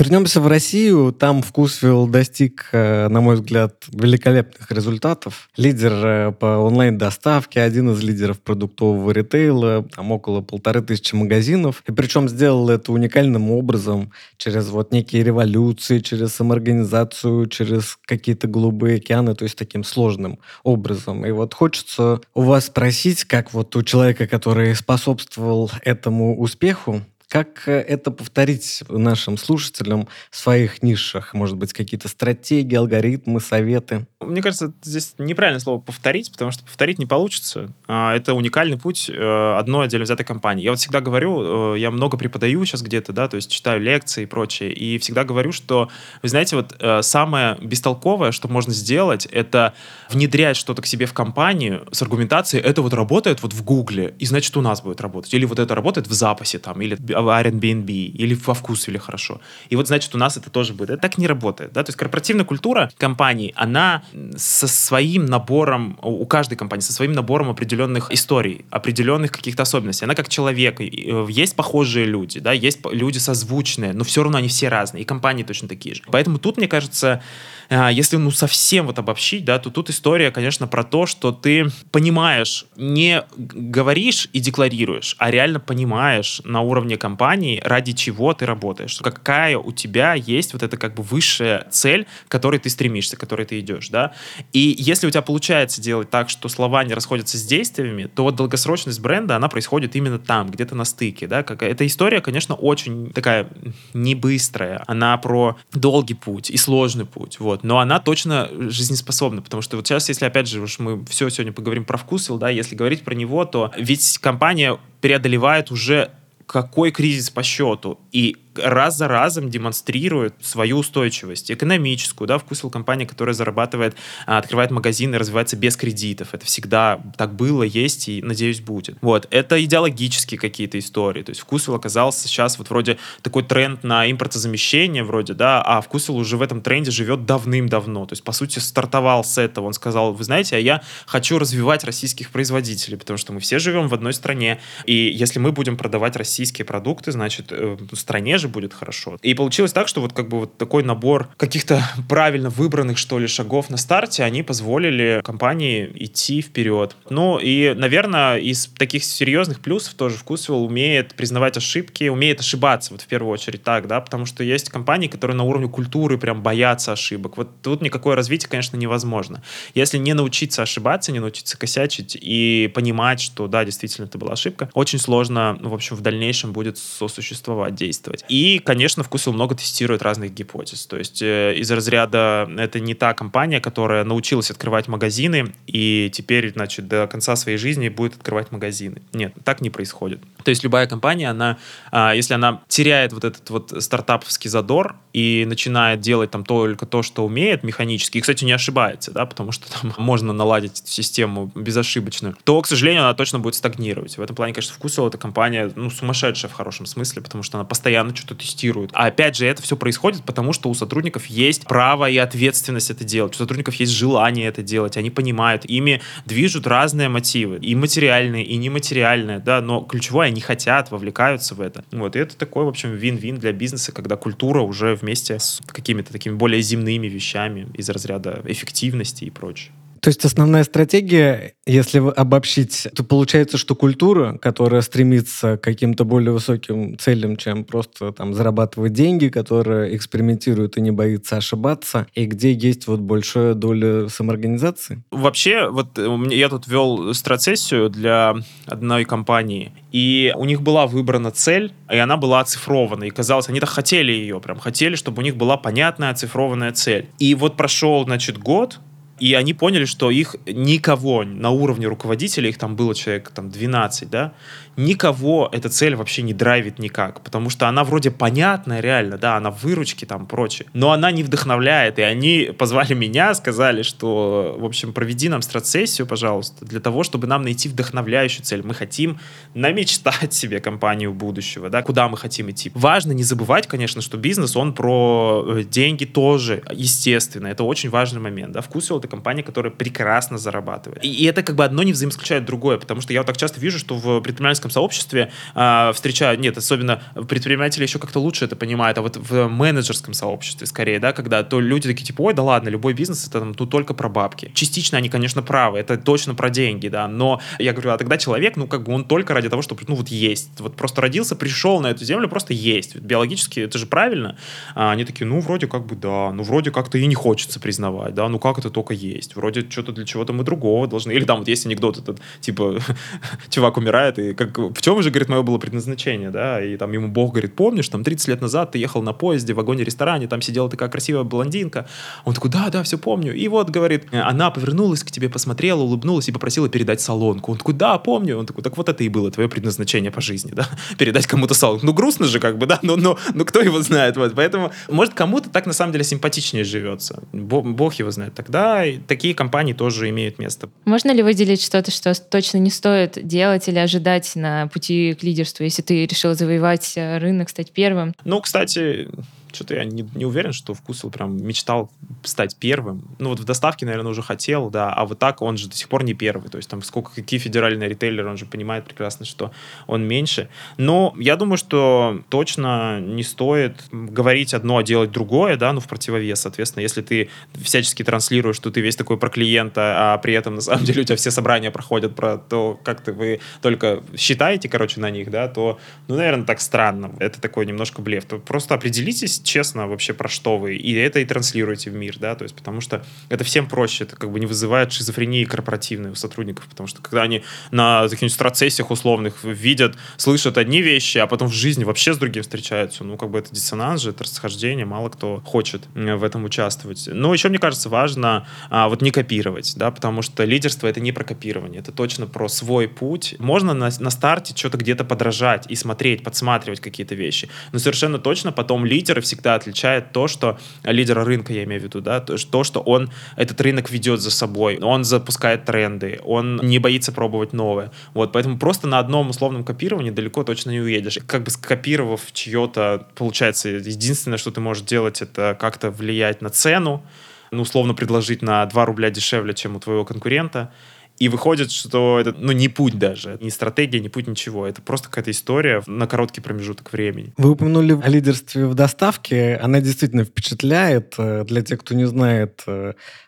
Вернемся 0.00 0.40
в 0.40 0.46
Россию. 0.46 1.12
Там 1.12 1.42
Вкусвилл 1.42 2.06
достиг, 2.06 2.70
э, 2.72 3.08
на 3.08 3.20
мой 3.20 3.34
взгляд, 3.34 3.84
великолепных 3.88 4.70
результатов. 4.70 5.50
Лидер 5.58 5.92
э, 5.92 6.32
по 6.32 6.56
онлайн-доставке, 6.56 7.60
один 7.60 7.90
из 7.90 8.02
лидеров 8.02 8.40
продуктового 8.40 9.10
ритейла, 9.10 9.84
там 9.94 10.10
около 10.10 10.40
полторы 10.40 10.80
тысячи 10.80 11.14
магазинов. 11.14 11.82
И 11.86 11.92
причем 11.92 12.30
сделал 12.30 12.70
это 12.70 12.92
уникальным 12.92 13.50
образом, 13.50 14.10
через 14.38 14.70
вот 14.70 14.90
некие 14.90 15.22
революции, 15.22 15.98
через 15.98 16.32
самоорганизацию, 16.32 17.44
через 17.48 17.98
какие-то 18.06 18.48
голубые 18.48 18.96
океаны, 18.96 19.34
то 19.34 19.42
есть 19.42 19.58
таким 19.58 19.84
сложным 19.84 20.38
образом. 20.62 21.26
И 21.26 21.30
вот 21.30 21.52
хочется 21.52 22.22
у 22.32 22.40
вас 22.40 22.68
спросить, 22.68 23.24
как 23.24 23.52
вот 23.52 23.76
у 23.76 23.82
человека, 23.82 24.26
который 24.26 24.74
способствовал 24.74 25.70
этому 25.84 26.40
успеху, 26.40 27.02
как 27.30 27.68
э, 27.68 27.78
это 27.80 28.10
повторить 28.10 28.82
нашим 28.88 29.38
слушателям 29.38 30.08
в 30.30 30.36
своих 30.36 30.82
нишах? 30.82 31.32
Может 31.32 31.56
быть, 31.56 31.72
какие-то 31.72 32.08
стратегии, 32.08 32.74
алгоритмы, 32.74 33.40
советы? 33.40 34.06
Мне 34.20 34.42
кажется, 34.42 34.72
здесь 34.82 35.14
неправильное 35.16 35.60
слово 35.60 35.80
«повторить», 35.80 36.32
потому 36.32 36.50
что 36.50 36.64
повторить 36.64 36.98
не 36.98 37.06
получится. 37.06 37.72
А, 37.86 38.16
это 38.16 38.34
уникальный 38.34 38.76
путь 38.76 39.08
э, 39.08 39.56
одной 39.56 39.86
отдельно 39.86 40.04
взятой 40.04 40.26
компании. 40.26 40.64
Я 40.64 40.70
вот 40.70 40.80
всегда 40.80 41.00
говорю, 41.00 41.74
э, 41.74 41.78
я 41.78 41.92
много 41.92 42.18
преподаю 42.18 42.64
сейчас 42.64 42.82
где-то, 42.82 43.12
да, 43.12 43.28
то 43.28 43.36
есть 43.36 43.48
читаю 43.48 43.80
лекции 43.80 44.24
и 44.24 44.26
прочее, 44.26 44.72
и 44.72 44.98
всегда 44.98 45.22
говорю, 45.22 45.52
что, 45.52 45.88
вы 46.22 46.28
знаете, 46.28 46.56
вот 46.56 46.76
самое 47.02 47.56
бестолковое, 47.60 48.32
что 48.32 48.48
можно 48.48 48.72
сделать, 48.72 49.26
это 49.26 49.74
внедрять 50.10 50.56
что-то 50.56 50.82
к 50.82 50.86
себе 50.86 51.06
в 51.06 51.12
компанию 51.12 51.86
с 51.92 52.02
аргументацией, 52.02 52.62
это 52.64 52.82
вот 52.82 52.92
работает 52.92 53.40
вот 53.42 53.52
в 53.52 53.62
Гугле, 53.62 54.14
и 54.18 54.26
значит 54.26 54.56
у 54.56 54.60
нас 54.60 54.82
будет 54.82 55.00
работать. 55.00 55.32
Или 55.32 55.44
вот 55.44 55.60
это 55.60 55.74
работает 55.76 56.08
в 56.08 56.12
запасе 56.12 56.58
там, 56.58 56.80
или 56.80 56.96
в 57.22 57.28
Airbnb 57.28 57.90
или 57.90 58.34
во 58.34 58.54
вкусвиле 58.54 58.98
хорошо. 58.98 59.40
И 59.68 59.76
вот, 59.76 59.86
значит, 59.86 60.14
у 60.14 60.18
нас 60.18 60.36
это 60.36 60.50
тоже 60.50 60.74
будет. 60.74 60.90
Это 60.90 61.02
так 61.02 61.18
не 61.18 61.26
работает. 61.26 61.72
Да? 61.72 61.82
То 61.82 61.90
есть 61.90 61.98
корпоративная 61.98 62.44
культура 62.44 62.90
компании, 62.98 63.52
она 63.56 64.02
со 64.36 64.68
своим 64.68 65.26
набором, 65.26 65.98
у 66.02 66.26
каждой 66.26 66.56
компании, 66.56 66.82
со 66.82 66.92
своим 66.92 67.12
набором 67.12 67.50
определенных 67.50 68.10
историй, 68.10 68.64
определенных 68.70 69.32
каких-то 69.32 69.62
особенностей. 69.62 70.04
Она 70.04 70.14
как 70.14 70.28
человек. 70.28 70.80
Э, 70.80 71.26
есть 71.28 71.56
похожие 71.56 72.06
люди, 72.06 72.40
да, 72.40 72.52
есть 72.52 72.80
люди 72.90 73.18
созвучные, 73.18 73.92
но 73.92 74.04
все 74.04 74.22
равно 74.22 74.38
они 74.38 74.48
все 74.48 74.68
разные. 74.68 75.02
И 75.02 75.04
компании 75.04 75.42
точно 75.42 75.68
такие 75.68 75.94
же. 75.94 76.02
Поэтому 76.10 76.38
тут, 76.38 76.56
мне 76.56 76.68
кажется, 76.68 77.22
если 77.70 78.16
ну 78.16 78.30
совсем 78.30 78.86
вот 78.86 78.98
обобщить, 78.98 79.44
да, 79.44 79.58
то 79.58 79.70
тут 79.70 79.90
история, 79.90 80.30
конечно, 80.30 80.66
про 80.66 80.84
то, 80.84 81.06
что 81.06 81.32
ты 81.32 81.66
понимаешь, 81.90 82.66
не 82.76 83.24
говоришь 83.36 84.28
и 84.32 84.40
декларируешь, 84.40 85.16
а 85.18 85.30
реально 85.30 85.60
понимаешь 85.60 86.42
на 86.44 86.60
уровне 86.60 86.96
компании, 86.96 87.20
компании, 87.20 87.60
ради 87.64 87.92
чего 87.92 88.32
ты 88.34 88.46
работаешь, 88.46 88.98
какая 89.02 89.58
у 89.58 89.72
тебя 89.72 90.14
есть 90.14 90.52
вот 90.52 90.62
эта 90.62 90.76
как 90.76 90.94
бы 90.94 91.02
высшая 91.02 91.66
цель, 91.70 92.06
к 92.28 92.30
которой 92.30 92.58
ты 92.58 92.70
стремишься, 92.70 93.16
к 93.16 93.20
которой 93.20 93.46
ты 93.46 93.60
идешь, 93.60 93.88
да. 93.88 94.12
И 94.52 94.74
если 94.78 95.06
у 95.06 95.10
тебя 95.10 95.22
получается 95.22 95.80
делать 95.80 96.08
так, 96.08 96.30
что 96.30 96.48
слова 96.48 96.84
не 96.84 96.94
расходятся 96.94 97.36
с 97.36 97.44
действиями, 97.44 98.04
то 98.04 98.22
вот 98.22 98.36
долгосрочность 98.36 99.00
бренда, 99.00 99.36
она 99.36 99.48
происходит 99.48 99.96
именно 99.96 100.18
там, 100.18 100.50
где-то 100.50 100.74
на 100.74 100.84
стыке, 100.84 101.26
да. 101.26 101.42
Как, 101.42 101.62
эта 101.62 101.86
история, 101.86 102.20
конечно, 102.20 102.54
очень 102.54 103.12
такая 103.12 103.48
не 103.92 104.14
быстрая, 104.14 104.82
она 104.86 105.16
про 105.18 105.56
долгий 105.72 106.14
путь 106.14 106.50
и 106.50 106.56
сложный 106.56 107.04
путь, 107.04 107.38
вот, 107.40 107.59
но 107.62 107.78
она 107.78 107.98
точно 107.98 108.48
жизнеспособна, 108.70 109.42
потому 109.42 109.62
что 109.62 109.76
вот 109.76 109.86
сейчас, 109.86 110.08
если 110.08 110.24
опять 110.24 110.48
же 110.48 110.60
уж 110.60 110.78
мы 110.78 111.04
все 111.06 111.28
сегодня 111.28 111.52
поговорим 111.52 111.84
про 111.84 111.98
вкусвилл, 111.98 112.38
да, 112.38 112.48
если 112.48 112.74
говорить 112.74 113.02
про 113.02 113.14
него, 113.14 113.44
то 113.44 113.72
ведь 113.76 114.18
компания 114.18 114.78
преодолевает 115.00 115.70
уже 115.70 116.10
какой 116.46 116.90
кризис 116.90 117.30
по 117.30 117.44
счету. 117.44 118.00
И 118.10 118.36
раз 118.56 118.96
за 118.96 119.08
разом 119.08 119.48
демонстрирует 119.48 120.34
свою 120.40 120.78
устойчивость 120.78 121.50
экономическую, 121.50 122.26
да, 122.26 122.38
вкусвилл 122.38 122.70
компания, 122.70 123.06
которая 123.06 123.34
зарабатывает, 123.34 123.96
а, 124.26 124.38
открывает 124.38 124.70
магазины, 124.70 125.18
развивается 125.18 125.56
без 125.56 125.76
кредитов. 125.76 126.28
Это 126.32 126.46
всегда 126.46 127.00
так 127.16 127.34
было, 127.34 127.62
есть 127.62 128.08
и, 128.08 128.22
надеюсь, 128.22 128.60
будет. 128.60 128.96
Вот. 129.00 129.26
Это 129.30 129.62
идеологические 129.62 130.38
какие-то 130.38 130.78
истории. 130.78 131.22
То 131.22 131.30
есть 131.30 131.40
вкусвилл 131.40 131.76
оказался 131.76 132.26
сейчас 132.26 132.58
вот 132.58 132.70
вроде 132.70 132.98
такой 133.22 133.42
тренд 133.42 133.84
на 133.84 134.10
импортозамещение 134.10 135.04
вроде, 135.04 135.34
да, 135.34 135.62
а 135.62 135.80
вкусвилл 135.80 136.16
уже 136.16 136.36
в 136.36 136.42
этом 136.42 136.60
тренде 136.60 136.90
живет 136.90 137.26
давным-давно. 137.26 138.06
То 138.06 138.14
есть, 138.14 138.24
по 138.24 138.32
сути, 138.32 138.58
стартовал 138.58 139.24
с 139.24 139.38
этого. 139.38 139.66
Он 139.66 139.72
сказал, 139.72 140.12
вы 140.12 140.24
знаете, 140.24 140.56
а 140.56 140.58
я 140.58 140.82
хочу 141.06 141.38
развивать 141.38 141.84
российских 141.84 142.30
производителей, 142.30 142.96
потому 142.96 143.16
что 143.16 143.32
мы 143.32 143.40
все 143.40 143.58
живем 143.58 143.88
в 143.88 143.94
одной 143.94 144.12
стране, 144.12 144.60
и 144.86 144.94
если 144.94 145.38
мы 145.38 145.52
будем 145.52 145.76
продавать 145.76 146.16
российские 146.16 146.64
продукты, 146.64 147.12
значит, 147.12 147.52
э, 147.52 147.76
в 147.78 147.96
стране 147.96 148.38
же 148.40 148.48
будет 148.48 148.74
хорошо. 148.74 149.16
И 149.22 149.34
получилось 149.34 149.72
так, 149.72 149.86
что 149.86 150.00
вот 150.00 150.12
как 150.12 150.28
бы 150.28 150.40
вот 150.40 150.56
такой 150.58 150.82
набор 150.82 151.28
каких-то 151.36 151.82
правильно 152.08 152.50
выбранных, 152.50 152.98
что 152.98 153.18
ли, 153.18 153.26
шагов 153.26 153.70
на 153.70 153.76
старте, 153.76 154.24
они 154.24 154.42
позволили 154.42 155.20
компании 155.24 155.90
идти 155.94 156.42
вперед. 156.42 156.96
Ну 157.08 157.38
и, 157.38 157.74
наверное, 157.74 158.38
из 158.38 158.66
таких 158.66 159.04
серьезных 159.04 159.60
плюсов 159.60 159.94
тоже 159.94 160.16
Вкусвилл 160.16 160.64
умеет 160.64 161.14
признавать 161.14 161.56
ошибки, 161.56 162.08
умеет 162.08 162.40
ошибаться, 162.40 162.92
вот 162.92 163.02
в 163.02 163.06
первую 163.06 163.32
очередь 163.32 163.62
так, 163.62 163.86
да, 163.86 164.00
потому 164.00 164.26
что 164.26 164.42
есть 164.42 164.70
компании, 164.70 165.08
которые 165.08 165.36
на 165.36 165.44
уровне 165.44 165.68
культуры 165.68 166.18
прям 166.18 166.42
боятся 166.42 166.92
ошибок. 166.92 167.36
Вот 167.36 167.62
тут 167.62 167.82
никакое 167.82 168.16
развитие, 168.16 168.48
конечно, 168.48 168.76
невозможно. 168.76 169.42
Если 169.74 169.98
не 169.98 170.14
научиться 170.14 170.62
ошибаться, 170.62 171.12
не 171.12 171.20
научиться 171.20 171.58
косячить 171.58 172.16
и 172.20 172.70
понимать, 172.74 173.20
что 173.20 173.46
да, 173.46 173.64
действительно 173.64 174.06
это 174.06 174.18
была 174.18 174.32
ошибка, 174.32 174.70
очень 174.74 174.98
сложно, 174.98 175.58
в 175.60 175.74
общем, 175.74 175.96
в 175.96 176.00
дальнейшем 176.00 176.52
будет 176.52 176.78
сосуществовать, 176.78 177.74
действовать. 177.74 178.24
И, 178.30 178.60
конечно, 178.60 179.02
Вкусвилл 179.02 179.34
много 179.34 179.56
тестирует 179.56 180.02
разных 180.02 180.32
гипотез. 180.32 180.86
То 180.86 180.96
есть 180.96 181.20
э, 181.20 181.54
из 181.56 181.68
разряда 181.68 182.48
это 182.56 182.78
не 182.78 182.94
та 182.94 183.12
компания, 183.12 183.60
которая 183.60 184.04
научилась 184.04 184.52
открывать 184.52 184.86
магазины 184.86 185.52
и 185.66 186.10
теперь, 186.14 186.52
значит, 186.52 186.86
до 186.86 187.08
конца 187.08 187.34
своей 187.34 187.58
жизни 187.58 187.88
будет 187.88 188.14
открывать 188.14 188.52
магазины. 188.52 189.02
Нет, 189.12 189.34
так 189.44 189.60
не 189.60 189.68
происходит. 189.68 190.20
То 190.44 190.50
есть 190.50 190.62
любая 190.62 190.86
компания, 190.86 191.28
она, 191.28 191.58
э, 191.90 192.12
если 192.14 192.34
она 192.34 192.62
теряет 192.68 193.12
вот 193.12 193.24
этот 193.24 193.50
вот 193.50 193.74
стартаповский 193.82 194.48
задор 194.48 194.94
и 195.12 195.44
начинает 195.48 196.00
делать 196.00 196.30
там 196.30 196.44
только 196.44 196.86
то, 196.86 197.02
что 197.02 197.26
умеет 197.26 197.64
механически, 197.64 198.18
и, 198.18 198.20
кстати, 198.20 198.44
не 198.44 198.52
ошибается, 198.52 199.10
да, 199.10 199.26
потому 199.26 199.50
что 199.50 199.68
там 199.72 199.92
можно 199.98 200.32
наладить 200.32 200.82
систему 200.84 201.50
безошибочно, 201.56 202.36
то, 202.44 202.62
к 202.62 202.68
сожалению, 202.68 203.02
она 203.02 203.14
точно 203.14 203.40
будет 203.40 203.56
стагнировать. 203.56 204.18
В 204.18 204.22
этом 204.22 204.36
плане, 204.36 204.54
конечно, 204.54 204.72
Вкусвилл 204.72 205.08
это 205.08 205.18
компания, 205.18 205.72
ну, 205.74 205.90
сумасшедшая 205.90 206.48
в 206.48 206.54
хорошем 206.54 206.86
смысле, 206.86 207.22
потому 207.22 207.42
что 207.42 207.58
она 207.58 207.64
постоянно 207.64 208.19
что-то 208.20 208.36
тестируют. 208.36 208.90
А 208.94 209.06
опять 209.06 209.36
же, 209.36 209.46
это 209.46 209.62
все 209.62 209.76
происходит 209.76 210.22
потому, 210.24 210.52
что 210.52 210.68
у 210.68 210.74
сотрудников 210.74 211.26
есть 211.26 211.64
право 211.64 212.08
и 212.08 212.16
ответственность 212.16 212.90
это 212.90 213.04
делать, 213.04 213.34
у 213.34 213.38
сотрудников 213.38 213.74
есть 213.74 213.92
желание 213.92 214.46
это 214.46 214.62
делать, 214.62 214.96
они 214.96 215.10
понимают, 215.10 215.64
ими 215.64 216.00
движут 216.26 216.66
разные 216.66 217.08
мотивы, 217.08 217.58
и 217.58 217.74
материальные, 217.74 218.44
и 218.44 218.56
нематериальные, 218.56 219.38
да, 219.38 219.60
но 219.60 219.80
ключевое, 219.80 220.28
они 220.28 220.40
хотят, 220.40 220.90
вовлекаются 220.90 221.54
в 221.54 221.60
это. 221.60 221.84
Вот, 221.90 222.16
и 222.16 222.18
это 222.18 222.36
такой, 222.36 222.64
в 222.64 222.68
общем, 222.68 222.94
вин-вин 222.94 223.38
для 223.38 223.52
бизнеса, 223.52 223.92
когда 223.92 224.16
культура 224.16 224.60
уже 224.60 224.94
вместе 224.94 225.38
с 225.38 225.60
какими-то 225.66 226.12
такими 226.12 226.34
более 226.34 226.62
земными 226.62 227.06
вещами 227.06 227.68
из 227.74 227.88
разряда 227.88 228.42
эффективности 228.44 229.24
и 229.24 229.30
прочее. 229.30 229.72
То 230.00 230.08
есть 230.08 230.24
основная 230.24 230.64
стратегия, 230.64 231.54
если 231.66 231.98
обобщить, 231.98 232.88
то 232.94 233.04
получается, 233.04 233.58
что 233.58 233.74
культура, 233.74 234.38
которая 234.38 234.80
стремится 234.80 235.56
к 235.56 235.62
каким-то 235.62 236.04
более 236.04 236.32
высоким 236.32 236.98
целям, 236.98 237.36
чем 237.36 237.64
просто 237.64 238.12
там 238.12 238.34
зарабатывать 238.34 238.92
деньги, 238.92 239.28
которая 239.28 239.94
экспериментирует 239.94 240.78
и 240.78 240.80
не 240.80 240.90
боится 240.90 241.36
ошибаться, 241.36 242.06
и 242.14 242.24
где 242.26 242.52
есть 242.52 242.86
вот 242.86 243.00
большая 243.00 243.54
доля 243.54 244.08
самоорганизации? 244.08 245.02
Вообще, 245.10 245.68
вот 245.68 245.98
э, 245.98 246.18
я 246.30 246.48
тут 246.48 246.66
вел 246.66 247.12
страцессию 247.14 247.90
для 247.90 248.34
одной 248.66 249.04
компании, 249.04 249.72
и 249.92 250.32
у 250.36 250.44
них 250.44 250.62
была 250.62 250.86
выбрана 250.86 251.30
цель, 251.30 251.72
и 251.90 251.96
она 251.96 252.16
была 252.16 252.40
оцифрована. 252.40 253.04
И 253.04 253.10
казалось, 253.10 253.48
они 253.48 253.60
так 253.60 253.68
хотели 253.68 254.12
ее, 254.12 254.40
прям 254.40 254.58
хотели, 254.58 254.94
чтобы 254.94 255.20
у 255.20 255.24
них 255.24 255.36
была 255.36 255.56
понятная 255.56 256.10
оцифрованная 256.10 256.72
цель. 256.72 257.08
И 257.18 257.34
вот 257.34 257.56
прошел, 257.56 258.04
значит, 258.04 258.38
год, 258.38 258.80
и 259.20 259.34
они 259.34 259.54
поняли, 259.54 259.84
что 259.84 260.10
их 260.10 260.36
никого 260.46 261.24
на 261.24 261.50
уровне 261.50 261.86
руководителя, 261.86 262.48
их 262.48 262.58
там 262.58 262.74
было 262.74 262.94
человек 262.94 263.30
там 263.30 263.50
12, 263.50 264.10
да, 264.10 264.32
никого 264.80 265.48
эта 265.52 265.68
цель 265.68 265.94
вообще 265.94 266.22
не 266.22 266.32
драйвит 266.32 266.78
никак, 266.78 267.20
потому 267.20 267.50
что 267.50 267.68
она 267.68 267.84
вроде 267.84 268.10
понятная 268.10 268.80
реально, 268.80 269.18
да, 269.18 269.36
она 269.36 269.50
в 269.50 269.62
выручке 269.62 270.06
там 270.06 270.26
прочее, 270.26 270.68
но 270.72 270.92
она 270.92 271.10
не 271.10 271.22
вдохновляет, 271.22 271.98
и 271.98 272.02
они 272.02 272.50
позвали 272.58 272.94
меня, 272.94 273.34
сказали, 273.34 273.82
что, 273.82 274.56
в 274.58 274.64
общем, 274.64 274.92
проведи 274.92 275.28
нам 275.28 275.42
страцессию, 275.42 276.06
пожалуйста, 276.06 276.64
для 276.64 276.80
того, 276.80 277.02
чтобы 277.02 277.26
нам 277.26 277.42
найти 277.42 277.68
вдохновляющую 277.68 278.44
цель. 278.44 278.62
Мы 278.64 278.74
хотим 278.74 279.18
намечтать 279.54 280.32
себе 280.32 280.60
компанию 280.60 281.12
будущего, 281.12 281.68
да, 281.68 281.82
куда 281.82 282.08
мы 282.08 282.16
хотим 282.16 282.50
идти. 282.50 282.70
Важно 282.74 283.12
не 283.12 283.22
забывать, 283.22 283.66
конечно, 283.66 284.00
что 284.00 284.16
бизнес, 284.16 284.56
он 284.56 284.74
про 284.74 285.44
э, 285.46 285.62
деньги 285.64 286.04
тоже, 286.04 286.62
естественно, 286.70 287.48
это 287.48 287.64
очень 287.64 287.90
важный 287.90 288.20
момент, 288.20 288.52
да, 288.52 288.60
Вкусвилл 288.60 288.98
это 288.98 289.08
компания, 289.08 289.42
которая 289.42 289.72
прекрасно 289.72 290.38
зарабатывает. 290.38 291.04
И, 291.04 291.24
это 291.24 291.42
как 291.42 291.56
бы 291.56 291.64
одно 291.64 291.82
не 291.82 291.92
взаимоисключает 291.92 292.44
другое, 292.44 292.78
потому 292.78 293.00
что 293.00 293.12
я 293.12 293.20
вот 293.20 293.26
так 293.26 293.36
часто 293.36 293.60
вижу, 293.60 293.78
что 293.78 293.96
в 293.96 294.20
предпринимательском 294.20 294.69
сообществе 294.72 295.30
э, 295.54 295.92
встречаю, 295.94 296.38
нет, 296.38 296.56
особенно 296.56 297.02
предприниматели 297.28 297.82
еще 297.82 297.98
как-то 297.98 298.20
лучше 298.20 298.44
это 298.44 298.56
понимают, 298.56 298.98
а 298.98 299.02
вот 299.02 299.16
в 299.16 299.48
менеджерском 299.48 300.14
сообществе 300.14 300.66
скорее, 300.66 300.98
да, 300.98 301.12
когда 301.12 301.42
то 301.42 301.60
люди 301.60 301.88
такие 301.88 302.06
типа, 302.06 302.22
ой, 302.22 302.34
да 302.34 302.42
ладно, 302.42 302.68
любой 302.68 302.92
бизнес 302.92 303.26
это 303.26 303.40
там 303.40 303.54
тут 303.54 303.70
только 303.70 303.94
про 303.94 304.08
бабки. 304.08 304.50
Частично 304.54 304.98
они, 304.98 305.08
конечно, 305.08 305.42
правы, 305.42 305.78
это 305.78 305.96
точно 305.96 306.34
про 306.34 306.50
деньги, 306.50 306.88
да, 306.88 307.08
но 307.08 307.40
я 307.58 307.72
говорю, 307.72 307.90
а 307.90 307.98
тогда 307.98 308.18
человек, 308.18 308.56
ну 308.56 308.66
как 308.66 308.84
бы 308.84 308.92
он 308.92 309.04
только 309.04 309.34
ради 309.34 309.48
того, 309.48 309.62
чтобы, 309.62 309.82
ну 309.88 309.94
вот 309.94 310.08
есть, 310.08 310.50
вот 310.58 310.76
просто 310.76 311.00
родился, 311.00 311.36
пришел 311.36 311.80
на 311.80 311.88
эту 311.88 312.04
землю, 312.04 312.28
просто 312.28 312.54
есть. 312.54 312.96
Биологически 312.96 313.60
это 313.60 313.78
же 313.78 313.86
правильно. 313.86 314.36
А 314.74 314.92
они 314.92 315.04
такие, 315.04 315.26
ну 315.26 315.40
вроде 315.40 315.66
как 315.66 315.86
бы 315.86 315.96
да, 315.96 316.32
ну 316.32 316.42
вроде 316.42 316.70
как-то 316.70 316.98
и 316.98 317.06
не 317.06 317.14
хочется 317.14 317.60
признавать, 317.60 318.14
да, 318.14 318.28
ну 318.28 318.38
как 318.38 318.58
это 318.58 318.70
только 318.70 318.94
есть. 318.94 319.36
Вроде 319.36 319.68
что-то 319.68 319.92
для 319.92 320.04
чего-то 320.04 320.32
мы 320.32 320.44
другого 320.44 320.86
должны. 320.86 321.12
Или 321.12 321.24
там 321.24 321.38
вот 321.40 321.48
есть 321.48 321.66
анекдот 321.66 321.98
этот, 321.98 322.20
типа, 322.40 322.78
чувак 323.50 323.76
умирает, 323.76 324.18
и 324.18 324.34
как, 324.34 324.49
в 324.58 324.80
чем 324.80 325.02
же, 325.02 325.10
говорит, 325.10 325.28
мое 325.28 325.42
было 325.42 325.58
предназначение, 325.58 326.30
да, 326.30 326.62
и 326.62 326.76
там 326.76 326.92
ему 326.92 327.08
Бог 327.08 327.32
говорит, 327.32 327.54
помнишь, 327.54 327.88
там 327.88 328.04
30 328.04 328.28
лет 328.28 328.40
назад 328.40 328.72
ты 328.72 328.78
ехал 328.78 329.02
на 329.02 329.12
поезде 329.12 329.54
в 329.54 329.56
вагоне-ресторане, 329.56 330.26
там 330.26 330.42
сидела 330.42 330.68
такая 330.68 330.88
красивая 330.88 331.24
блондинка. 331.24 331.86
Он 332.24 332.34
такой, 332.34 332.50
да, 332.50 332.68
да, 332.70 332.82
все 332.82 332.98
помню. 332.98 333.34
И 333.34 333.48
вот, 333.48 333.70
говорит, 333.70 334.06
она 334.12 334.50
повернулась 334.50 335.04
к 335.04 335.10
тебе, 335.10 335.28
посмотрела, 335.28 335.80
улыбнулась 335.82 336.28
и 336.28 336.32
попросила 336.32 336.68
передать 336.68 337.00
салонку. 337.00 337.52
Он 337.52 337.58
такой, 337.58 337.74
да, 337.74 337.98
помню. 337.98 338.38
Он 338.38 338.46
такой, 338.46 338.62
так 338.62 338.76
вот 338.76 338.88
это 338.88 339.04
и 339.04 339.08
было 339.08 339.30
твое 339.30 339.48
предназначение 339.48 340.10
по 340.10 340.20
жизни, 340.20 340.52
да, 340.54 340.68
передать 340.98 341.26
кому-то 341.26 341.54
салонку. 341.54 341.86
Ну, 341.86 341.92
грустно 341.92 342.26
же, 342.26 342.40
как 342.40 342.58
бы, 342.58 342.66
да, 342.66 342.78
но, 342.82 342.96
но, 342.96 343.18
но 343.34 343.44
кто 343.44 343.60
его 343.60 343.82
знает, 343.82 344.16
вот. 344.16 344.34
Поэтому, 344.34 344.72
может, 344.88 345.14
кому-то 345.14 345.50
так 345.50 345.66
на 345.66 345.72
самом 345.72 345.92
деле 345.92 346.04
симпатичнее 346.04 346.64
живется. 346.64 347.22
Бог 347.32 347.94
его 347.94 348.10
знает. 348.10 348.34
Тогда 348.34 348.84
такие 349.06 349.34
компании 349.34 349.72
тоже 349.72 350.08
имеют 350.10 350.38
место. 350.38 350.68
Можно 350.84 351.12
ли 351.12 351.22
выделить 351.22 351.62
что-то, 351.62 351.90
что 351.90 352.14
точно 352.14 352.58
не 352.58 352.70
стоит 352.70 353.26
делать 353.26 353.68
или 353.68 353.78
ожидать 353.78 354.30
на 354.40 354.66
пути 354.68 355.14
к 355.14 355.22
лидерству, 355.22 355.64
если 355.64 355.82
ты 355.82 356.06
решил 356.06 356.34
завоевать 356.34 356.94
э, 356.96 357.18
рынок, 357.18 357.48
стать 357.48 357.72
первым? 357.72 358.14
Ну, 358.24 358.40
кстати, 358.40 359.08
что-то 359.52 359.74
я 359.74 359.84
не, 359.84 360.08
не 360.14 360.24
уверен, 360.24 360.52
что 360.52 360.74
Вкусвилл 360.74 361.10
прям 361.10 361.36
мечтал 361.42 361.90
стать 362.22 362.56
первым. 362.56 363.02
Ну 363.18 363.30
вот 363.30 363.40
в 363.40 363.44
доставке, 363.44 363.86
наверное, 363.86 364.10
уже 364.10 364.22
хотел, 364.22 364.70
да, 364.70 364.92
а 364.92 365.04
вот 365.04 365.18
так 365.18 365.42
он 365.42 365.56
же 365.56 365.68
до 365.68 365.76
сих 365.76 365.88
пор 365.88 366.04
не 366.04 366.14
первый. 366.14 366.48
То 366.48 366.56
есть 366.58 366.68
там 366.68 366.82
сколько, 366.82 367.14
какие 367.14 367.40
федеральные 367.40 367.88
ритейлеры, 367.88 368.28
он 368.28 368.36
же 368.36 368.46
понимает 368.46 368.84
прекрасно, 368.84 369.26
что 369.26 369.52
он 369.86 370.06
меньше. 370.06 370.48
Но 370.76 371.14
я 371.18 371.36
думаю, 371.36 371.56
что 371.56 372.22
точно 372.28 373.00
не 373.00 373.22
стоит 373.22 373.84
говорить 373.92 374.54
одно, 374.54 374.78
а 374.78 374.82
делать 374.82 375.10
другое, 375.10 375.56
да, 375.56 375.72
ну 375.72 375.80
в 375.80 375.88
противовес, 375.88 376.40
соответственно, 376.40 376.82
если 376.82 377.02
ты 377.02 377.30
всячески 377.62 378.02
транслируешь, 378.02 378.56
что 378.56 378.70
ты 378.70 378.80
весь 378.80 378.96
такой 378.96 379.16
про 379.16 379.28
клиента, 379.28 380.14
а 380.14 380.18
при 380.18 380.34
этом 380.34 380.56
на 380.56 380.60
самом 380.60 380.84
деле 380.84 381.02
у 381.02 381.04
тебя 381.04 381.16
все 381.16 381.30
собрания 381.30 381.70
проходят 381.70 382.14
про 382.14 382.38
то, 382.38 382.78
как 382.82 383.00
ты 383.02 383.12
вы 383.12 383.40
только 383.62 384.02
считаете, 384.16 384.68
короче, 384.68 385.00
на 385.00 385.10
них, 385.10 385.30
да, 385.30 385.48
то, 385.48 385.78
ну, 386.08 386.16
наверное, 386.16 386.46
так 386.46 386.60
странно. 386.60 387.12
Это 387.18 387.40
такой 387.40 387.66
немножко 387.66 388.02
блеф. 388.02 388.24
То 388.24 388.38
просто 388.38 388.74
определитесь 388.74 389.39
честно 389.42 389.86
вообще 389.86 390.12
про 390.12 390.28
что 390.28 390.58
вы, 390.58 390.76
и 390.76 390.94
это 390.94 391.20
и 391.20 391.24
транслируете 391.24 391.90
в 391.90 391.94
мир, 391.94 392.16
да, 392.18 392.34
то 392.34 392.44
есть 392.44 392.54
потому 392.54 392.80
что 392.80 393.04
это 393.28 393.44
всем 393.44 393.66
проще, 393.68 394.04
это 394.04 394.16
как 394.16 394.30
бы 394.30 394.40
не 394.40 394.46
вызывает 394.46 394.92
шизофрении 394.92 395.44
корпоративной 395.44 396.10
у 396.10 396.14
сотрудников, 396.14 396.66
потому 396.66 396.86
что 396.86 397.02
когда 397.02 397.22
они 397.22 397.42
на 397.70 398.02
каких-нибудь 398.02 398.32
страцессиях 398.32 398.90
условных 398.90 399.44
видят, 399.44 399.96
слышат 400.16 400.58
одни 400.58 400.82
вещи, 400.82 401.18
а 401.18 401.26
потом 401.26 401.48
в 401.48 401.54
жизни 401.54 401.84
вообще 401.84 402.14
с 402.14 402.18
другим 402.18 402.42
встречаются, 402.42 403.04
ну, 403.04 403.16
как 403.16 403.30
бы 403.30 403.38
это 403.38 403.52
диссонанс 403.52 404.02
же, 404.02 404.10
это 404.10 404.24
расхождение, 404.24 404.84
мало 404.84 405.08
кто 405.08 405.42
хочет 405.44 405.82
в 405.94 406.24
этом 406.24 406.44
участвовать. 406.44 407.08
Но 407.12 407.32
еще, 407.32 407.48
мне 407.48 407.58
кажется, 407.58 407.88
важно 407.88 408.46
а, 408.68 408.88
вот 408.88 409.02
не 409.02 409.10
копировать, 409.10 409.74
да, 409.76 409.90
потому 409.90 410.22
что 410.22 410.44
лидерство— 410.44 410.86
это 410.88 411.00
не 411.00 411.12
про 411.12 411.24
копирование, 411.24 411.80
это 411.80 411.92
точно 411.92 412.26
про 412.26 412.48
свой 412.48 412.88
путь. 412.88 413.34
Можно 413.38 413.74
на, 413.74 413.90
на 413.98 414.10
старте 414.10 414.54
что-то 414.56 414.78
где-то 414.78 415.04
подражать 415.04 415.66
и 415.68 415.74
смотреть, 415.74 416.22
подсматривать 416.22 416.80
какие-то 416.80 417.14
вещи, 417.14 417.48
но 417.72 417.78
совершенно 417.78 418.18
точно 418.18 418.52
потом 418.52 418.84
лидеры 418.84 419.20
всегда 419.30 419.54
отличает 419.54 420.12
то, 420.12 420.26
что 420.26 420.58
лидера 420.82 421.24
рынка, 421.24 421.52
я 421.52 421.62
имею 421.64 421.80
в 421.80 421.84
виду, 421.84 422.00
да, 422.00 422.20
то, 422.20 422.36
что 422.64 422.80
он 422.80 423.10
этот 423.36 423.60
рынок 423.60 423.90
ведет 423.90 424.20
за 424.20 424.30
собой, 424.30 424.78
он 424.78 425.04
запускает 425.04 425.64
тренды, 425.64 426.20
он 426.24 426.56
не 426.62 426.78
боится 426.80 427.12
пробовать 427.12 427.52
новое. 427.52 427.92
Вот, 428.12 428.32
поэтому 428.32 428.58
просто 428.58 428.88
на 428.88 428.98
одном 428.98 429.30
условном 429.30 429.62
копировании 429.64 430.10
далеко 430.10 430.42
точно 430.42 430.70
не 430.70 430.80
уедешь. 430.80 431.18
Как 431.26 431.44
бы 431.44 431.50
скопировав 431.50 432.32
чье-то, 432.32 433.06
получается, 433.14 433.68
единственное, 433.68 434.38
что 434.38 434.50
ты 434.50 434.60
можешь 434.60 434.84
делать, 434.84 435.22
это 435.22 435.56
как-то 435.58 435.90
влиять 435.90 436.42
на 436.42 436.50
цену, 436.50 437.04
ну, 437.52 437.62
условно 437.62 437.94
предложить 437.94 438.42
на 438.42 438.66
2 438.66 438.84
рубля 438.84 439.10
дешевле, 439.10 439.54
чем 439.54 439.76
у 439.76 439.80
твоего 439.80 440.04
конкурента, 440.04 440.72
и 441.20 441.28
выходит, 441.28 441.70
что 441.70 442.18
это, 442.18 442.34
ну, 442.36 442.50
не 442.50 442.68
путь 442.68 442.98
даже, 442.98 443.38
не 443.40 443.50
стратегия, 443.50 444.00
не 444.00 444.08
путь, 444.08 444.26
ничего. 444.26 444.66
Это 444.66 444.82
просто 444.82 445.08
какая-то 445.08 445.30
история 445.30 445.82
на 445.86 446.06
короткий 446.06 446.40
промежуток 446.40 446.92
времени. 446.92 447.32
Вы 447.36 447.50
упомянули 447.50 447.92
о 448.02 448.08
лидерстве 448.08 448.66
в 448.66 448.74
доставке. 448.74 449.56
Она 449.56 449.80
действительно 449.80 450.24
впечатляет. 450.24 451.14
Для 451.18 451.62
тех, 451.62 451.80
кто 451.80 451.94
не 451.94 452.06
знает, 452.06 452.64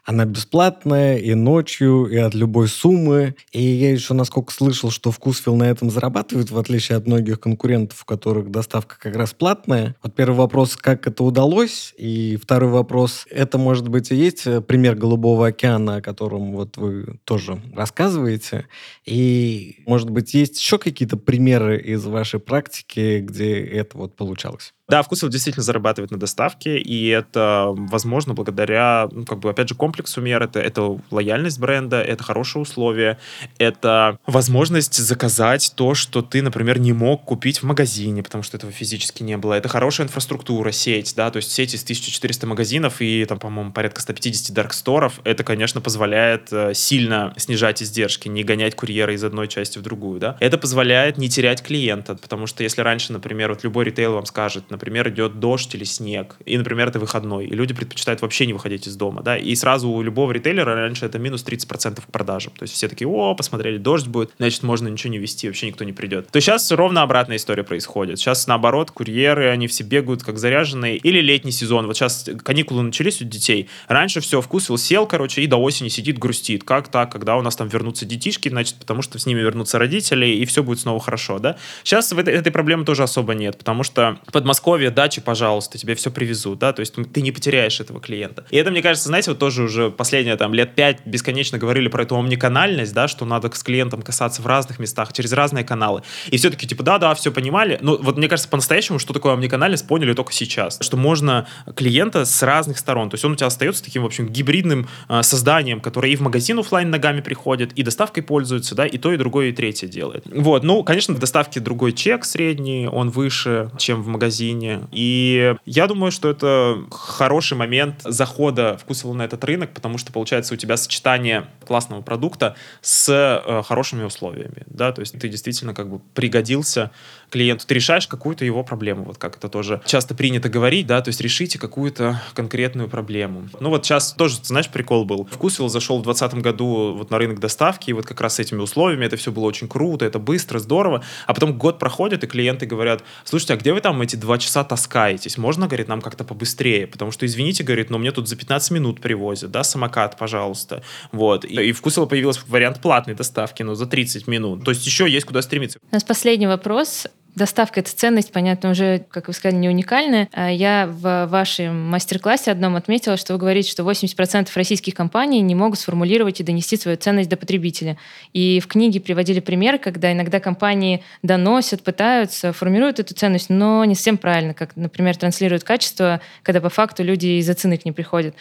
она 0.05 0.25
бесплатная 0.25 1.19
и 1.19 1.35
ночью, 1.35 2.07
и 2.07 2.17
от 2.17 2.35
любой 2.35 2.67
суммы. 2.69 3.37
И 3.53 3.63
я 3.63 3.93
еще, 3.93 4.15
насколько 4.15 4.53
слышал, 4.53 4.91
что 4.91 5.11
Вкусвилл 5.11 5.57
на 5.57 5.65
этом 5.65 5.91
зарабатывает, 5.91 6.51
в 6.51 6.59
отличие 6.59 6.97
от 6.97 7.07
многих 7.07 7.41
конкурентов, 7.41 8.03
у 8.03 8.07
которых 8.07 8.51
доставка 8.51 8.97
как 8.99 9.15
раз 9.17 9.35
платная. 9.35 9.95
Вот 10.03 10.15
первый 10.15 10.37
вопрос, 10.37 10.77
как 10.77 11.07
это 11.07 11.23
удалось? 11.23 11.95
И 11.99 12.39
второй 12.43 12.71
вопрос, 12.71 13.27
это, 13.31 13.59
может 13.59 13.89
быть, 13.89 14.11
и 14.11 14.17
есть 14.17 14.45
пример 14.67 14.95
Голубого 14.95 15.49
океана, 15.49 15.97
о 15.97 16.01
котором 16.01 16.53
вот 16.53 16.79
вы 16.79 17.19
тоже 17.25 17.61
рассказываете. 17.83 18.67
И, 19.05 19.83
может 19.87 20.11
быть, 20.11 20.35
есть 20.35 20.59
еще 20.59 20.79
какие-то 20.79 21.17
примеры 21.17 21.81
из 21.81 22.05
вашей 22.07 22.41
практики, 22.41 23.21
где 23.21 23.61
это 23.61 23.99
вот 23.99 24.17
получалось? 24.17 24.73
Да, 24.93 25.03
Вкусвилл 25.03 25.31
действительно 25.31 25.63
зарабатывает 25.63 26.11
на 26.11 26.19
доставке, 26.19 26.77
и 26.77 27.09
это 27.09 27.69
возможно 27.71 28.35
благодаря, 28.35 29.09
ну, 29.11 29.25
как 29.25 29.39
бы, 29.39 29.49
опять 29.49 29.71
же, 29.71 29.75
комплексу 29.75 30.21
мер. 30.21 30.43
Это, 30.43 30.61
это 30.61 31.01
лояльность 31.11 31.59
бренда, 31.59 32.03
это 32.03 32.23
хорошие 32.23 32.61
условия, 32.61 33.19
это 33.57 34.19
возможность 34.27 34.95
заказать 34.95 35.73
то, 35.77 35.95
что 35.95 36.21
ты, 36.21 36.43
например, 36.43 36.79
не 36.79 36.93
мог 36.93 37.25
купить 37.25 37.63
в 37.63 37.63
магазине, 37.63 38.23
потому 38.23 38.45
что 38.45 38.59
этого 38.59 38.71
физически 38.71 39.23
не 39.23 39.39
было. 39.39 39.55
Это 39.55 39.71
хорошая 39.71 40.09
инфраструктура, 40.09 40.73
сеть, 40.73 41.15
да, 41.17 41.31
то 41.31 41.39
есть 41.39 41.51
сеть 41.51 41.73
из 41.73 41.85
1400 41.85 42.47
магазинов 42.47 43.01
и, 43.01 43.25
там, 43.25 43.39
по-моему, 43.39 43.73
порядка 43.73 44.03
150 44.03 44.55
дарксторов. 44.55 45.21
Это, 45.25 45.43
конечно, 45.43 45.81
позволяет 45.81 46.53
э, 46.53 46.75
сильно 46.75 47.33
снижать 47.39 47.83
издержки, 47.83 48.29
не 48.29 48.45
гонять 48.45 48.75
курьера 48.75 49.15
из 49.15 49.25
одной 49.25 49.49
части 49.49 49.79
в 49.79 49.83
другую, 49.83 50.21
да. 50.21 50.37
Это 50.39 50.59
позволяет 50.59 51.17
не 51.17 51.31
терять 51.31 51.63
клиента, 51.63 52.15
потому 52.15 52.47
что 52.47 52.63
если 52.63 52.83
раньше, 52.83 53.15
например, 53.15 53.49
вот 53.49 53.65
любой 53.65 53.87
ритейл 53.87 54.13
вам 54.13 54.27
скажет, 54.27 54.71
например, 54.83 55.09
идет 55.11 55.39
дождь 55.39 55.73
или 55.77 55.85
снег, 55.85 56.37
и, 56.45 56.59
например, 56.59 56.89
это 56.89 56.99
выходной, 56.99 57.47
и 57.47 57.55
люди 57.55 57.73
предпочитают 57.73 58.21
вообще 58.21 58.47
не 58.47 58.53
выходить 58.53 58.89
из 58.89 58.97
дома, 58.97 59.23
да, 59.23 59.39
и 59.39 59.55
сразу 59.55 59.89
у 59.89 60.03
любого 60.03 60.33
ритейлера 60.33 60.75
раньше 60.75 61.07
это 61.07 61.21
минус 61.21 61.45
30% 61.47 62.01
к 62.01 62.07
продажам. 62.11 62.53
То 62.59 62.65
есть 62.65 62.75
все 62.75 62.89
такие, 62.89 63.07
о, 63.07 63.35
посмотрели, 63.37 63.79
дождь 63.79 64.09
будет, 64.09 64.33
значит, 64.39 64.65
можно 64.65 64.89
ничего 64.89 65.13
не 65.13 65.19
вести, 65.19 65.47
вообще 65.47 65.69
никто 65.69 65.85
не 65.85 65.93
придет. 65.93 66.29
То 66.33 66.41
сейчас 66.41 66.71
ровно 66.73 67.03
обратная 67.03 67.37
история 67.37 67.63
происходит. 67.63 68.19
Сейчас, 68.19 68.49
наоборот, 68.49 68.91
курьеры, 68.91 69.49
они 69.51 69.69
все 69.69 69.85
бегают 69.85 70.25
как 70.25 70.39
заряженные. 70.39 70.97
Или 70.97 71.21
летний 71.21 71.53
сезон. 71.53 71.87
Вот 71.87 71.97
сейчас 71.97 72.29
каникулы 72.43 72.83
начались 72.83 73.21
у 73.21 73.25
детей. 73.25 73.69
Раньше 73.87 74.21
все, 74.21 74.41
вкусил, 74.41 74.79
сел, 74.79 75.07
короче, 75.07 75.43
и 75.43 75.47
до 75.47 75.57
осени 75.59 75.89
сидит, 75.89 76.19
грустит. 76.19 76.65
Как 76.65 76.89
так, 76.89 77.13
когда 77.13 77.37
у 77.37 77.43
нас 77.43 77.55
там 77.55 77.69
вернутся 77.69 78.05
детишки, 78.05 78.49
значит, 78.49 78.77
потому 78.81 79.03
что 79.03 79.19
с 79.19 79.27
ними 79.27 79.41
вернутся 79.41 79.79
родители, 79.79 80.27
и 80.27 80.45
все 80.45 80.63
будет 80.63 80.81
снова 80.81 81.01
хорошо, 81.01 81.39
да? 81.39 81.57
Сейчас 81.85 82.13
в 82.13 82.19
этой, 82.19 82.35
этой 82.35 82.51
проблемы 82.51 82.85
тоже 82.85 83.03
особо 83.05 83.35
нет, 83.35 83.59
потому 83.59 83.85
что 83.85 84.19
в 84.27 84.33
Подмосковье 84.73 84.91
дачи, 84.91 85.21
пожалуйста, 85.21 85.77
тебе 85.77 85.95
все 85.95 86.11
привезут, 86.11 86.59
да, 86.59 86.73
то 86.73 86.81
есть 86.81 86.95
ты 87.13 87.21
не 87.21 87.31
потеряешь 87.31 87.79
этого 87.79 88.01
клиента. 88.01 88.47
И 88.49 88.57
это, 88.57 88.71
мне 88.71 88.81
кажется, 88.81 89.09
знаете, 89.09 89.33
вот 89.33 89.39
тоже 89.39 89.65
уже 89.65 89.91
последние 89.91 90.37
там 90.37 90.55
лет 90.55 90.75
пять 90.75 91.05
бесконечно 91.05 91.59
говорили 91.59 91.89
про 91.89 92.05
эту 92.05 92.19
омниканальность, 92.19 92.95
да, 92.95 93.07
что 93.07 93.27
надо 93.27 93.55
с 93.55 93.63
клиентом 93.63 94.01
касаться 94.01 94.41
в 94.41 94.47
разных 94.47 94.79
местах, 94.79 95.13
через 95.13 95.35
разные 95.35 95.63
каналы. 95.63 96.03
И 96.31 96.39
все-таки, 96.39 96.67
типа, 96.67 96.83
да-да, 96.83 97.15
все 97.15 97.31
понимали. 97.31 97.79
Но 97.83 97.99
вот 97.99 98.17
мне 98.17 98.29
кажется, 98.29 98.49
по-настоящему, 98.49 98.99
что 98.99 99.13
такое 99.13 99.35
омниканальность, 99.35 99.87
поняли 99.87 100.15
только 100.15 100.33
сейчас. 100.33 100.79
Что 100.81 100.97
можно 100.97 101.47
клиента 101.77 102.25
с 102.25 102.43
разных 102.43 102.79
сторон. 102.79 103.11
То 103.11 103.17
есть 103.17 103.27
он 103.27 103.33
у 103.33 103.37
тебя 103.37 103.49
остается 103.49 103.85
таким, 103.85 104.05
в 104.05 104.07
общем, 104.07 104.27
гибридным 104.27 104.89
э, 105.11 105.23
созданием, 105.23 105.83
которое 105.83 106.13
и 106.13 106.17
в 106.17 106.21
магазин 106.21 106.59
офлайн 106.59 106.89
ногами 106.89 107.21
приходит, 107.21 107.73
и 107.75 107.83
доставкой 107.83 108.23
пользуется, 108.23 108.75
да, 108.75 108.87
и 108.87 108.97
то, 108.97 109.13
и 109.13 109.19
другое, 109.19 109.51
и 109.51 109.53
третье 109.53 109.87
делает. 109.87 110.25
Вот, 110.33 110.65
ну, 110.65 110.83
конечно, 110.83 111.13
в 111.15 111.19
доставке 111.19 111.61
другой 111.61 111.93
чек 111.93 112.25
средний, 112.25 112.89
он 112.89 113.11
выше, 113.11 113.71
чем 113.77 114.03
в 114.03 114.07
магазине. 114.07 114.52
И 114.93 115.55
я 115.65 115.87
думаю, 115.87 116.13
что 116.13 116.31
это 116.31 116.85
хороший 116.91 117.57
момент 117.57 118.03
захода 118.05 118.77
вкусвилла 118.79 119.15
на 119.15 119.23
этот 119.23 119.43
рынок, 119.45 119.73
потому 119.73 119.99
что, 119.99 120.13
получается, 120.13 120.55
у 120.55 120.57
тебя 120.57 120.77
сочетание 120.77 121.47
классного 121.67 122.03
продукта 122.03 122.57
с 122.81 123.09
э, 123.09 123.63
хорошими 123.63 124.05
условиями, 124.05 124.65
да, 124.67 124.93
то 124.93 125.01
есть 125.01 125.19
ты 125.19 125.29
действительно 125.29 125.75
как 125.75 125.89
бы 125.89 126.01
пригодился 126.15 126.91
клиенту, 127.31 127.67
ты 127.67 127.75
решаешь 127.75 128.07
какую-то 128.07 128.45
его 128.45 128.63
проблему, 128.63 129.05
вот 129.05 129.19
как 129.19 129.37
это 129.37 129.49
тоже 129.49 129.81
часто 129.87 130.15
принято 130.15 130.49
говорить, 130.49 130.87
да, 130.87 131.01
то 131.01 131.09
есть 131.09 131.21
решите 131.21 131.59
какую-то 131.59 132.21
конкретную 132.35 132.89
проблему. 132.89 133.49
Ну 133.61 133.71
вот 133.71 133.85
сейчас 133.85 134.13
тоже, 134.13 134.37
знаешь, 134.43 134.69
прикол 134.69 135.05
был. 135.05 135.29
Вкусвилл 135.31 135.69
зашел 135.69 135.99
в 135.99 136.03
2020 136.03 136.43
году 136.43 136.95
вот 136.97 137.11
на 137.11 137.19
рынок 137.19 137.41
доставки, 137.41 137.91
и 137.91 137.93
вот 137.93 138.07
как 138.07 138.21
раз 138.21 138.37
с 138.37 138.39
этими 138.41 138.61
условиями 138.61 139.07
это 139.07 139.17
все 139.17 139.33
было 139.33 139.45
очень 139.45 139.69
круто, 139.69 140.05
это 140.05 140.19
быстро, 140.19 140.59
здорово, 140.59 141.03
а 141.27 141.35
потом 141.35 141.57
год 141.57 141.79
проходит, 141.79 142.25
и 142.25 142.27
клиенты 142.27 142.67
говорят, 142.67 143.03
слушайте, 143.25 143.55
а 143.55 143.57
где 143.57 143.73
вы 143.73 143.81
там 143.81 144.01
эти 144.03 144.17
два 144.17 144.39
часа 144.43 144.65
таскаетесь? 144.65 145.39
Можно, 145.39 145.67
говорит, 145.67 145.89
нам 145.89 146.01
как-то 146.01 146.25
побыстрее, 146.25 146.87
потому 146.87 147.11
что, 147.11 147.27
извините, 147.27 147.65
говорит, 147.65 147.91
но 147.91 147.99
мне 147.99 148.13
тут 148.13 148.29
за 148.29 148.37
15 148.37 148.71
минут 148.73 149.01
привозят, 149.01 149.51
да, 149.51 149.65
самокат, 149.65 150.19
пожалуйста. 150.19 150.83
Вот. 151.13 151.45
И, 151.45 151.55
и 151.55 151.73
в 151.73 151.79
Вкусвилла 151.79 152.07
появился 152.07 152.41
вариант 152.49 152.81
платной 152.81 153.15
доставки, 153.15 153.63
но 153.63 153.75
за 153.75 153.87
30 153.87 154.27
минут. 154.27 154.65
То 154.65 154.71
есть 154.71 154.85
еще 154.87 155.09
есть 155.09 155.27
куда 155.27 155.43
стремиться. 155.43 155.79
У 155.91 155.95
нас 155.95 156.05
последний 156.05 156.47
вопрос. 156.47 157.07
Доставка— 157.35 157.81
это 157.81 157.91
ценность, 157.91 158.31
понятно, 158.31 158.71
уже, 158.71 159.05
как 159.11 159.29
вы 159.29 159.33
сказали, 159.33 159.59
не 159.59 159.69
уникальная. 159.69 160.29
А 160.33 160.51
я 160.51 160.87
в 160.87 161.27
вашем 161.27 161.89
мастер-классе 161.89 162.51
одном 162.51 162.77
отметила, 162.77 163.17
что 163.17 163.33
вы 163.33 163.39
говорите, 163.39 163.71
что 163.71 163.85
80% 163.85 164.51
российских 164.55 164.95
компаний 164.95 165.41
не 165.41 165.55
могут 165.55 165.79
сформулировать 165.79 166.41
и 166.41 166.45
донести 166.45 166.77
свою 166.77 166.99
ценность 166.99 167.31
до 167.31 167.39
потребителя. 167.39 167.97
И 168.35 168.61
в 168.61 168.67
книге 168.67 169.01
приводили 169.01 169.41
пример, 169.41 169.79
когда 169.79 170.13
иногда 170.13 170.41
компании 170.41 171.03
доносят, 171.23 171.83
пытаются, 171.83 172.53
формируют 172.53 173.01
эту 173.01 173.15
ценность, 173.15 173.49
но 173.49 173.83
не 173.87 173.95
совсем 173.95 174.19
правильно, 174.19 174.53
как, 174.53 174.77
например, 174.77 175.17
транслируют 175.17 175.65
качество, 175.65 176.21
когда 176.43 176.61
по 176.61 176.69
факту 176.69 177.03
люди 177.03 177.39
из-за 177.39 177.55
цены 177.55 177.79
к 177.79 177.87
ним 177.87 177.95
приходят. 177.95 178.35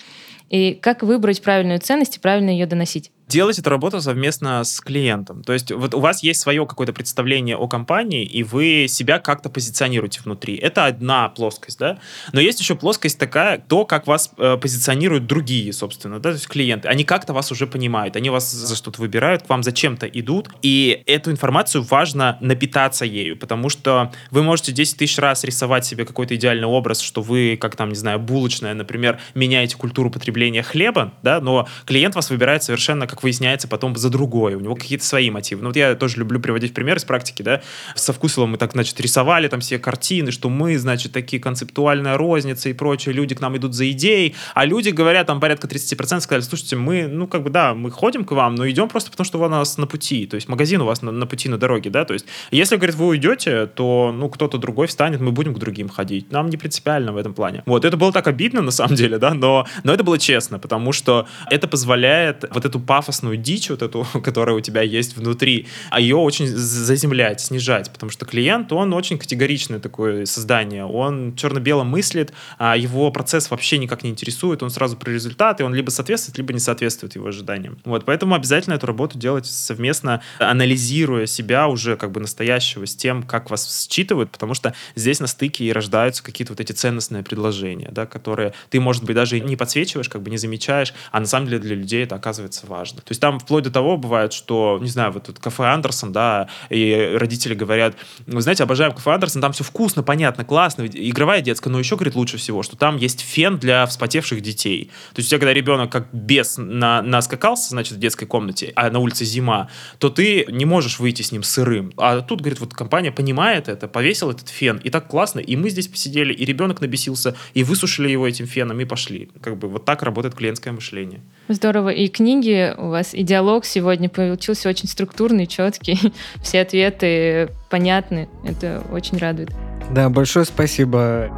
И 0.52 0.74
как 0.74 1.02
выбрать 1.02 1.42
правильную 1.42 1.80
ценность 1.80 2.18
и 2.18 2.20
правильно 2.20 2.50
ее 2.50 2.66
доносить? 2.66 3.10
делать 3.32 3.58
эту 3.58 3.70
работу 3.70 4.02
совместно 4.02 4.64
с 4.64 4.82
клиентом. 4.82 5.42
То 5.44 5.54
есть 5.54 5.72
вот 5.72 5.94
у 5.94 6.00
вас 6.00 6.22
есть 6.22 6.42
свое 6.42 6.66
какое-то 6.68 6.92
представление 6.92 7.56
о 7.56 7.68
компании, 7.68 8.26
и 8.26 8.44
вы 8.44 8.88
себя 8.90 9.20
как-то 9.20 9.50
позиционируете 9.50 10.20
внутри. 10.24 10.56
Это 10.58 10.86
одна 10.86 11.30
плоскость, 11.30 11.80
да? 11.80 11.98
Но 12.34 12.42
есть 12.42 12.60
еще 12.60 12.76
плоскость 12.76 13.18
такая, 13.18 13.58
то, 13.60 13.86
как 13.86 14.06
вас 14.06 14.32
э, 14.38 14.58
позиционируют 14.58 15.28
другие, 15.28 15.72
собственно, 15.72 16.20
да, 16.20 16.32
то 16.32 16.36
есть 16.36 16.48
клиенты. 16.48 16.90
Они 16.90 17.06
как-то 17.06 17.32
вас 17.32 17.52
уже 17.52 17.68
понимают, 17.68 18.18
они 18.18 18.30
вас 18.30 18.52
за 18.52 18.76
что-то 18.76 19.00
выбирают, 19.00 19.44
к 19.44 19.50
вам 19.50 19.64
зачем-то 19.64 20.08
идут, 20.08 20.50
и 20.62 21.02
эту 21.06 21.32
информацию 21.32 21.84
важно 21.84 22.38
напитаться 22.42 23.06
ею, 23.06 23.38
потому 23.38 23.70
что 23.70 24.12
вы 24.30 24.44
можете 24.44 24.74
10 24.74 24.98
тысяч 24.98 25.18
раз 25.18 25.46
рисовать 25.46 25.86
себе 25.86 26.06
какой-то 26.06 26.36
идеальный 26.36 26.68
образ, 26.68 27.00
что 27.00 27.22
вы, 27.22 27.58
как 27.60 27.78
там, 27.78 27.90
не 27.90 27.96
знаю, 27.96 28.20
булочная, 28.20 28.74
например, 28.74 29.20
меняете 29.36 29.78
культуру 29.78 30.12
потребления 30.12 30.41
хлеба, 30.64 31.14
да, 31.24 31.40
но 31.40 31.68
клиент 31.86 32.16
вас 32.16 32.30
выбирает 32.30 32.64
совершенно 32.64 33.08
как 33.08 33.24
выясняется 33.24 33.68
потом 33.68 33.96
за 33.96 34.10
другое, 34.10 34.58
у 34.58 34.60
него 34.60 34.76
какие-то 34.76 35.06
свои 35.06 35.30
мотивы. 35.30 35.62
Ну 35.62 35.70
вот 35.70 35.76
я 35.76 35.96
тоже 35.96 36.18
люблю 36.18 36.40
приводить 36.40 36.74
пример 36.74 36.98
из 36.98 37.04
практики, 37.04 37.42
да, 37.42 37.62
со 37.96 38.14
вкусом 38.14 38.52
мы 38.52 38.58
так, 38.58 38.72
значит, 38.72 39.00
рисовали 39.00 39.48
там 39.48 39.60
все 39.60 39.78
картины, 39.80 40.32
что 40.32 40.50
мы, 40.50 40.78
значит, 40.78 41.12
такие 41.12 41.42
концептуальная 41.42 42.18
розница 42.18 42.70
и 42.70 42.74
прочее, 42.74 43.14
люди 43.14 43.36
к 43.36 43.42
нам 43.42 43.56
идут 43.58 43.74
за 43.74 43.90
идеей, 43.92 44.36
а 44.56 44.66
люди 44.66 44.90
говорят, 44.90 45.28
там 45.28 45.40
порядка 45.40 45.68
30% 45.68 46.22
сказали, 46.22 46.42
слушайте, 46.42 46.76
мы, 46.76 47.08
ну 47.08 47.28
как 47.28 47.44
бы, 47.44 47.50
да, 47.50 47.74
мы 47.74 47.92
ходим 47.92 48.26
к 48.26 48.32
вам, 48.32 48.56
но 48.56 48.70
идем 48.70 48.90
просто 48.90 49.12
потому, 49.12 49.26
что 49.26 49.40
у 49.40 49.48
нас 49.48 49.78
на 49.78 49.88
пути, 49.88 50.26
то 50.26 50.36
есть 50.36 50.48
магазин 50.48 50.82
у 50.82 50.86
вас 50.86 51.02
на, 51.02 51.12
на 51.12 51.28
пути, 51.28 51.50
на 51.50 51.58
дороге, 51.58 51.90
да, 51.90 52.06
то 52.06 52.14
есть 52.14 52.26
если, 52.52 52.76
говорит, 52.78 52.96
вы 52.96 53.08
уйдете, 53.08 53.66
то, 53.68 54.12
ну, 54.16 54.30
кто-то 54.30 54.58
другой 54.58 54.88
встанет, 54.88 55.20
мы 55.20 55.32
будем 55.32 55.54
к 55.54 55.60
другим 55.60 55.90
ходить, 55.90 56.32
нам 56.32 56.50
не 56.50 56.58
принципиально 56.58 57.12
в 57.12 57.18
этом 57.18 57.34
плане. 57.34 57.64
Вот, 57.66 57.86
это 57.86 57.98
было 57.98 58.12
так 58.12 58.28
обидно, 58.28 58.62
на 58.62 58.72
самом 58.72 58.96
деле, 58.96 59.18
да, 59.18 59.34
но, 59.34 59.68
но 59.84 59.94
это 59.94 60.04
было 60.04 60.18
честно, 60.18 60.31
потому 60.60 60.92
что 60.92 61.28
это 61.50 61.68
позволяет 61.68 62.46
вот 62.52 62.66
эту 62.66 62.80
пафос 62.80 63.12
пафосную 63.12 63.36
дичь 63.36 63.70
вот 63.70 63.82
эту, 63.82 64.06
которая 64.24 64.56
у 64.56 64.62
тебя 64.62 64.82
есть 64.82 65.18
внутри, 65.18 65.68
а 65.90 66.00
ее 66.00 66.16
очень 66.16 66.48
заземлять, 66.48 67.42
снижать, 67.42 67.92
потому 67.92 68.12
что 68.12 68.26
клиент, 68.26 68.72
он 68.72 68.94
очень 68.94 69.18
категоричное 69.18 69.80
такое 69.80 70.26
создание, 70.26 70.86
он 70.86 71.36
черно-бело 71.36 71.84
мыслит, 71.84 72.32
а 72.58 72.78
его 72.78 73.12
процесс 73.12 73.52
вообще 73.52 73.78
никак 73.78 74.04
не 74.04 74.10
интересует, 74.10 74.64
он 74.64 74.70
сразу 74.70 74.98
про 74.98 75.12
результаты, 75.12 75.66
он 75.66 75.74
либо 75.74 75.90
соответствует, 75.90 76.38
либо 76.38 76.54
не 76.54 76.60
соответствует 76.60 77.16
его 77.16 77.28
ожиданиям. 77.28 77.80
Вот, 77.86 78.06
поэтому 78.06 78.36
обязательно 78.36 78.76
эту 78.76 78.88
работу 78.88 79.18
делать 79.18 79.46
совместно, 79.46 80.22
анализируя 80.40 81.26
себя 81.26 81.68
уже 81.68 81.98
как 81.98 82.12
бы 82.12 82.22
настоящего 82.22 82.86
с 82.86 82.96
тем, 82.96 83.24
как 83.24 83.50
вас 83.50 83.90
считывают, 83.90 84.32
потому 84.32 84.54
что 84.54 84.74
здесь 84.96 85.20
на 85.20 85.28
стыке 85.28 85.66
и 85.66 85.72
рождаются 85.72 86.24
какие-то 86.24 86.54
вот 86.54 86.60
эти 86.60 86.72
ценностные 86.72 87.24
предложения, 87.24 87.90
да, 87.92 88.06
которые 88.06 88.54
ты, 88.70 88.80
может 88.80 89.04
быть, 89.04 89.16
даже 89.16 89.40
не 89.40 89.56
подсвечиваешь, 89.56 90.10
как 90.10 90.21
бы 90.22 90.30
не 90.30 90.38
замечаешь, 90.38 90.94
а 91.12 91.20
на 91.20 91.26
самом 91.26 91.48
деле 91.48 91.60
для 91.60 91.76
людей 91.76 92.04
это 92.04 92.16
оказывается 92.16 92.68
важно. 92.68 93.02
То 93.02 93.12
есть 93.12 93.22
там 93.22 93.40
вплоть 93.40 93.64
до 93.64 93.72
того 93.72 93.98
бывает, 93.98 94.34
что, 94.34 94.80
не 94.82 94.90
знаю, 94.90 95.12
вот 95.12 95.26
тут 95.26 95.40
кафе 95.40 95.64
Андерсон, 95.64 96.12
да, 96.12 96.48
и 96.70 97.14
родители 97.16 97.54
говорят, 97.54 97.96
вы 98.26 98.42
знаете, 98.42 98.64
обожаем 98.64 98.94
кафе 98.94 99.12
Андерсон, 99.12 99.42
там 99.42 99.52
все 99.54 99.64
вкусно, 99.64 100.04
понятно, 100.04 100.46
классно, 100.46 100.86
игровая 100.86 101.42
детская, 101.42 101.70
но 101.70 101.80
еще, 101.80 101.96
говорит, 101.96 102.16
лучше 102.16 102.38
всего, 102.38 102.64
что 102.64 102.76
там 102.78 102.98
есть 102.98 103.22
фен 103.22 103.58
для 103.58 103.86
вспотевших 103.86 104.42
детей. 104.42 104.92
То 105.14 105.20
есть 105.20 105.28
у 105.28 105.32
тебя, 105.32 105.40
когда 105.40 105.54
ребенок 105.54 105.92
как 105.92 106.08
бес 106.14 106.56
на, 106.58 107.02
наскакался, 107.02 107.70
значит, 107.70 107.98
в 107.98 108.00
детской 108.00 108.26
комнате, 108.26 108.72
а 108.76 108.90
на 108.90 109.00
улице 109.00 109.26
зима, 109.26 109.70
то 110.00 110.10
ты 110.10 110.46
не 110.50 110.66
можешь 110.66 111.00
выйти 111.00 111.22
с 111.22 111.32
ним 111.32 111.44
сырым. 111.44 111.92
А 111.98 112.22
тут, 112.22 112.42
говорит, 112.42 112.60
вот 112.60 112.74
компания 112.74 113.12
понимает 113.12 113.68
это, 113.68 113.88
повесил 113.88 114.32
этот 114.32 114.50
фен, 114.50 114.78
и 114.78 114.90
так 114.90 115.08
классно, 115.08 115.40
и 115.40 115.56
мы 115.56 115.70
здесь 115.70 115.88
посидели, 115.88 116.34
и 116.34 116.46
ребенок 116.46 116.82
набесился, 116.82 117.36
и 117.54 117.64
высушили 117.64 118.10
его 118.10 118.28
этим 118.28 118.48
феном, 118.48 118.80
и 118.80 118.86
пошли. 118.86 119.30
Как 119.42 119.58
бы 119.58 119.68
вот 119.68 119.86
так 119.86 120.01
работает 120.04 120.36
клиентское 120.36 120.74
мышление. 120.74 121.22
Здорово. 121.48 121.90
И 121.90 122.08
книги 122.08 122.74
у 122.78 122.90
вас, 122.90 123.14
и 123.14 123.24
диалог 123.24 123.66
сегодня 123.66 124.10
получился 124.10 124.70
очень 124.70 124.88
структурный, 124.88 125.48
четкий. 125.48 126.14
Все 126.42 126.62
ответы 126.62 127.50
понятны. 127.70 128.30
Это 128.44 128.84
очень 128.92 129.18
радует. 129.18 129.52
Да, 129.92 130.10
большое 130.10 130.46
спасибо. 130.46 131.30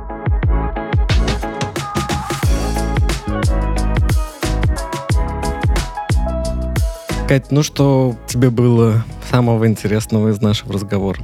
Кать, 7.27 7.51
ну 7.51 7.63
что 7.63 8.15
тебе 8.27 8.49
было 8.49 9.03
самого 9.31 9.65
интересного 9.65 10.29
из 10.29 10.41
нашего 10.41 10.73
разговора? 10.73 11.19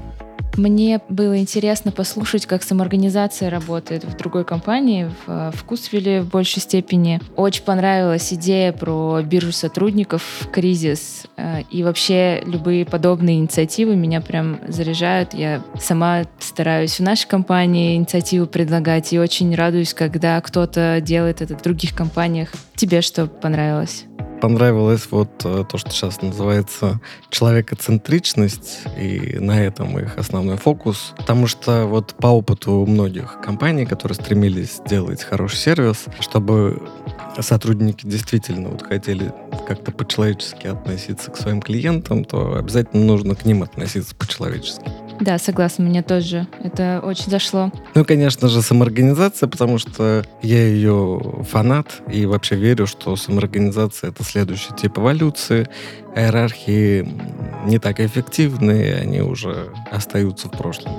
Мне 0.60 0.99
было 1.07 1.39
интересно 1.39 1.93
послушать, 1.93 2.45
как 2.45 2.64
самоорганизация 2.64 3.49
работает 3.49 4.03
в 4.03 4.18
другой 4.18 4.43
компании, 4.43 5.10
в 5.26 5.53
Вкусвилле 5.55 6.22
в 6.22 6.28
большей 6.28 6.62
степени. 6.62 7.22
Очень 7.38 7.64
понравилась 7.64 8.34
идея 8.34 8.74
про 8.74 9.22
биржу 9.22 9.53
сотрудников, 9.53 10.49
кризис. 10.51 11.28
Э, 11.38 11.62
и 11.72 11.82
вообще 11.82 12.41
любые 12.45 12.84
подобные 12.86 13.38
инициативы 13.38 13.95
меня 13.95 14.20
прям 14.20 14.60
заряжают. 14.68 15.34
Я 15.34 15.64
сама 15.80 16.24
стараюсь 16.39 16.99
в 16.99 17.03
нашей 17.03 17.30
компании 17.30 17.95
инициативы 17.95 18.45
предлагать 18.45 19.14
и 19.14 19.20
очень 19.20 19.55
радуюсь, 19.55 19.93
когда 19.93 20.41
кто-то 20.41 20.99
делает 20.99 21.41
это 21.41 21.57
в 21.57 21.62
других 21.62 21.95
компаниях. 21.95 22.49
Тебе 22.76 22.99
что 22.99 23.28
понравилось? 23.28 24.03
Понравилось 24.41 25.07
вот 25.11 25.29
э, 25.43 25.63
то, 25.69 25.77
что 25.77 25.91
сейчас 25.91 26.21
называется 26.21 26.99
человекоцентричность, 27.29 28.81
и 28.97 29.37
на 29.39 29.63
этом 29.63 29.99
их 29.99 30.17
основной 30.17 30.57
фокус, 30.57 31.13
потому 31.17 31.47
что 31.47 31.85
вот 31.85 32.15
по 32.15 32.27
опыту 32.27 32.85
многих 32.85 33.39
компаний, 33.41 33.85
которые 33.85 34.15
стремились 34.15 34.77
сделать 34.85 35.23
хороший 35.23 35.57
сервис, 35.57 36.05
чтобы 36.19 36.81
сотрудники 37.39 38.05
действительно 38.05 38.69
вот 38.69 38.81
хотели 38.81 39.33
как-то 39.67 39.91
по-человечески 39.91 40.67
относиться 40.67 41.31
к 41.31 41.37
своим 41.37 41.61
клиентам, 41.61 42.25
то 42.25 42.55
обязательно 42.55 43.05
нужно 43.05 43.35
к 43.35 43.45
ним 43.45 43.63
относиться 43.63 44.15
по-человечески. 44.15 45.09
Да, 45.20 45.38
согласна, 45.38 45.86
мне 45.86 46.01
тоже 46.01 46.47
это 46.63 47.01
очень 47.03 47.30
зашло. 47.30 47.72
Ну, 47.93 48.05
конечно 48.05 48.47
же, 48.47 48.61
самоорганизация, 48.61 49.47
потому 49.47 49.78
что 49.78 50.24
я 50.41 50.65
ее 50.65 51.43
фанат 51.49 52.01
и 52.11 52.26
вообще 52.26 52.55
верю, 52.55 52.88
что 52.88 53.15
самоорганизация— 53.15 54.09
это 54.11 54.24
следующий 54.24 54.74
тип 54.76 54.97
эволюции. 54.97 55.67
Иерархии 56.15 57.07
не 57.65 57.80
так 57.80 57.99
эффективны, 57.99 58.93
они 58.93 59.22
уже 59.22 59.70
остаются 59.91 60.47
в 60.47 60.51
прошлом. 60.51 60.93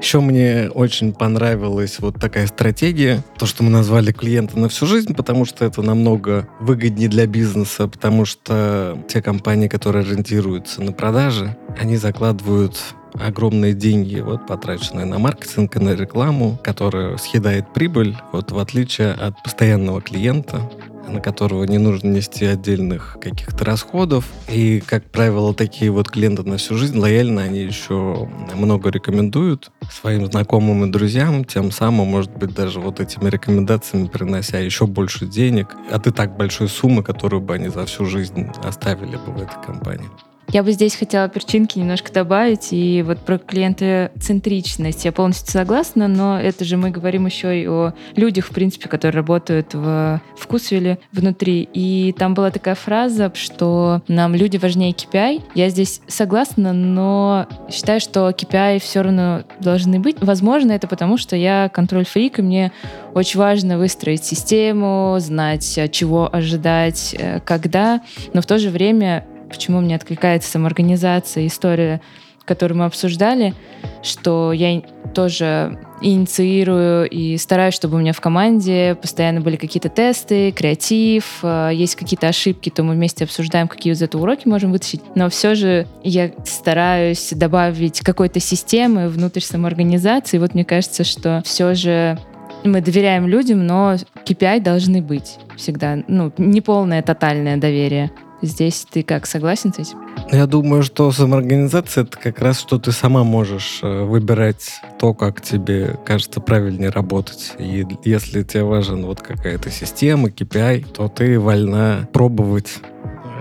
Еще 0.00 0.20
мне 0.20 0.70
очень 0.72 1.12
понравилась 1.12 1.98
вот 1.98 2.20
такая 2.20 2.46
стратегия, 2.46 3.22
то, 3.38 3.46
что 3.46 3.62
мы 3.62 3.70
назвали 3.70 4.12
клиента 4.12 4.58
на 4.58 4.68
всю 4.68 4.86
жизнь, 4.86 5.14
потому 5.14 5.44
что 5.44 5.64
это 5.64 5.82
намного 5.82 6.48
выгоднее 6.60 7.08
для 7.08 7.26
бизнеса, 7.26 7.88
потому 7.88 8.24
что 8.24 8.98
те 9.08 9.22
компании, 9.22 9.68
которые 9.68 10.04
ориентируются 10.04 10.82
на 10.82 10.92
продажи, 10.92 11.56
они 11.80 11.96
закладывают 11.96 12.78
огромные 13.20 13.74
деньги, 13.74 14.20
вот, 14.20 14.46
потраченные 14.46 15.06
на 15.06 15.18
маркетинг 15.18 15.76
и 15.76 15.78
на 15.78 15.94
рекламу, 15.94 16.58
которая 16.62 17.16
съедает 17.16 17.72
прибыль, 17.72 18.16
вот, 18.32 18.52
в 18.52 18.58
отличие 18.58 19.12
от 19.12 19.42
постоянного 19.42 20.00
клиента, 20.00 20.60
на 21.08 21.20
которого 21.20 21.64
не 21.64 21.78
нужно 21.78 22.08
нести 22.08 22.44
отдельных 22.44 23.16
каких-то 23.20 23.64
расходов. 23.64 24.26
И, 24.48 24.82
как 24.86 25.04
правило, 25.10 25.54
такие 25.54 25.90
вот 25.90 26.10
клиенты 26.10 26.42
на 26.42 26.58
всю 26.58 26.76
жизнь 26.76 26.98
лояльно, 26.98 27.42
они 27.42 27.60
еще 27.60 28.28
много 28.54 28.90
рекомендуют 28.90 29.70
своим 29.90 30.26
знакомым 30.26 30.84
и 30.84 30.90
друзьям, 30.90 31.44
тем 31.44 31.70
самым, 31.70 32.08
может 32.08 32.36
быть, 32.36 32.54
даже 32.54 32.80
вот 32.80 33.00
этими 33.00 33.28
рекомендациями 33.28 34.06
принося 34.06 34.58
еще 34.58 34.86
больше 34.86 35.26
денег 35.26 35.74
от 35.90 36.06
и 36.06 36.10
так 36.10 36.36
большой 36.36 36.68
суммы, 36.68 37.02
которую 37.02 37.40
бы 37.40 37.54
они 37.54 37.68
за 37.68 37.86
всю 37.86 38.04
жизнь 38.04 38.46
оставили 38.62 39.16
бы 39.16 39.32
в 39.32 39.42
этой 39.42 39.64
компании. 39.64 40.08
Я 40.50 40.62
бы 40.62 40.72
здесь 40.72 40.96
хотела 40.96 41.28
перчинки 41.28 41.78
немножко 41.78 42.10
добавить. 42.10 42.68
И 42.72 43.02
вот 43.06 43.18
про 43.18 43.36
клиентоцентричность 43.36 45.04
я 45.04 45.12
полностью 45.12 45.52
согласна, 45.52 46.08
но 46.08 46.40
это 46.40 46.64
же 46.64 46.78
мы 46.78 46.90
говорим 46.90 47.26
еще 47.26 47.60
и 47.60 47.66
о 47.66 47.92
людях, 48.16 48.46
в 48.46 48.50
принципе, 48.50 48.88
которые 48.88 49.16
работают 49.16 49.74
в 49.74 50.22
вкусвилле 50.38 50.98
внутри. 51.12 51.68
И 51.74 52.14
там 52.18 52.32
была 52.32 52.50
такая 52.50 52.76
фраза, 52.76 53.30
что 53.34 54.02
нам 54.08 54.34
люди 54.34 54.56
важнее 54.56 54.92
KPI. 54.92 55.42
Я 55.54 55.68
здесь 55.68 56.00
согласна, 56.06 56.72
но 56.72 57.46
считаю, 57.70 58.00
что 58.00 58.30
KPI 58.30 58.80
все 58.80 59.02
равно 59.02 59.42
должны 59.60 60.00
быть. 60.00 60.16
Возможно, 60.20 60.72
это 60.72 60.86
потому, 60.86 61.18
что 61.18 61.36
я 61.36 61.68
контроль-фрик, 61.68 62.38
и 62.38 62.42
мне 62.42 62.72
очень 63.12 63.38
важно 63.38 63.76
выстроить 63.76 64.24
систему, 64.24 65.16
знать, 65.18 65.78
чего 65.92 66.34
ожидать, 66.34 67.14
э, 67.18 67.40
когда, 67.40 68.00
но 68.32 68.40
в 68.40 68.46
то 68.46 68.58
же 68.58 68.70
время 68.70 69.26
почему 69.48 69.80
мне 69.80 69.96
откликается 69.96 70.50
самоорганизация, 70.50 71.46
история, 71.46 72.00
которую 72.48 72.78
мы 72.78 72.86
обсуждали, 72.86 73.54
что 74.02 74.52
я 74.52 74.82
тоже 75.14 75.78
инициирую 76.00 77.08
и 77.08 77.36
стараюсь, 77.36 77.74
чтобы 77.74 77.96
у 77.96 78.00
меня 78.00 78.12
в 78.12 78.20
команде 78.20 78.96
постоянно 79.00 79.40
были 79.40 79.56
какие-то 79.56 79.88
тесты, 79.88 80.52
креатив, 80.52 81.40
э, 81.42 81.70
есть 81.74 81.96
какие-то 81.96 82.28
ошибки, 82.28 82.70
то 82.70 82.82
мы 82.82 82.94
вместе 82.94 83.24
обсуждаем, 83.24 83.68
какие 83.68 83.92
из 83.92 84.02
этого 84.02 84.22
уроки 84.22 84.48
можем 84.48 84.72
вытащить. 84.72 85.02
Но 85.14 85.28
все 85.28 85.54
же 85.54 85.86
я 86.02 86.30
стараюсь 86.46 87.30
добавить 87.32 88.00
какой-то 88.00 88.40
системы 88.40 89.08
внутрь 89.08 89.40
самоорганизации. 89.40 90.38
Вот 90.38 90.54
мне 90.54 90.64
кажется, 90.64 91.04
что 91.04 91.42
все 91.44 91.74
же 91.74 92.18
мы 92.64 92.80
доверяем 92.80 93.26
людям, 93.28 93.66
но 93.66 93.96
KPI 94.24 94.60
должны 94.60 95.02
быть 95.02 95.38
всегда. 95.56 95.98
Ну, 96.08 96.32
не 96.38 96.60
полное 96.60 97.02
тотальное 97.02 97.56
доверие. 97.56 98.10
Здесь 98.40 98.86
ты 98.88 99.02
как, 99.02 99.26
согласен 99.26 99.72
с 99.72 99.78
этим? 99.80 99.98
Я 100.30 100.46
думаю, 100.46 100.82
что 100.82 101.10
самоорганизация— 101.10 102.04
это 102.04 102.18
как 102.18 102.40
раз, 102.40 102.60
что 102.60 102.78
ты 102.78 102.92
сама 102.92 103.24
можешь 103.24 103.80
э, 103.82 104.04
выбирать 104.04 104.80
то, 104.98 105.12
как 105.12 105.40
тебе 105.40 105.98
кажется 106.04 106.40
правильнее 106.40 106.90
работать. 106.90 107.54
И 107.58 107.84
если 108.04 108.42
тебе 108.44 108.62
важен 108.62 109.06
вот 109.06 109.20
какая-то 109.20 109.70
система, 109.70 110.28
KPI, 110.28 110.86
то 110.92 111.08
ты 111.08 111.40
вольна 111.40 112.08
пробовать 112.12 112.78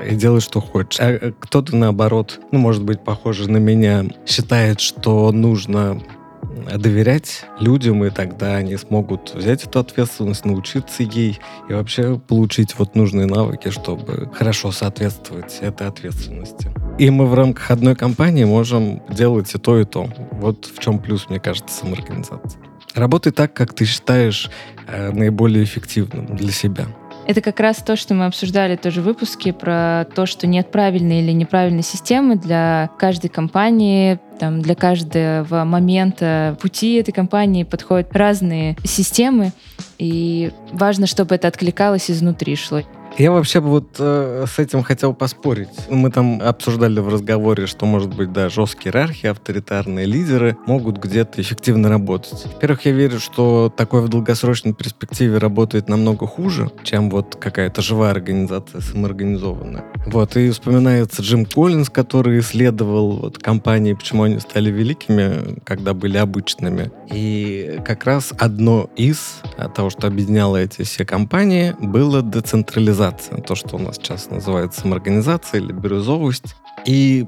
и 0.07 0.15
делать, 0.15 0.43
что 0.43 0.61
хочешь. 0.61 0.99
А 0.99 1.11
э, 1.11 1.31
кто-то, 1.39 1.75
наоборот, 1.75 2.39
ну, 2.51 2.59
может 2.59 2.83
быть, 2.83 3.01
похоже 3.01 3.49
на 3.51 3.57
меня, 3.57 4.05
считает, 4.25 4.79
что 4.79 5.31
нужно 5.31 6.01
доверять 6.77 7.45
людям, 7.59 8.03
и 8.03 8.09
тогда 8.09 8.55
они 8.55 8.77
смогут 8.77 9.33
взять 9.33 9.63
эту 9.63 9.79
ответственность, 9.79 10.45
научиться 10.45 11.03
ей 11.03 11.39
и 11.69 11.73
вообще 11.73 12.19
получить 12.19 12.77
вот 12.77 12.95
нужные 12.95 13.25
навыки, 13.25 13.69
чтобы 13.69 14.29
хорошо 14.33 14.71
соответствовать 14.71 15.57
этой 15.61 15.87
ответственности. 15.87 16.71
И 16.97 17.09
мы 17.09 17.27
в 17.27 17.33
рамках 17.33 17.71
одной 17.71 17.95
компании 17.95 18.43
можем 18.43 19.01
делать 19.09 19.53
и 19.53 19.57
то, 19.57 19.79
и 19.79 19.85
то. 19.85 20.09
Вот 20.31 20.65
в 20.65 20.79
чем 20.79 20.99
плюс, 20.99 21.29
мне 21.29 21.39
кажется, 21.39 21.75
самоорганизации. 21.77 22.59
Работай 22.95 23.31
так, 23.31 23.53
как 23.53 23.73
ты 23.73 23.85
считаешь 23.85 24.49
э, 24.87 25.11
наиболее 25.11 25.63
эффективным 25.63 26.35
для 26.35 26.51
себя. 26.51 26.87
Это 27.27 27.41
как 27.41 27.59
раз 27.59 27.77
то, 27.77 27.97
что 27.97 28.13
мы 28.13 28.25
обсуждали 28.25 28.77
тоже 28.77 29.01
в 29.01 29.03
выпуске 29.03 29.51
про 29.51 30.07
то, 30.15 30.25
что 30.25 30.47
нет 30.47 30.71
правильной 30.71 31.19
или 31.19 31.33
неправильной 31.33 31.83
системы 31.83 32.37
для 32.37 32.89
каждой 32.97 33.27
компании, 33.27 34.17
там, 34.39 34.61
для 34.61 34.75
каждого 34.75 35.65
момента 35.65 36.57
пути 36.61 36.95
этой 36.95 37.11
компании 37.11 37.63
подходят 37.63 38.15
разные 38.15 38.77
системы, 38.85 39.51
и 39.99 40.51
важно, 40.71 41.05
чтобы 41.05 41.35
это 41.35 41.49
откликалось 41.49 42.09
изнутри 42.09 42.55
шло. 42.55 42.83
Я 43.17 43.31
вообще 43.31 43.61
вот 43.61 43.95
э, 43.97 44.45
с 44.47 44.59
этим 44.59 44.83
хотел 44.83 45.11
поспорить. 45.11 45.69
Мы 45.89 46.11
там 46.11 46.39
обсуждали 46.39 46.99
в 46.99 47.09
разговоре, 47.09 47.65
что, 47.65 47.87
может 47.87 48.15
быть, 48.15 48.31
да, 48.31 48.47
жесткие 48.47 48.91
иерархии, 48.91 49.25
авторитарные 49.25 50.05
лидеры 50.05 50.55
могут 50.67 50.99
где-то 50.99 51.41
эффективно 51.41 51.89
работать. 51.89 52.45
Во-первых, 52.45 52.85
я 52.85 52.91
верю, 52.91 53.19
что 53.19 53.73
такое 53.75 54.03
в 54.03 54.09
долгосрочной 54.09 54.73
перспективе 54.73 55.39
работает 55.39 55.89
намного 55.89 56.27
хуже, 56.27 56.69
чем 56.83 57.09
вот 57.09 57.35
какая-то 57.35 57.81
живая 57.81 58.11
организация, 58.11 58.81
самоорганизованная. 58.81 59.85
Вот, 60.05 60.37
и 60.37 60.51
вспоминается 60.51 61.23
Джим 61.23 61.47
Коллинз, 61.47 61.89
который 61.89 62.39
исследовал 62.39 63.17
вот 63.17 63.39
компании, 63.39 63.93
почему 63.93 64.23
они 64.23 64.39
стали 64.39 64.69
великими, 64.69 65.59
когда 65.63 65.95
были 65.95 66.17
обычными. 66.17 66.91
И 67.11 67.79
как 67.83 68.05
раз 68.05 68.31
одно 68.37 68.91
из 68.95 69.41
того, 69.75 69.89
что 69.89 70.05
объединяло 70.05 70.57
эти 70.57 70.83
все 70.83 71.03
компании, 71.03 71.75
было 71.79 72.21
децентрализация 72.21 73.06
организация, 73.07 73.41
то, 73.41 73.55
что 73.55 73.75
у 73.75 73.79
нас 73.79 73.95
сейчас 73.95 74.29
называется 74.29 74.81
самоорганизация 74.81 75.59
или 75.59 75.71
бирюзовость. 75.71 76.55
И 76.85 77.27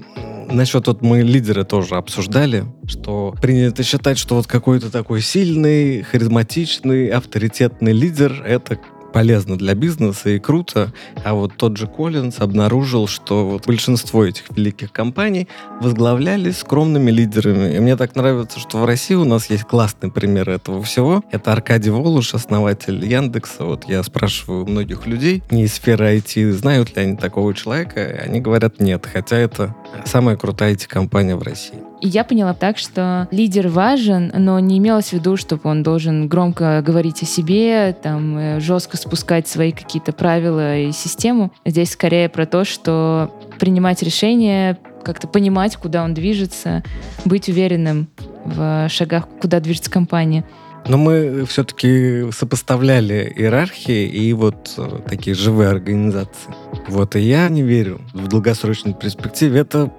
насчет 0.49 0.87
вот 0.87 1.01
мы 1.01 1.21
лидеры 1.21 1.65
тоже 1.65 1.95
обсуждали, 1.95 2.65
что 2.87 3.35
принято 3.41 3.83
считать, 3.83 4.17
что 4.17 4.35
вот 4.35 4.47
какой-то 4.47 4.91
такой 4.91 5.21
сильный, 5.21 6.01
харизматичный, 6.03 7.07
авторитетный 7.09 7.93
лидер— 7.93 8.43
это 8.45 8.79
полезно 9.11 9.57
для 9.57 9.75
бизнеса 9.75 10.29
и 10.29 10.39
круто. 10.39 10.91
А 11.23 11.33
вот 11.33 11.53
тот 11.57 11.77
же 11.77 11.87
Коллинз 11.87 12.39
обнаружил, 12.39 13.07
что 13.07 13.47
вот 13.47 13.67
большинство 13.67 14.25
этих 14.25 14.49
великих 14.55 14.91
компаний 14.91 15.47
возглавлялись 15.81 16.57
скромными 16.59 17.11
лидерами. 17.11 17.75
И 17.75 17.79
мне 17.79 17.95
так 17.95 18.15
нравится, 18.15 18.59
что 18.59 18.77
в 18.79 18.85
России 18.85 19.15
у 19.15 19.25
нас 19.25 19.49
есть 19.49 19.63
классный 19.63 20.11
пример 20.11 20.49
этого 20.49 20.81
всего. 20.83 21.23
Это 21.31 21.51
Аркадий 21.51 21.89
Волуш, 21.89 22.33
основатель 22.33 23.05
Яндекса. 23.05 23.65
Вот 23.65 23.85
я 23.85 24.03
спрашиваю 24.03 24.65
многих 24.65 25.07
людей 25.07 25.43
не 25.51 25.63
из 25.63 25.73
сферы 25.73 26.17
IT, 26.17 26.51
знают 26.51 26.95
ли 26.95 27.03
они 27.03 27.17
такого 27.17 27.53
человека. 27.53 28.01
Они 28.23 28.39
говорят 28.39 28.79
нет, 28.79 29.07
хотя 29.11 29.37
это 29.37 29.75
самая 30.05 30.37
крутая 30.37 30.73
IT-компания 30.73 31.35
в 31.35 31.43
России. 31.43 31.88
И 32.01 32.07
я 32.07 32.23
поняла 32.23 32.53
так, 32.53 32.77
что 32.77 33.27
лидер 33.31 33.67
важен, 33.67 34.31
но 34.35 34.59
не 34.59 34.77
имелось 34.77 35.09
в 35.09 35.13
виду, 35.13 35.35
чтобы 35.37 35.61
он 35.65 35.83
должен 35.83 36.27
громко 36.27 36.81
говорить 36.85 37.21
о 37.23 37.25
себе, 37.25 37.95
там, 38.01 38.37
э, 38.37 38.59
жестко 38.59 38.97
спускать 38.97 39.47
свои 39.47 39.71
какие-то 39.71 40.13
правила 40.13 40.77
и 40.77 40.91
систему. 40.91 41.51
Здесь 41.65 41.91
скорее 41.91 42.29
про 42.29 42.45
то, 42.45 42.63
что 42.63 43.33
принимать 43.59 44.01
решения, 44.01 44.77
как-то 45.03 45.27
понимать, 45.27 45.75
куда 45.75 46.03
он 46.03 46.13
движется, 46.13 46.83
быть 47.25 47.49
уверенным 47.49 48.07
в 48.45 48.87
шагах, 48.89 49.27
куда 49.41 49.59
движется 49.59 49.91
компания. 49.91 50.45
Но 50.87 50.97
мы 50.97 51.45
все-таки 51.45 52.31
сопоставляли 52.31 53.31
иерархии 53.35 54.07
и 54.07 54.31
вот 54.33 54.73
э, 54.77 54.99
такие 55.07 55.35
живые 55.35 55.69
организации. 55.69 56.53
Вот, 56.87 57.15
и 57.15 57.19
я 57.19 57.49
не 57.49 57.61
верю 57.61 58.01
в 58.13 58.27
долгосрочной 58.27 58.93
перспективе. 58.93 59.59
Это 59.59 59.91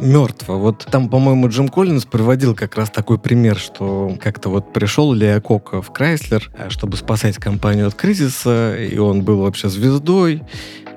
мертво. 0.00 0.54
Вот 0.58 0.86
там, 0.90 1.08
по-моему, 1.08 1.48
Джим 1.48 1.68
Коллинз 1.68 2.04
приводил 2.04 2.54
как 2.54 2.76
раз 2.76 2.90
такой 2.90 3.18
пример, 3.18 3.56
что 3.56 4.16
как-то 4.20 4.48
вот 4.48 4.72
пришел 4.72 5.12
Лео 5.12 5.40
Кока 5.40 5.82
в 5.82 5.92
Крайслер, 5.92 6.50
э, 6.56 6.70
чтобы 6.70 6.96
спасать 6.96 7.36
компанию 7.36 7.88
от 7.88 7.94
кризиса, 7.94 8.76
и 8.76 8.98
он 8.98 9.22
был 9.22 9.40
вообще 9.40 9.68
звездой, 9.68 10.42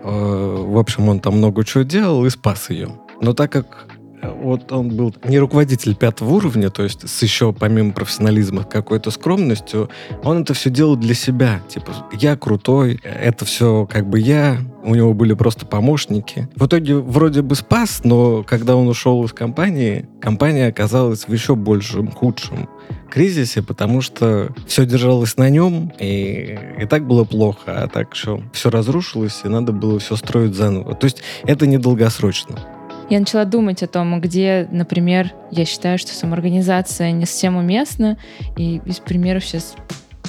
в 0.03 0.79
общем, 0.79 1.09
он 1.09 1.19
там 1.19 1.37
много 1.37 1.65
чего 1.65 1.83
делал 1.83 2.25
и 2.25 2.29
спас 2.29 2.69
ее. 2.69 2.91
Но 3.19 3.33
так 3.33 3.51
как 3.51 3.87
вот 4.21 4.71
он 4.71 4.95
был 4.95 5.13
не 5.25 5.39
руководитель 5.39 5.95
пятого 5.95 6.35
уровня, 6.35 6.69
то 6.69 6.83
есть 6.83 7.07
с 7.07 7.21
еще 7.21 7.53
помимо 7.53 7.91
профессионализма 7.91 8.63
какой-то 8.63 9.11
скромностью, 9.11 9.89
он 10.23 10.41
это 10.41 10.53
все 10.53 10.69
делал 10.69 10.95
для 10.95 11.13
себя. 11.13 11.61
Типа, 11.67 11.91
я 12.13 12.35
крутой, 12.35 12.99
это 13.03 13.45
все 13.45 13.87
как 13.89 14.07
бы 14.09 14.19
я, 14.19 14.59
у 14.83 14.95
него 14.95 15.13
были 15.13 15.33
просто 15.33 15.65
помощники. 15.65 16.49
В 16.55 16.65
итоге 16.65 16.95
вроде 16.95 17.41
бы 17.41 17.55
спас, 17.55 18.01
но 18.03 18.43
когда 18.43 18.75
он 18.75 18.87
ушел 18.87 19.23
из 19.23 19.33
компании, 19.33 20.07
компания 20.21 20.67
оказалась 20.67 21.27
в 21.27 21.33
еще 21.33 21.55
большем, 21.55 22.11
худшем 22.11 22.69
кризисе, 23.09 23.61
потому 23.61 24.01
что 24.01 24.53
все 24.67 24.85
держалось 24.85 25.37
на 25.37 25.49
нем, 25.49 25.93
и, 25.99 26.57
и 26.79 26.85
так 26.85 27.07
было 27.07 27.23
плохо, 27.23 27.83
а 27.83 27.87
так 27.87 28.15
что 28.15 28.41
все 28.53 28.69
разрушилось, 28.69 29.41
и 29.43 29.47
надо 29.47 29.71
было 29.71 29.99
все 29.99 30.15
строить 30.15 30.55
заново. 30.55 30.93
То 30.95 31.05
есть 31.05 31.21
это 31.43 31.67
недолгосрочно 31.67 32.76
я 33.09 33.19
начала 33.19 33.45
думать 33.45 33.83
о 33.83 33.87
том, 33.87 34.19
где, 34.19 34.67
например, 34.71 35.33
я 35.51 35.65
считаю, 35.65 35.97
что 35.97 36.11
самоорганизация 36.13 37.11
не 37.11 37.25
совсем 37.25 37.55
уместна. 37.55 38.17
И 38.57 38.81
из 38.85 38.99
примеров 38.99 39.45
сейчас 39.45 39.75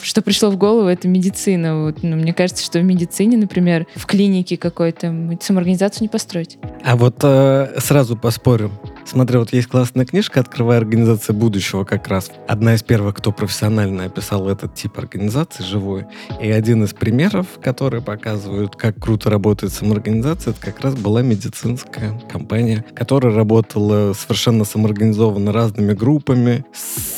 что 0.02 0.22
пришло 0.22 0.50
в 0.50 0.56
голову, 0.56 0.88
это 0.88 1.08
медицина. 1.08 1.84
Вот, 1.84 2.02
ну, 2.02 2.16
мне 2.16 2.32
кажется, 2.32 2.64
что 2.64 2.78
в 2.78 2.84
медицине, 2.84 3.36
например, 3.36 3.86
в 3.94 4.06
клинике 4.06 4.56
какой-то 4.56 5.38
самоорганизацию 5.40 6.02
не 6.02 6.08
построить. 6.08 6.58
А 6.84 6.96
вот 6.96 7.16
э, 7.22 7.74
сразу 7.78 8.16
поспорим. 8.16 8.72
Смотри, 9.04 9.38
вот 9.38 9.54
есть 9.54 9.68
классная 9.68 10.04
книжка 10.04 10.40
«Открывая 10.40 10.76
организация 10.76 11.32
будущего» 11.32 11.84
как 11.84 12.08
раз. 12.08 12.30
Одна 12.46 12.74
из 12.74 12.82
первых, 12.82 13.16
кто 13.16 13.32
профессионально 13.32 14.04
описал 14.04 14.48
этот 14.50 14.74
тип 14.74 14.98
организации 14.98 15.62
живой. 15.62 16.04
И 16.42 16.50
один 16.50 16.84
из 16.84 16.92
примеров, 16.92 17.46
которые 17.62 18.02
показывают, 18.02 18.76
как 18.76 18.98
круто 18.98 19.30
работает 19.30 19.72
самоорганизация, 19.72 20.50
это 20.50 20.60
как 20.60 20.80
раз 20.80 20.94
была 20.94 21.22
медицинская 21.22 22.20
компания, 22.30 22.84
которая 22.94 23.34
работала 23.34 24.12
совершенно 24.12 24.64
самоорганизованно 24.64 25.52
разными 25.52 25.94
группами, 25.94 26.66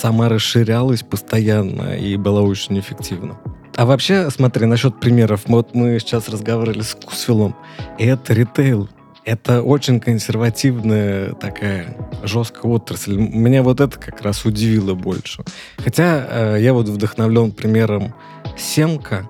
сама 0.01 0.29
расширялась 0.29 1.03
постоянно 1.03 1.97
и 1.97 2.17
была 2.17 2.43
очень 2.43 2.70
эффективна. 2.79 3.37
А 3.77 3.87
вообще, 3.87 4.31
смотри, 4.31 4.67
насчет 4.67 5.01
примеров. 5.01 5.43
Вот 5.47 5.75
мы 5.75 5.99
сейчас 5.99 6.29
разговаривали 6.29 6.83
с 6.83 6.95
Кусвиллом. 6.95 7.57
Это 7.99 8.35
ритейл 8.35 8.89
это 9.25 9.63
очень 9.63 10.01
консервативная 10.01 11.35
такая 11.35 11.97
жесткая 12.23 12.73
отрасль. 12.73 13.17
Меня 13.17 13.63
вот 13.63 13.81
это 13.81 13.99
как 13.99 14.23
раз 14.23 14.45
удивило 14.45 14.95
больше. 14.95 15.45
Хотя 15.79 16.27
э, 16.29 16.57
я 16.61 16.73
вот 16.73 16.89
вдохновлен 16.89 17.53
примером 17.53 18.15
Семка, 18.57 19.29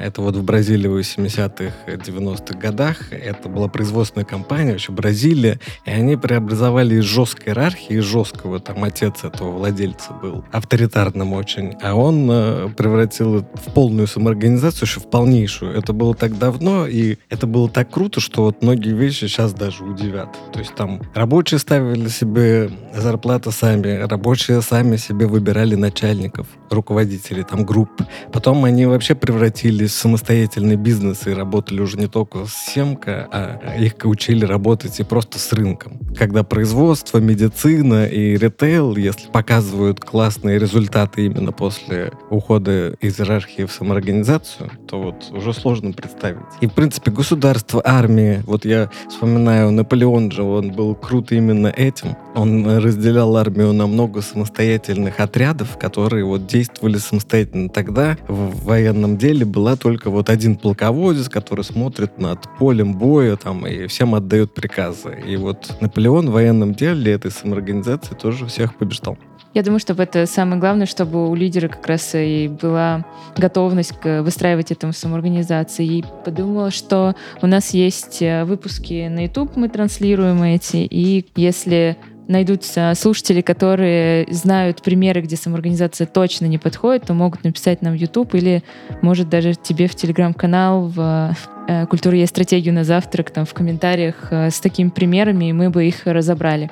это 0.00 0.22
вот 0.22 0.36
в 0.36 0.42
Бразилии 0.42 0.88
в 0.88 0.98
80-х, 0.98 1.72
90-х 1.86 2.58
годах. 2.58 3.12
Это 3.12 3.48
была 3.48 3.68
производственная 3.68 4.24
компания, 4.24 4.72
вообще 4.72 4.92
Бразилия. 4.92 5.60
И 5.84 5.90
они 5.90 6.16
преобразовали 6.16 6.96
из 6.96 7.04
жесткой 7.04 7.48
иерархии, 7.48 7.98
из 7.98 8.04
жесткого, 8.04 8.60
там 8.60 8.84
отец 8.84 9.24
этого 9.24 9.50
владельца 9.50 10.12
был 10.12 10.44
авторитарным 10.52 11.32
очень. 11.32 11.74
А 11.82 11.94
он 11.94 12.28
э, 12.30 12.68
превратил 12.76 13.40
в 13.40 13.72
полную 13.74 14.06
самоорганизацию, 14.06 14.86
еще 14.86 15.00
в 15.00 15.10
полнейшую. 15.10 15.76
Это 15.76 15.92
было 15.92 16.14
так 16.14 16.38
давно, 16.38 16.86
и 16.86 17.16
это 17.28 17.46
было 17.46 17.68
так 17.68 17.90
круто, 17.90 18.20
что 18.20 18.44
вот 18.44 18.62
многие 18.62 18.94
вещи 18.94 19.26
сейчас 19.26 19.52
даже 19.52 19.84
удивят. 19.84 20.36
То 20.52 20.58
есть 20.58 20.74
там 20.74 21.02
рабочие 21.14 21.58
ставили 21.58 22.08
себе 22.08 22.70
зарплаты 22.94 23.50
сами, 23.50 24.02
рабочие 24.06 24.62
сами 24.62 24.96
себе 24.96 25.26
выбирали 25.26 25.74
начальников, 25.74 26.46
руководителей, 26.70 27.42
там 27.42 27.64
групп. 27.64 28.02
Потом 28.32 28.64
они 28.64 28.86
вообще 28.86 29.14
превратили 29.14 29.81
в 29.86 29.92
самостоятельный 29.92 30.76
бизнес 30.76 31.26
и 31.26 31.30
работали 31.32 31.80
уже 31.80 31.98
не 31.98 32.06
только 32.06 32.46
с 32.46 32.72
Семка, 32.72 33.28
а 33.32 33.76
их 33.78 33.94
учили 34.04 34.44
работать 34.44 35.00
и 35.00 35.04
просто 35.04 35.38
с 35.38 35.52
рынком. 35.52 36.00
Когда 36.16 36.42
производство, 36.42 37.18
медицина 37.18 38.06
и 38.06 38.36
ритейл, 38.36 38.96
если 38.96 39.28
показывают 39.28 40.00
классные 40.00 40.58
результаты 40.58 41.26
именно 41.26 41.52
после 41.52 42.12
ухода 42.30 42.94
из 43.00 43.18
иерархии 43.20 43.64
в 43.64 43.72
самоорганизацию, 43.72 44.70
то 44.86 45.00
вот 45.00 45.30
уже 45.30 45.52
сложно 45.52 45.92
представить. 45.92 46.38
И, 46.60 46.66
в 46.66 46.72
принципе, 46.72 47.10
государство, 47.10 47.82
армия, 47.84 48.42
вот 48.46 48.64
я 48.64 48.90
вспоминаю 49.08 49.70
Наполеон 49.70 50.30
же, 50.30 50.42
он 50.42 50.72
был 50.72 50.94
крут 50.94 51.32
именно 51.32 51.68
этим. 51.68 52.16
Он 52.34 52.78
разделял 52.78 53.36
армию 53.36 53.72
на 53.72 53.86
много 53.86 54.22
самостоятельных 54.22 55.20
отрядов, 55.20 55.78
которые 55.78 56.24
вот 56.24 56.46
действовали 56.46 56.98
самостоятельно. 56.98 57.68
Тогда 57.68 58.16
в 58.28 58.64
военном 58.64 59.16
деле 59.16 59.44
была 59.44 59.61
была 59.62 59.76
только 59.76 60.10
вот 60.10 60.28
один 60.28 60.56
полководец, 60.56 61.28
который 61.28 61.62
смотрит 61.62 62.18
над 62.18 62.40
полем 62.58 62.94
боя 62.94 63.36
там 63.36 63.64
и 63.64 63.86
всем 63.86 64.16
отдает 64.16 64.54
приказы. 64.54 65.22
И 65.24 65.36
вот 65.36 65.76
Наполеон 65.80 66.30
в 66.30 66.32
военном 66.32 66.74
деле 66.74 67.12
этой 67.12 67.30
самоорганизации 67.30 68.16
тоже 68.16 68.46
всех 68.46 68.74
побеждал. 68.74 69.16
Я 69.54 69.62
думаю, 69.62 69.78
что 69.78 69.92
это 69.92 70.26
самое 70.26 70.58
главное, 70.58 70.86
чтобы 70.86 71.30
у 71.30 71.34
лидера 71.36 71.68
как 71.68 71.86
раз 71.86 72.10
и 72.14 72.48
была 72.48 73.04
готовность 73.36 73.92
выстраивать 74.02 74.72
эту 74.72 74.92
самоорганизацию. 74.92 75.86
И 75.86 76.04
подумала, 76.24 76.72
что 76.72 77.14
у 77.40 77.46
нас 77.46 77.72
есть 77.72 78.20
э, 78.20 78.44
выпуски 78.44 79.08
на 79.08 79.26
YouTube, 79.26 79.54
мы 79.54 79.68
транслируем 79.68 80.42
эти, 80.42 80.78
и 80.78 81.24
если 81.36 81.98
найдутся 82.32 82.92
слушатели, 82.96 83.40
которые 83.40 84.26
знают 84.30 84.82
примеры, 84.82 85.20
где 85.20 85.36
самоорганизация 85.36 86.06
точно 86.06 86.46
не 86.46 86.58
подходит, 86.58 87.04
то 87.04 87.14
могут 87.14 87.44
написать 87.44 87.82
нам 87.82 87.92
в 87.92 87.96
YouTube 87.96 88.34
или, 88.34 88.64
может, 89.02 89.28
даже 89.28 89.54
тебе 89.54 89.86
в 89.86 89.94
Телеграм-канал, 89.94 90.88
в 90.88 91.36
э, 91.68 91.86
«Культура 91.86 92.16
есть 92.16 92.30
стратегию 92.30 92.74
на 92.74 92.84
завтрак», 92.84 93.30
там 93.30 93.44
в 93.44 93.54
комментариях 93.54 94.28
э, 94.30 94.50
с 94.50 94.58
такими 94.58 94.88
примерами, 94.88 95.50
и 95.50 95.52
мы 95.52 95.70
бы 95.70 95.86
их 95.86 96.06
разобрали. 96.06 96.70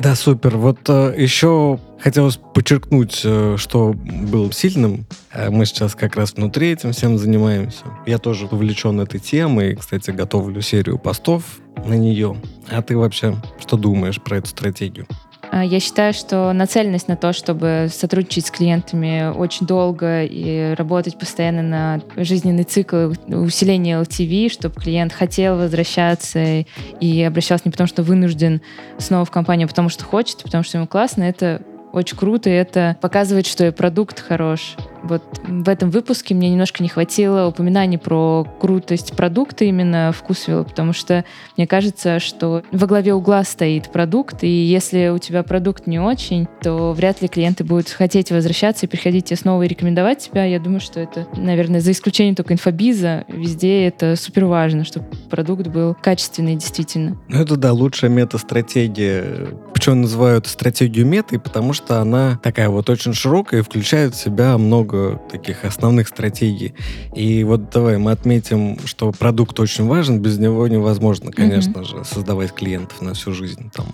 Да, 0.00 0.14
супер. 0.14 0.56
Вот 0.56 0.78
э, 0.88 1.14
еще 1.16 1.78
хотелось 1.98 2.36
подчеркнуть, 2.36 3.22
э, 3.24 3.56
что 3.58 3.94
был 3.94 4.52
сильным. 4.52 5.06
Э, 5.32 5.50
мы 5.50 5.64
сейчас 5.64 5.94
как 5.94 6.16
раз 6.16 6.34
внутри 6.34 6.72
этим 6.72 6.92
всем 6.92 7.16
занимаемся. 7.16 7.84
Я 8.06 8.18
тоже 8.18 8.46
увлечен 8.46 9.00
этой 9.00 9.20
темой. 9.20 9.74
Кстати, 9.74 10.10
готовлю 10.10 10.60
серию 10.60 10.98
постов 10.98 11.44
на 11.86 11.94
нее. 11.94 12.36
А 12.68 12.82
ты 12.82 12.96
вообще 12.96 13.36
что 13.58 13.76
думаешь 13.76 14.20
про 14.20 14.38
эту 14.38 14.48
стратегию? 14.48 15.06
А, 15.50 15.64
я 15.64 15.80
считаю, 15.80 16.12
что 16.12 16.52
нацеленность 16.52 17.08
на 17.08 17.16
то, 17.16 17.32
чтобы 17.32 17.88
сотрудничать 17.90 18.46
с 18.46 18.50
клиентами 18.50 19.32
очень 19.34 19.66
долго 19.66 20.24
и 20.24 20.74
работать 20.74 21.18
постоянно 21.18 21.62
на 21.62 22.00
жизненный 22.16 22.64
цикл 22.64 23.12
усиления 23.28 24.00
LTV, 24.00 24.50
чтобы 24.50 24.74
клиент 24.80 25.12
хотел 25.12 25.56
возвращаться 25.56 26.64
и 27.00 27.22
обращался 27.22 27.62
не 27.66 27.70
потому, 27.70 27.88
что 27.88 28.02
вынужден 28.02 28.60
снова 28.98 29.24
в 29.24 29.30
компанию, 29.30 29.66
а 29.66 29.68
потому 29.68 29.88
что 29.88 30.04
хочет, 30.04 30.42
потому 30.42 30.64
что 30.64 30.78
ему 30.78 30.86
классно, 30.86 31.22
это 31.24 31.62
очень 31.92 32.16
круто, 32.16 32.50
и 32.50 32.52
это 32.52 32.96
показывает, 33.00 33.46
что 33.46 33.66
и 33.66 33.70
продукт 33.70 34.20
хорош. 34.20 34.76
Вот 35.06 35.22
в 35.46 35.68
этом 35.68 35.90
выпуске 35.90 36.34
мне 36.34 36.50
немножко 36.50 36.82
не 36.82 36.88
хватило 36.88 37.46
упоминаний 37.46 37.98
про 37.98 38.46
крутость 38.60 39.16
продукта 39.16 39.64
именно 39.64 40.12
вкусвилла, 40.12 40.64
потому 40.64 40.92
что 40.92 41.24
мне 41.56 41.66
кажется, 41.66 42.18
что 42.20 42.62
во 42.72 42.86
главе 42.86 43.14
угла 43.14 43.44
стоит 43.44 43.90
продукт, 43.90 44.42
и 44.42 44.48
если 44.48 45.08
у 45.08 45.18
тебя 45.18 45.42
продукт 45.42 45.86
не 45.86 45.98
очень, 45.98 46.48
то 46.62 46.92
вряд 46.92 47.22
ли 47.22 47.28
клиенты 47.28 47.64
будут 47.64 47.88
хотеть 47.88 48.30
возвращаться 48.30 48.86
и 48.86 48.88
приходить 48.88 49.26
тебе 49.26 49.36
снова 49.36 49.62
и 49.62 49.68
рекомендовать 49.68 50.18
тебя. 50.18 50.44
Я 50.44 50.58
думаю, 50.58 50.80
что 50.80 51.00
это, 51.00 51.26
наверное, 51.36 51.80
за 51.80 51.92
исключением 51.92 52.34
только 52.34 52.54
инфобиза, 52.54 53.24
везде 53.28 53.86
это 53.86 54.16
супер 54.16 54.46
важно, 54.46 54.84
чтобы 54.84 55.06
продукт 55.30 55.66
был 55.68 55.96
качественный 56.00 56.56
действительно. 56.56 57.18
Ну 57.28 57.40
это 57.40 57.56
да, 57.56 57.72
лучшая 57.72 58.10
мета-стратегия. 58.10 59.48
Почему 59.72 59.96
называют 59.96 60.46
стратегию 60.46 61.06
метой? 61.06 61.38
Потому 61.38 61.72
что 61.72 62.00
она 62.00 62.40
такая 62.42 62.68
вот 62.68 62.88
очень 62.90 63.12
широкая 63.12 63.60
и 63.60 63.62
включает 63.62 64.14
в 64.14 64.20
себя 64.20 64.56
много 64.58 64.95
много 64.96 65.20
таких 65.30 65.64
основных 65.64 66.08
стратегий. 66.08 66.74
И 67.14 67.44
вот 67.44 67.70
давай 67.70 67.98
мы 67.98 68.12
отметим, 68.12 68.78
что 68.84 69.12
продукт 69.12 69.58
очень 69.60 69.86
важен, 69.86 70.20
без 70.20 70.38
него 70.38 70.66
невозможно, 70.68 71.30
конечно 71.30 71.80
mm-hmm. 71.80 71.98
же, 71.98 72.04
создавать 72.04 72.52
клиентов 72.52 73.00
на 73.02 73.14
всю 73.14 73.32
жизнь. 73.32 73.70
Там 73.74 73.86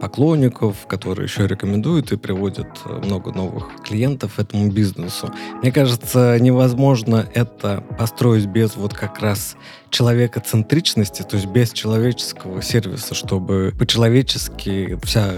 поклонников, 0.00 0.86
которые 0.86 1.26
еще 1.26 1.46
рекомендуют 1.46 2.12
и 2.12 2.16
приводят 2.16 2.66
э, 2.84 3.00
много 3.04 3.32
новых 3.32 3.68
клиентов 3.82 4.38
этому 4.38 4.70
бизнесу. 4.70 5.32
Мне 5.62 5.72
кажется, 5.72 6.36
невозможно 6.40 7.26
это 7.32 7.82
построить 7.98 8.46
без 8.46 8.76
вот 8.76 8.92
как 8.92 9.20
раз 9.20 9.56
человекоцентричности, 9.94 11.22
то 11.22 11.36
есть 11.36 11.46
без 11.46 11.72
человеческого 11.72 12.60
сервиса, 12.62 13.14
чтобы 13.14 13.72
по-человечески 13.78 14.98
вся 15.04 15.34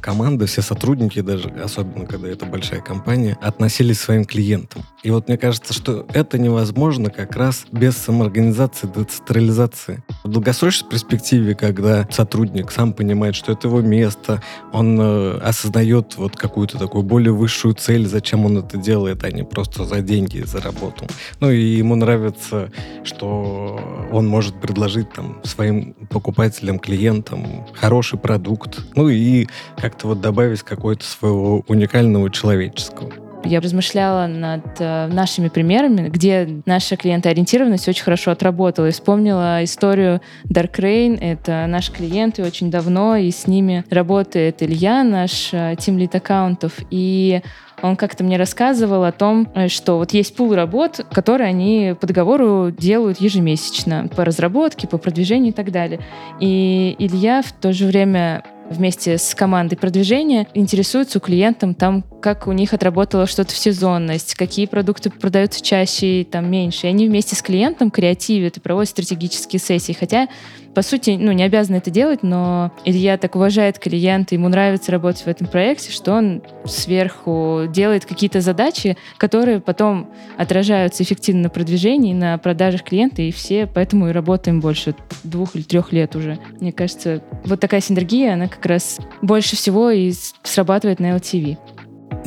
команда, 0.00 0.46
все 0.46 0.62
сотрудники, 0.62 1.20
даже 1.20 1.48
особенно 1.62 2.06
когда 2.06 2.28
это 2.28 2.46
большая 2.46 2.80
компания, 2.80 3.36
относились 3.40 3.98
к 3.98 4.02
своим 4.02 4.24
клиентам. 4.24 4.82
И 5.02 5.10
вот 5.10 5.28
мне 5.28 5.38
кажется, 5.38 5.72
что 5.72 6.06
это 6.12 6.38
невозможно 6.38 7.10
как 7.10 7.36
раз 7.36 7.66
без 7.70 7.96
самоорганизации, 7.96 8.86
децентрализации. 8.86 10.02
В 10.24 10.28
долгосрочной 10.28 10.90
перспективе, 10.90 11.54
когда 11.54 12.08
сотрудник 12.10 12.70
сам 12.70 12.92
понимает, 12.92 13.34
что 13.34 13.52
это 13.52 13.68
его 13.68 13.80
место, 13.80 14.42
он 14.72 14.98
э, 15.00 15.38
осознает 15.38 16.16
вот 16.16 16.36
какую-то 16.36 16.78
такую 16.78 17.02
более 17.02 17.32
высшую 17.32 17.74
цель, 17.74 18.06
зачем 18.06 18.44
он 18.44 18.58
это 18.58 18.76
делает, 18.76 19.24
а 19.24 19.30
не 19.30 19.44
просто 19.44 19.84
за 19.84 20.00
деньги, 20.00 20.40
за 20.40 20.60
работу. 20.60 21.06
Ну 21.40 21.50
и 21.50 21.60
ему 21.60 21.94
нравится, 21.94 22.70
что 23.04 23.78
он 24.12 24.26
может 24.26 24.60
предложить 24.60 25.10
там 25.12 25.40
своим 25.44 25.94
покупателям, 26.08 26.78
клиентам 26.78 27.66
хороший 27.74 28.18
продукт, 28.18 28.80
ну 28.96 29.08
и 29.08 29.46
как-то 29.76 30.08
вот 30.08 30.20
добавить 30.20 30.62
какой-то 30.62 31.04
своего 31.04 31.64
уникального 31.68 32.30
человеческого. 32.30 33.12
Я 33.44 33.60
размышляла 33.60 34.26
над 34.26 34.80
э, 34.80 35.06
нашими 35.06 35.48
примерами, 35.48 36.08
где 36.08 36.62
наша 36.66 36.96
клиентоориентированность 36.96 37.88
очень 37.88 38.04
хорошо 38.04 38.32
отработала. 38.32 38.86
И 38.86 38.92
вспомнила 38.92 39.64
историю 39.64 40.20
Dark 40.44 40.76
Rain. 40.76 41.18
Это 41.18 41.66
наш 41.66 41.90
клиент, 41.90 42.38
и 42.38 42.42
очень 42.42 42.70
давно, 42.70 43.16
и 43.16 43.30
с 43.30 43.46
ними 43.46 43.84
работает 43.88 44.62
Илья, 44.62 45.04
наш 45.04 45.50
э, 45.52 45.74
тимлит 45.78 46.14
аккаунтов. 46.14 46.72
И 46.90 47.42
он 47.82 47.96
как-то 47.96 48.24
мне 48.24 48.36
рассказывал 48.36 49.04
о 49.04 49.12
том, 49.12 49.48
э, 49.54 49.68
что 49.68 49.98
вот 49.98 50.12
есть 50.12 50.34
пул 50.34 50.54
работ, 50.54 51.04
которые 51.12 51.48
они 51.48 51.94
по 52.00 52.06
договору 52.06 52.70
делают 52.70 53.20
ежемесячно 53.20 54.08
по 54.14 54.24
разработке, 54.24 54.88
по 54.88 54.98
продвижению 54.98 55.52
и 55.52 55.54
так 55.54 55.70
далее. 55.72 56.00
И 56.40 56.96
Илья 56.98 57.42
в 57.42 57.52
то 57.52 57.72
же 57.72 57.86
время 57.86 58.42
вместе 58.70 59.18
с 59.18 59.34
командой 59.34 59.76
продвижения 59.76 60.46
интересуются 60.54 61.18
у 61.18 61.20
клиентам 61.20 61.74
там, 61.74 62.02
как 62.22 62.46
у 62.46 62.52
них 62.52 62.72
отработало 62.72 63.26
что-то 63.26 63.52
в 63.52 63.56
сезонность, 63.56 64.34
какие 64.34 64.66
продукты 64.66 65.10
продаются 65.10 65.62
чаще 65.62 66.20
и 66.20 66.24
там 66.24 66.50
меньше. 66.50 66.86
И 66.86 66.90
они 66.90 67.08
вместе 67.08 67.34
с 67.34 67.42
клиентом 67.42 67.90
креативят 67.90 68.56
и 68.56 68.60
проводят 68.60 68.90
стратегические 68.90 69.58
сессии. 69.58 69.92
Хотя, 69.92 70.28
по 70.74 70.82
сути, 70.82 71.16
ну, 71.18 71.32
не 71.32 71.42
обязаны 71.42 71.76
это 71.76 71.90
делать, 71.90 72.22
но 72.22 72.72
Илья 72.84 73.18
так 73.18 73.34
уважает 73.36 73.78
клиента, 73.78 74.34
ему 74.34 74.48
нравится 74.48 74.92
работать 74.92 75.22
в 75.22 75.28
этом 75.28 75.46
проекте, 75.46 75.90
что 75.90 76.12
он 76.12 76.42
сверху 76.64 77.62
делает 77.68 78.06
какие-то 78.06 78.40
задачи, 78.40 78.96
которые 79.18 79.60
потом 79.60 80.08
отражаются 80.36 81.02
эффективно 81.02 81.42
на 81.42 81.50
продвижении, 81.50 82.14
на 82.14 82.38
продажах 82.38 82.84
клиента, 82.84 83.22
и 83.22 83.30
все 83.30 83.66
поэтому 83.66 84.08
и 84.08 84.12
работаем 84.12 84.60
больше 84.60 84.94
двух 85.24 85.56
или 85.56 85.62
трех 85.62 85.92
лет 85.92 86.14
уже. 86.14 86.38
Мне 86.60 86.72
кажется, 86.72 87.22
вот 87.44 87.60
такая 87.60 87.80
синергия, 87.80 88.34
она 88.34 88.48
как 88.48 88.64
раз 88.66 88.98
больше 89.22 89.56
всего 89.56 89.90
и 89.90 90.12
срабатывает 90.42 91.00
на 91.00 91.16
LTV. 91.16 91.58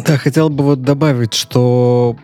Да, 0.06 0.18
хотел 0.18 0.50
бы 0.50 0.64
вот 0.64 0.82
добавить, 0.82 1.34
что 1.34 2.16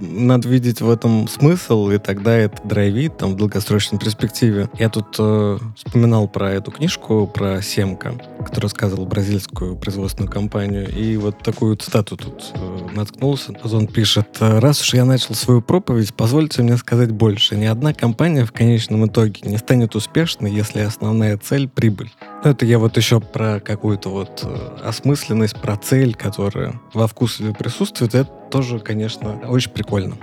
надо 0.00 0.48
видеть 0.48 0.80
в 0.80 0.90
этом 0.90 1.28
смысл, 1.28 1.90
и 1.90 1.98
тогда 1.98 2.36
это 2.36 2.56
драйвит 2.64 3.16
там 3.16 3.32
в 3.32 3.36
долгосрочной 3.36 3.98
перспективе. 3.98 4.68
Я 4.78 4.88
тут 4.88 5.16
э, 5.18 5.58
вспоминал 5.76 6.28
про 6.28 6.52
эту 6.52 6.70
книжку, 6.70 7.26
про 7.26 7.62
Семка, 7.62 8.14
который 8.38 8.64
рассказывал 8.64 9.06
бразильскую 9.06 9.76
производственную 9.76 10.30
компанию, 10.30 10.88
и 10.88 11.16
вот 11.16 11.38
такую 11.38 11.76
цитату 11.76 12.16
тут 12.16 12.52
э, 12.54 12.78
наткнулся. 12.94 13.52
Он 13.64 13.86
пишет, 13.86 14.36
раз 14.40 14.80
уж 14.80 14.94
я 14.94 15.04
начал 15.04 15.34
свою 15.34 15.62
проповедь, 15.62 16.14
позвольте 16.14 16.62
мне 16.62 16.76
сказать 16.76 17.10
больше. 17.10 17.56
Ни 17.56 17.66
одна 17.66 17.92
компания 17.92 18.44
в 18.44 18.52
конечном 18.52 19.06
итоге 19.06 19.40
не 19.42 19.58
станет 19.58 19.94
успешной, 19.94 20.50
если 20.50 20.80
основная 20.80 21.36
цель— 21.38 21.68
прибыль. 21.74 22.10
Ну, 22.44 22.50
это 22.50 22.64
я 22.66 22.78
вот 22.78 22.96
еще 22.96 23.20
про 23.20 23.60
какую-то 23.60 24.10
вот 24.10 24.42
э, 24.44 24.78
осмысленность, 24.84 25.60
про 25.60 25.76
цель, 25.76 26.14
которая 26.14 26.80
во 26.94 27.06
вкусе 27.06 27.54
присутствует. 27.58 28.14
Это 28.14 28.30
тоже, 28.50 28.78
конечно, 28.78 29.40
очень 29.48 29.70
прикольно. 29.70 30.16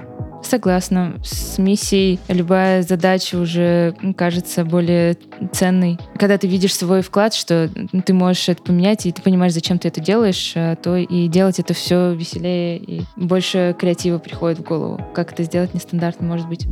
Согласна. 0.45 1.15
С 1.23 1.57
миссией 1.57 2.19
любая 2.27 2.83
задача 2.83 3.35
уже 3.35 3.95
кажется 4.15 4.63
более 4.63 5.17
ценной. 5.51 5.97
Когда 6.19 6.37
ты 6.37 6.47
видишь 6.47 6.75
свой 6.75 7.01
вклад, 7.01 7.33
что 7.33 7.69
ты 8.05 8.13
можешь 8.13 8.49
это 8.49 8.61
поменять, 8.61 9.05
и 9.07 9.11
ты 9.11 9.21
понимаешь, 9.23 9.53
зачем 9.53 9.79
ты 9.79 9.87
это 9.87 10.01
делаешь, 10.01 10.53
э, 10.55 10.75
то 10.81 10.95
и 10.97 11.27
делать 11.27 11.59
это 11.59 11.73
все 11.73 12.13
веселее, 12.13 12.77
и 12.77 13.01
больше 13.15 13.75
креатива 13.79 14.19
приходит 14.19 14.59
в 14.59 14.63
голову. 14.63 15.01
Как 15.15 15.33
это 15.33 15.43
сделать 15.43 15.73
нестандартно, 15.73 16.27
может 16.27 16.47
быть. 16.47 16.67